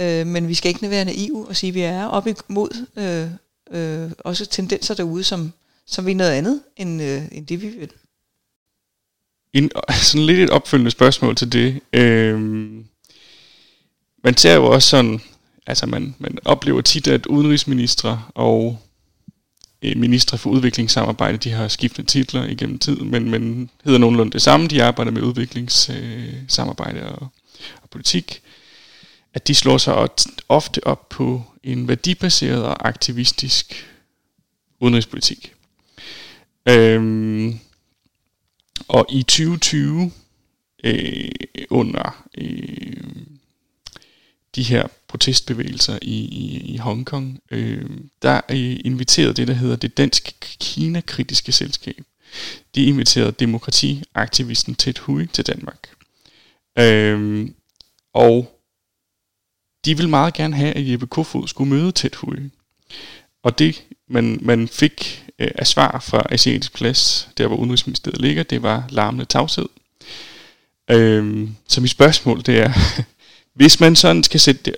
Øh, 0.00 0.26
men 0.26 0.48
vi 0.48 0.54
skal 0.54 0.68
ikke 0.68 0.90
være 0.90 1.04
naive 1.04 1.48
og 1.48 1.56
sige, 1.56 1.68
at 1.68 1.74
vi 1.74 1.80
er 1.80 2.04
op 2.04 2.26
imod 2.26 2.86
øh, 2.96 3.30
øh, 3.80 4.10
også 4.18 4.46
tendenser 4.46 4.94
derude, 4.94 5.24
som, 5.24 5.52
som 5.86 6.06
vi 6.06 6.10
er 6.10 6.14
noget 6.14 6.30
andet, 6.30 6.60
end, 6.76 7.02
øh, 7.02 7.22
end 7.32 7.46
det 7.46 7.62
vi 7.62 7.68
vil. 7.68 7.90
En, 9.52 9.70
sådan 10.02 10.26
lidt 10.26 10.40
et 10.40 10.50
opfølgende 10.50 10.90
spørgsmål 10.90 11.36
til 11.36 11.52
det. 11.52 11.80
Øh, 11.92 12.40
man 14.24 14.36
ser 14.36 14.54
jo 14.54 14.66
også 14.66 14.88
sådan, 14.88 15.20
altså 15.66 15.86
man, 15.86 16.14
man 16.18 16.38
oplever 16.44 16.80
tit, 16.80 17.08
at 17.08 17.26
udenrigsministre 17.26 18.22
og 18.34 18.78
Øh, 19.86 19.96
ministre 19.96 20.38
for 20.38 20.50
udviklingssamarbejde, 20.50 21.38
de 21.38 21.50
har 21.50 21.68
skiftet 21.68 22.08
titler 22.08 22.44
igennem 22.44 22.78
tid, 22.78 22.96
men, 22.96 23.30
men 23.30 23.70
hedder 23.84 23.98
nogenlunde 23.98 24.32
det 24.32 24.42
samme. 24.42 24.68
De 24.68 24.84
arbejder 24.84 25.12
med 25.12 25.22
udviklingssamarbejde 25.22 27.00
øh, 27.00 27.12
og, 27.12 27.28
og 27.82 27.90
politik. 27.90 28.42
At 29.34 29.48
de 29.48 29.54
slår 29.54 29.78
sig 29.78 30.08
ofte 30.48 30.86
op 30.86 31.08
på 31.08 31.42
en 31.62 31.88
værdibaseret 31.88 32.64
og 32.64 32.88
aktivistisk 32.88 33.86
udenrigspolitik. 34.80 35.54
Øhm, 36.68 37.58
og 38.88 39.06
i 39.10 39.22
2020, 39.22 40.12
øh, 40.84 41.30
under 41.70 42.24
øh, 42.38 43.26
de 44.56 44.62
her 44.62 44.86
protestbevægelser 45.16 45.98
i, 46.02 46.18
i, 46.24 46.74
i 46.74 46.76
Hongkong, 46.76 47.40
øh, 47.50 47.90
der 48.22 48.40
øh, 48.50 48.76
inviterede 48.84 49.34
det, 49.34 49.48
der 49.48 49.54
hedder 49.54 49.76
det 49.76 49.96
Dansk-Kina-kritiske 49.96 51.52
selskab. 51.52 52.02
De 52.74 52.84
inviterede 52.84 53.32
demokratiaktivisten 53.32 54.74
Ted 54.74 54.98
Hui 54.98 55.26
til 55.26 55.46
Danmark. 55.46 55.88
Øh, 56.78 57.48
og 58.14 58.60
de 59.84 59.96
ville 59.96 60.10
meget 60.10 60.34
gerne 60.34 60.56
have, 60.56 60.72
at 60.72 60.88
Jeppe 60.88 61.06
Kofod 61.06 61.48
skulle 61.48 61.70
møde 61.70 61.92
Ted 61.92 62.16
Hui. 62.16 62.50
Og 63.42 63.58
det, 63.58 63.84
man, 64.08 64.38
man 64.42 64.68
fik 64.68 65.24
øh, 65.38 65.50
af 65.54 65.66
svar 65.66 66.00
fra 66.00 66.26
Asiatisk 66.30 66.74
Plads, 66.74 67.28
der 67.38 67.46
hvor 67.46 67.56
Udenrigsministeriet 67.56 68.20
ligger, 68.20 68.42
det 68.42 68.62
var 68.62 68.86
larmende 68.90 69.24
tavshed. 69.24 69.68
Øh, 70.90 71.48
så 71.68 71.80
mit 71.80 71.90
spørgsmål, 71.90 72.42
det 72.46 72.58
er, 72.58 72.72
hvis 73.56 73.80
man 73.80 73.96
sådan 73.96 74.22
skal 74.22 74.40
sætte 74.40 74.62
det, 74.64 74.76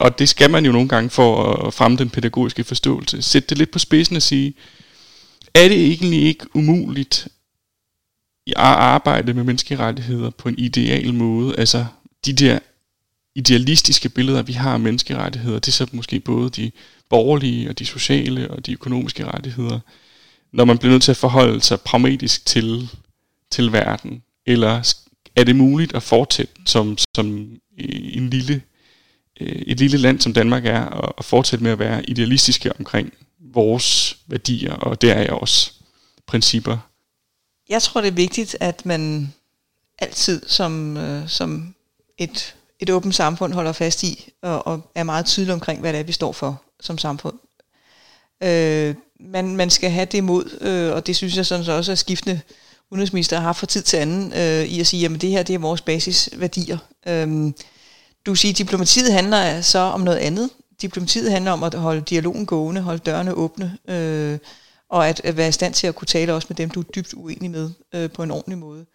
og 0.00 0.18
det 0.18 0.28
skal 0.28 0.50
man 0.50 0.66
jo 0.66 0.72
nogle 0.72 0.88
gange 0.88 1.10
for 1.10 1.52
at 1.66 1.74
fremme 1.74 1.98
den 1.98 2.10
pædagogiske 2.10 2.64
forståelse, 2.64 3.22
sætte 3.22 3.48
det 3.48 3.58
lidt 3.58 3.70
på 3.70 3.78
spidsen 3.78 4.16
og 4.16 4.22
sige, 4.22 4.54
er 5.54 5.68
det 5.68 5.86
egentlig 5.86 6.22
ikke 6.22 6.56
umuligt 6.56 7.28
at 8.46 8.54
arbejde 8.56 9.34
med 9.34 9.44
menneskerettigheder 9.44 10.30
på 10.30 10.48
en 10.48 10.58
ideal 10.58 11.14
måde? 11.14 11.58
Altså 11.58 11.86
de 12.26 12.32
der 12.32 12.58
idealistiske 13.34 14.08
billeder, 14.08 14.42
vi 14.42 14.52
har 14.52 14.72
af 14.72 14.80
menneskerettigheder, 14.80 15.58
det 15.58 15.68
er 15.68 15.72
så 15.72 15.86
måske 15.92 16.20
både 16.20 16.50
de 16.50 16.70
borgerlige 17.08 17.68
og 17.68 17.78
de 17.78 17.86
sociale 17.86 18.50
og 18.50 18.66
de 18.66 18.72
økonomiske 18.72 19.24
rettigheder, 19.24 19.80
når 20.52 20.64
man 20.64 20.78
bliver 20.78 20.92
nødt 20.92 21.02
til 21.02 21.10
at 21.10 21.16
forholde 21.16 21.60
sig 21.60 21.80
pragmatisk 21.80 22.46
til, 22.46 22.88
til 23.50 23.72
verden? 23.72 24.22
Eller 24.46 24.94
er 25.36 25.44
det 25.44 25.56
muligt 25.56 25.94
at 25.94 26.02
fortsætte 26.02 26.52
som, 26.66 26.98
som 27.16 27.26
en 27.78 28.30
lille, 28.30 28.62
øh, 29.40 29.62
et 29.66 29.80
lille 29.80 29.98
land, 29.98 30.20
som 30.20 30.32
Danmark 30.32 30.66
er, 30.66 30.80
og, 30.80 31.14
og 31.18 31.24
fortsætte 31.24 31.62
med 31.62 31.72
at 31.72 31.78
være 31.78 32.10
idealistiske 32.10 32.72
omkring 32.78 33.12
vores 33.40 34.16
værdier, 34.26 34.74
og 34.74 35.02
der 35.02 35.14
er 35.14 35.32
også 35.32 35.72
principper? 36.26 36.78
Jeg 37.68 37.82
tror, 37.82 38.00
det 38.00 38.08
er 38.08 38.12
vigtigt, 38.12 38.56
at 38.60 38.86
man 38.86 39.32
altid 39.98 40.42
som, 40.46 40.96
øh, 40.96 41.28
som 41.28 41.74
et, 42.18 42.54
et 42.80 42.90
åbent 42.90 43.14
samfund 43.14 43.52
holder 43.52 43.72
fast 43.72 44.02
i, 44.02 44.30
og, 44.42 44.66
og 44.66 44.90
er 44.94 45.02
meget 45.02 45.26
tydelig 45.26 45.54
omkring, 45.54 45.80
hvad 45.80 45.92
det 45.92 46.00
er, 46.00 46.04
vi 46.04 46.12
står 46.12 46.32
for 46.32 46.62
som 46.80 46.98
samfund. 46.98 47.38
Øh, 48.42 48.94
man, 49.20 49.56
man 49.56 49.70
skal 49.70 49.90
have 49.90 50.06
det 50.06 50.24
mod, 50.24 50.58
øh, 50.60 50.94
og 50.94 51.06
det 51.06 51.16
synes 51.16 51.36
jeg 51.36 51.46
sådan 51.46 51.64
så 51.64 51.72
også, 51.72 51.92
at 51.92 51.98
skiftende 51.98 52.40
udenrigsminister 52.90 53.36
har 53.36 53.42
haft 53.42 53.58
fra 53.58 53.66
tid 53.66 53.82
til 53.82 53.96
anden, 53.96 54.32
øh, 54.32 54.64
i 54.64 54.80
at 54.80 54.86
sige, 54.86 55.06
at 55.06 55.20
det 55.20 55.30
her 55.30 55.42
det 55.42 55.54
er 55.54 55.58
vores 55.58 55.80
basisværdier. 55.80 56.78
Øhm, 57.08 57.54
du 58.26 58.34
siger, 58.34 58.52
at 58.52 58.58
diplomatiet 58.58 59.12
handler 59.12 59.60
så 59.60 59.78
om 59.78 60.00
noget 60.00 60.18
andet. 60.18 60.50
Diplomatiet 60.82 61.32
handler 61.32 61.50
om 61.50 61.62
at 61.62 61.74
holde 61.74 62.00
dialogen 62.00 62.46
gående, 62.46 62.80
holde 62.80 62.98
dørene 62.98 63.34
åbne, 63.34 63.76
øh, 63.88 64.38
og 64.88 65.08
at, 65.08 65.20
at 65.24 65.36
være 65.36 65.48
i 65.48 65.52
stand 65.52 65.74
til 65.74 65.86
at 65.86 65.94
kunne 65.94 66.06
tale 66.06 66.34
også 66.34 66.46
med 66.50 66.56
dem, 66.56 66.70
du 66.70 66.80
er 66.80 66.84
dybt 66.84 67.14
uenig 67.14 67.50
med 67.50 67.70
øh, 67.94 68.10
på 68.10 68.22
en 68.22 68.30
ordentlig 68.30 68.58
måde. 68.58 68.86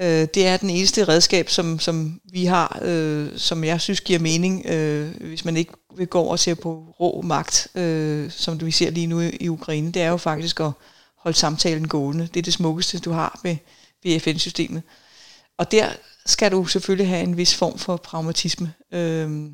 Øh, 0.00 0.26
det 0.34 0.46
er 0.46 0.56
den 0.56 0.70
eneste 0.70 1.04
redskab, 1.04 1.50
som, 1.50 1.78
som 1.78 2.20
vi 2.32 2.44
har, 2.44 2.78
øh, 2.82 3.28
som 3.36 3.64
jeg 3.64 3.80
synes 3.80 4.00
giver 4.00 4.18
mening, 4.18 4.66
øh, 4.66 5.14
hvis 5.20 5.44
man 5.44 5.56
ikke 5.56 5.72
vil 5.96 6.06
gå 6.06 6.18
over 6.18 6.30
og 6.30 6.38
se 6.38 6.54
på 6.54 6.84
rå 7.00 7.22
magt, 7.22 7.68
øh, 7.74 8.30
som 8.30 8.60
vi 8.60 8.70
ser 8.70 8.90
lige 8.90 9.06
nu 9.06 9.20
i, 9.20 9.28
i 9.40 9.48
Ukraine. 9.48 9.92
Det 9.92 10.02
er 10.02 10.08
jo 10.08 10.16
faktisk 10.16 10.60
at 10.60 10.70
holde 11.26 11.38
samtalen 11.38 11.88
gående. 11.88 12.28
Det 12.34 12.36
er 12.36 12.42
det 12.42 12.52
smukkeste, 12.52 12.98
du 12.98 13.10
har 13.10 13.40
ved, 13.42 13.56
ved 14.04 14.20
FN-systemet. 14.20 14.82
Og 15.58 15.72
der 15.72 15.88
skal 16.26 16.52
du 16.52 16.66
selvfølgelig 16.66 17.08
have 17.08 17.22
en 17.22 17.36
vis 17.36 17.54
form 17.54 17.78
for 17.78 17.96
pragmatisme. 17.96 18.72
Øh, 18.92 19.50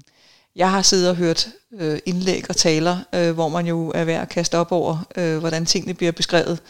jeg 0.56 0.70
har 0.70 0.82
siddet 0.82 1.10
og 1.10 1.16
hørt 1.16 1.48
øh, 1.80 1.98
indlæg 2.06 2.44
og 2.48 2.56
taler, 2.56 2.98
øh, 3.14 3.32
hvor 3.32 3.48
man 3.48 3.66
jo 3.66 3.92
er 3.94 4.04
ved 4.04 4.14
at 4.14 4.28
kaste 4.28 4.58
op 4.58 4.72
over, 4.72 5.06
øh, 5.16 5.38
hvordan 5.38 5.66
tingene 5.66 5.94
bliver 5.94 6.12
beskrevet. 6.12 6.62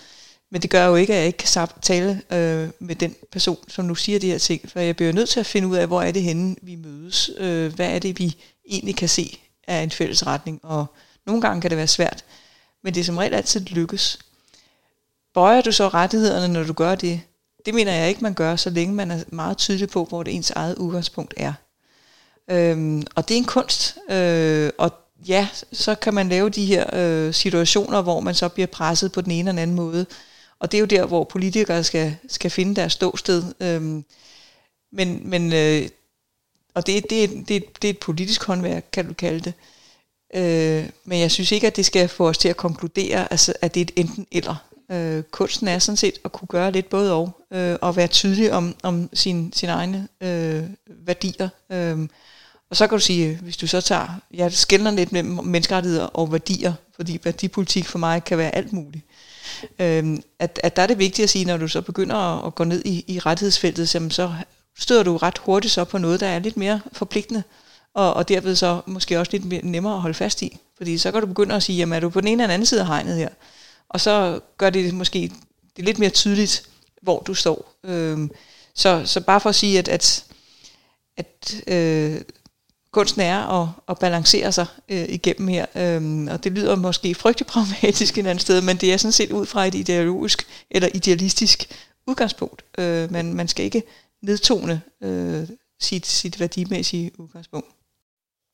Men 0.51 0.63
det 0.63 0.71
gør 0.71 0.87
jo 0.87 0.95
ikke, 0.95 1.13
at 1.13 1.19
jeg 1.19 1.27
ikke 1.27 1.39
kan 1.39 1.69
tale 1.83 2.23
øh, 2.33 2.71
med 2.79 2.95
den 2.95 3.15
person, 3.33 3.59
som 3.69 3.85
nu 3.85 3.95
siger 3.95 4.19
de 4.19 4.31
her 4.31 4.39
ting. 4.39 4.71
For 4.71 4.81
jeg 4.81 4.97
bliver 4.97 5.13
nødt 5.13 5.29
til 5.29 5.41
at 5.41 5.47
finde 5.47 5.69
ud 5.69 5.77
af, 5.77 5.87
hvor 5.87 6.03
er 6.03 6.13
det 6.13 6.23
henne, 6.23 6.57
vi 6.63 6.77
mødes. 6.77 7.31
Øh, 7.39 7.75
hvad 7.75 7.91
er 7.95 7.99
det, 7.99 8.19
vi 8.19 8.37
egentlig 8.71 8.97
kan 8.97 9.09
se 9.09 9.39
af 9.69 9.83
en 9.83 9.91
fælles 9.91 10.27
retning. 10.27 10.61
Og 10.63 10.87
nogle 11.27 11.43
gange 11.43 11.61
kan 11.61 11.71
det 11.71 11.79
være 11.79 11.87
svært. 11.87 12.25
Men 12.85 12.95
det 12.95 13.01
er 13.01 13.05
som 13.05 13.17
regel 13.17 13.35
altid 13.35 13.61
lykkes. 13.61 14.19
Bøjer 15.35 15.61
du 15.61 15.73
så 15.73 15.89
rettighederne, 15.89 16.53
når 16.53 16.63
du 16.63 16.73
gør 16.73 16.95
det? 16.95 17.21
Det 17.67 17.75
mener 17.75 17.93
jeg 17.93 18.09
ikke, 18.09 18.21
man 18.21 18.35
gør, 18.35 18.57
så 18.57 18.71
længe 18.71 18.95
man 18.95 19.11
er 19.11 19.25
meget 19.29 19.59
tydelig 19.59 19.89
på, 19.89 20.05
hvor 20.05 20.23
det 20.23 20.35
ens 20.35 20.51
eget 20.51 20.79
udgangspunkt 20.79 21.35
er. 21.37 21.53
Øhm, 22.51 23.03
og 23.15 23.29
det 23.29 23.35
er 23.35 23.39
en 23.39 23.45
kunst. 23.45 23.97
Øh, 24.11 24.71
og 24.79 24.93
ja, 25.29 25.49
så 25.73 25.95
kan 25.95 26.15
man 26.15 26.29
lave 26.29 26.51
de 26.51 26.67
her 26.67 26.87
øh, 26.93 27.35
situationer, 27.35 28.03
hvor 28.03 28.21
man 28.21 28.35
så 28.35 28.49
bliver 28.49 28.67
presset 28.67 29.13
på 29.13 29.21
den 29.21 29.31
ene 29.31 29.51
eller 29.51 29.63
anden 29.63 29.77
måde. 29.77 30.07
Og 30.59 30.73
det 30.73 30.79
er 30.79 30.81
jo 30.81 30.87
der, 30.87 31.07
hvor 31.07 31.25
politikere 31.25 31.85
skal, 31.85 32.17
skal 32.29 32.51
finde 32.51 32.77
deres 32.77 32.93
ståsted. 32.93 33.45
Øhm, 33.61 34.05
men 34.93 35.31
men 35.31 35.53
øh, 35.53 35.89
og 36.75 36.87
det, 36.87 37.11
det, 37.11 37.31
det, 37.49 37.83
det 37.83 37.89
er 37.89 37.93
et 37.93 37.99
politisk 37.99 38.45
håndværk, 38.45 38.85
kan 38.93 39.09
du 39.09 39.15
kalde 39.15 39.41
det. 39.41 39.55
Øh, 40.35 40.91
men 41.05 41.21
jeg 41.21 41.31
synes 41.31 41.53
ikke, 41.53 41.67
at 41.67 41.77
det 41.77 41.87
skal 41.87 42.09
få 42.09 42.29
os 42.29 42.39
til 42.39 42.49
at 42.49 42.57
konkludere, 42.57 43.33
altså, 43.33 43.53
at 43.61 43.75
det 43.75 43.81
er 43.81 43.85
et 43.85 43.93
enten 43.97 44.27
eller. 44.33 44.72
Øh, 44.91 45.23
kunsten 45.23 45.69
er 45.69 45.79
sådan 45.79 45.97
set 45.97 46.15
at 46.25 46.33
kunne 46.33 46.49
gøre 46.49 46.73
lidt 46.73 46.89
både 46.89 47.13
og, 47.13 47.31
øh, 47.53 47.77
og 47.81 47.97
være 47.97 48.07
tydelig 48.07 48.53
om, 48.53 48.75
om 48.83 49.09
sine 49.13 49.51
sin 49.55 49.69
egne 49.69 50.09
øh, 50.21 50.63
værdier. 50.89 51.49
Øh, 51.73 52.09
og 52.71 52.77
så 52.77 52.87
kan 52.87 52.99
du 52.99 53.05
sige, 53.05 53.39
hvis 53.43 53.57
du 53.57 53.67
så 53.67 53.81
tager, 53.81 54.09
jeg 54.35 54.53
skældner 54.53 54.91
lidt 54.91 55.13
mellem 55.13 55.39
menneskerettigheder 55.45 56.05
og 56.05 56.33
værdier, 56.33 56.73
fordi 56.97 57.21
værdipolitik 57.25 57.87
for 57.87 57.99
mig 57.99 58.25
kan 58.25 58.39
være 58.39 58.55
alt 58.55 58.73
muligt. 58.73 59.05
Øh, 59.79 60.19
at, 60.39 60.61
at 60.63 60.77
der 60.77 60.83
er 60.83 60.87
det 60.87 60.99
vigtigt 60.99 61.25
at 61.25 61.31
sige, 61.31 61.45
når 61.45 61.57
du 61.57 61.69
så 61.69 61.81
begynder 61.81 62.17
at, 62.17 62.47
at 62.47 62.55
gå 62.55 62.65
ned 62.65 62.83
i, 62.85 63.05
i 63.07 63.19
rettighedsfeltet, 63.19 63.89
så 63.89 64.33
støder 64.79 65.03
du 65.03 65.17
ret 65.17 65.39
hurtigt 65.39 65.75
så 65.75 65.85
på 65.85 65.99
noget, 65.99 66.21
der 66.21 66.27
er 66.27 66.39
lidt 66.39 66.57
mere 66.57 66.81
forpligtende, 66.93 67.43
og, 67.95 68.15
og 68.15 68.29
derved 68.29 68.57
så 68.57 68.81
måske 68.87 69.19
også 69.19 69.33
lidt 69.33 69.45
mere 69.45 69.61
nemmere 69.65 69.95
at 69.95 70.01
holde 70.01 70.15
fast 70.15 70.43
i. 70.43 70.59
Fordi 70.77 70.99
så 70.99 71.13
kan 71.13 71.21
du 71.21 71.27
begynde 71.27 71.55
at 71.55 71.63
sige, 71.63 71.77
jamen 71.77 71.97
er 71.97 72.01
du 72.01 72.09
på 72.11 72.21
den 72.21 72.29
ene 72.29 72.43
eller 72.43 72.55
anden 72.55 72.67
side 72.67 72.81
af 72.81 72.87
hegnet 72.87 73.17
her? 73.17 73.29
Og 73.93 74.01
så 74.01 74.41
gør 74.59 74.71
det 74.71 74.95
måske 74.95 75.33
det 75.77 75.85
lidt 75.85 75.99
mere 75.99 76.11
tydeligt, 76.11 76.69
hvor 77.03 77.21
du 77.21 77.35
står. 77.35 77.75
Øh, 77.85 78.29
så, 78.75 79.03
så 79.05 79.21
bare 79.21 79.41
for 79.41 79.49
at 79.49 79.55
sige, 79.55 79.79
at, 79.79 79.89
at, 79.89 80.25
at 81.17 81.63
øh, 81.67 82.21
kunsten 82.93 83.21
er 83.21 83.63
at, 83.63 83.69
at 83.89 83.99
balancere 83.99 84.53
sig 84.53 84.67
øh, 84.89 85.09
igennem 85.09 85.49
her. 85.49 85.67
Øhm, 85.75 86.29
og 86.29 86.45
det 86.45 86.53
lyder 86.53 86.77
måske 86.77 87.15
frygtelig 87.15 87.47
pragmatisk 87.47 88.19
et 88.19 88.27
andet 88.27 88.43
sted, 88.43 88.61
men 88.61 88.77
det 88.77 88.93
er 88.93 88.97
sådan 88.97 89.13
set 89.13 89.33
ud 89.33 89.47
fra 89.47 89.67
et 89.67 89.75
ideologisk 89.75 90.47
eller 90.71 90.89
idealistisk 90.95 91.69
udgangspunkt. 92.07 92.65
Øh, 92.79 93.13
man, 93.13 93.35
man 93.35 93.49
skal 93.49 93.65
ikke 93.65 93.83
nedtone 94.23 94.83
øh, 95.03 95.49
sit, 95.81 96.07
sit 96.07 96.41
værdimæssige 96.41 97.21
udgangspunkt. 97.21 97.69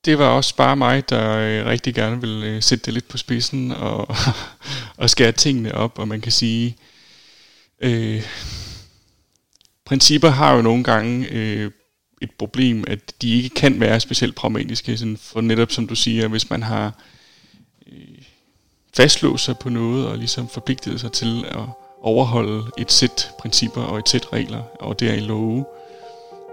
Det 0.05 0.19
var 0.19 0.27
også 0.27 0.55
bare 0.55 0.75
mig, 0.75 1.09
der 1.09 1.37
øh, 1.37 1.65
rigtig 1.65 1.95
gerne 1.95 2.21
vil 2.21 2.43
øh, 2.43 2.63
sætte 2.63 2.85
det 2.85 2.93
lidt 2.93 3.07
på 3.07 3.17
spidsen 3.17 3.71
og, 3.71 4.15
og 4.97 5.09
skære 5.09 5.31
tingene 5.31 5.75
op, 5.75 5.99
og 5.99 6.07
man 6.07 6.21
kan 6.21 6.31
sige, 6.31 6.77
øh, 7.81 8.23
principper 9.85 10.29
har 10.29 10.55
jo 10.55 10.61
nogle 10.61 10.83
gange 10.83 11.27
øh, 11.31 11.71
et 12.21 12.31
problem, 12.31 12.83
at 12.87 13.21
de 13.21 13.35
ikke 13.35 13.49
kan 13.49 13.79
være 13.79 13.99
specielt 13.99 14.35
pragmatiske, 14.35 14.97
sådan 14.97 15.17
for 15.17 15.41
netop 15.41 15.71
som 15.71 15.87
du 15.87 15.95
siger, 15.95 16.27
hvis 16.27 16.49
man 16.49 16.63
har 16.63 16.93
øh, 17.91 18.23
fastlåst 18.95 19.45
sig 19.45 19.57
på 19.57 19.69
noget 19.69 20.07
og 20.07 20.17
ligesom 20.17 20.49
forpligtet 20.49 20.99
sig 20.99 21.11
til 21.11 21.45
at 21.45 21.65
overholde 22.01 22.71
et 22.77 22.91
sæt 22.91 23.31
principper 23.39 23.81
og 23.81 23.99
et 23.99 24.09
sæt 24.09 24.33
regler, 24.33 24.63
og 24.79 24.99
det 24.99 25.09
er 25.09 25.13
i 25.13 25.19
love, 25.19 25.65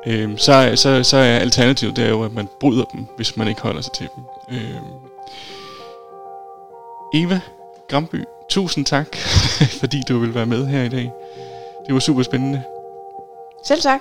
øh, 0.07 0.39
så, 0.39 0.73
så, 0.75 1.03
så 1.03 1.17
er 1.17 1.39
alternativet 1.39 1.97
det 1.97 2.05
er 2.05 2.09
jo, 2.09 2.25
at 2.25 2.33
man 2.33 2.49
bryder 2.61 2.85
dem, 2.85 3.07
hvis 3.17 3.37
man 3.37 3.49
ikke 3.49 3.61
holder 3.61 3.81
sig 3.81 3.93
til 3.93 4.09
dem. 4.17 4.25
Øh, 4.51 4.77
Eva 7.15 7.41
Gramby, 7.89 8.25
tusind 8.49 8.85
tak, 8.85 9.17
fordi 9.81 10.03
du 10.09 10.19
vil 10.19 10.35
være 10.35 10.47
med 10.47 10.67
her 10.67 10.83
i 10.83 10.89
dag. 10.89 11.13
Det 11.87 11.95
var 11.95 12.01
super 12.01 12.23
spændende. 12.23 12.63
Selv 13.65 13.81
tak. 13.81 14.01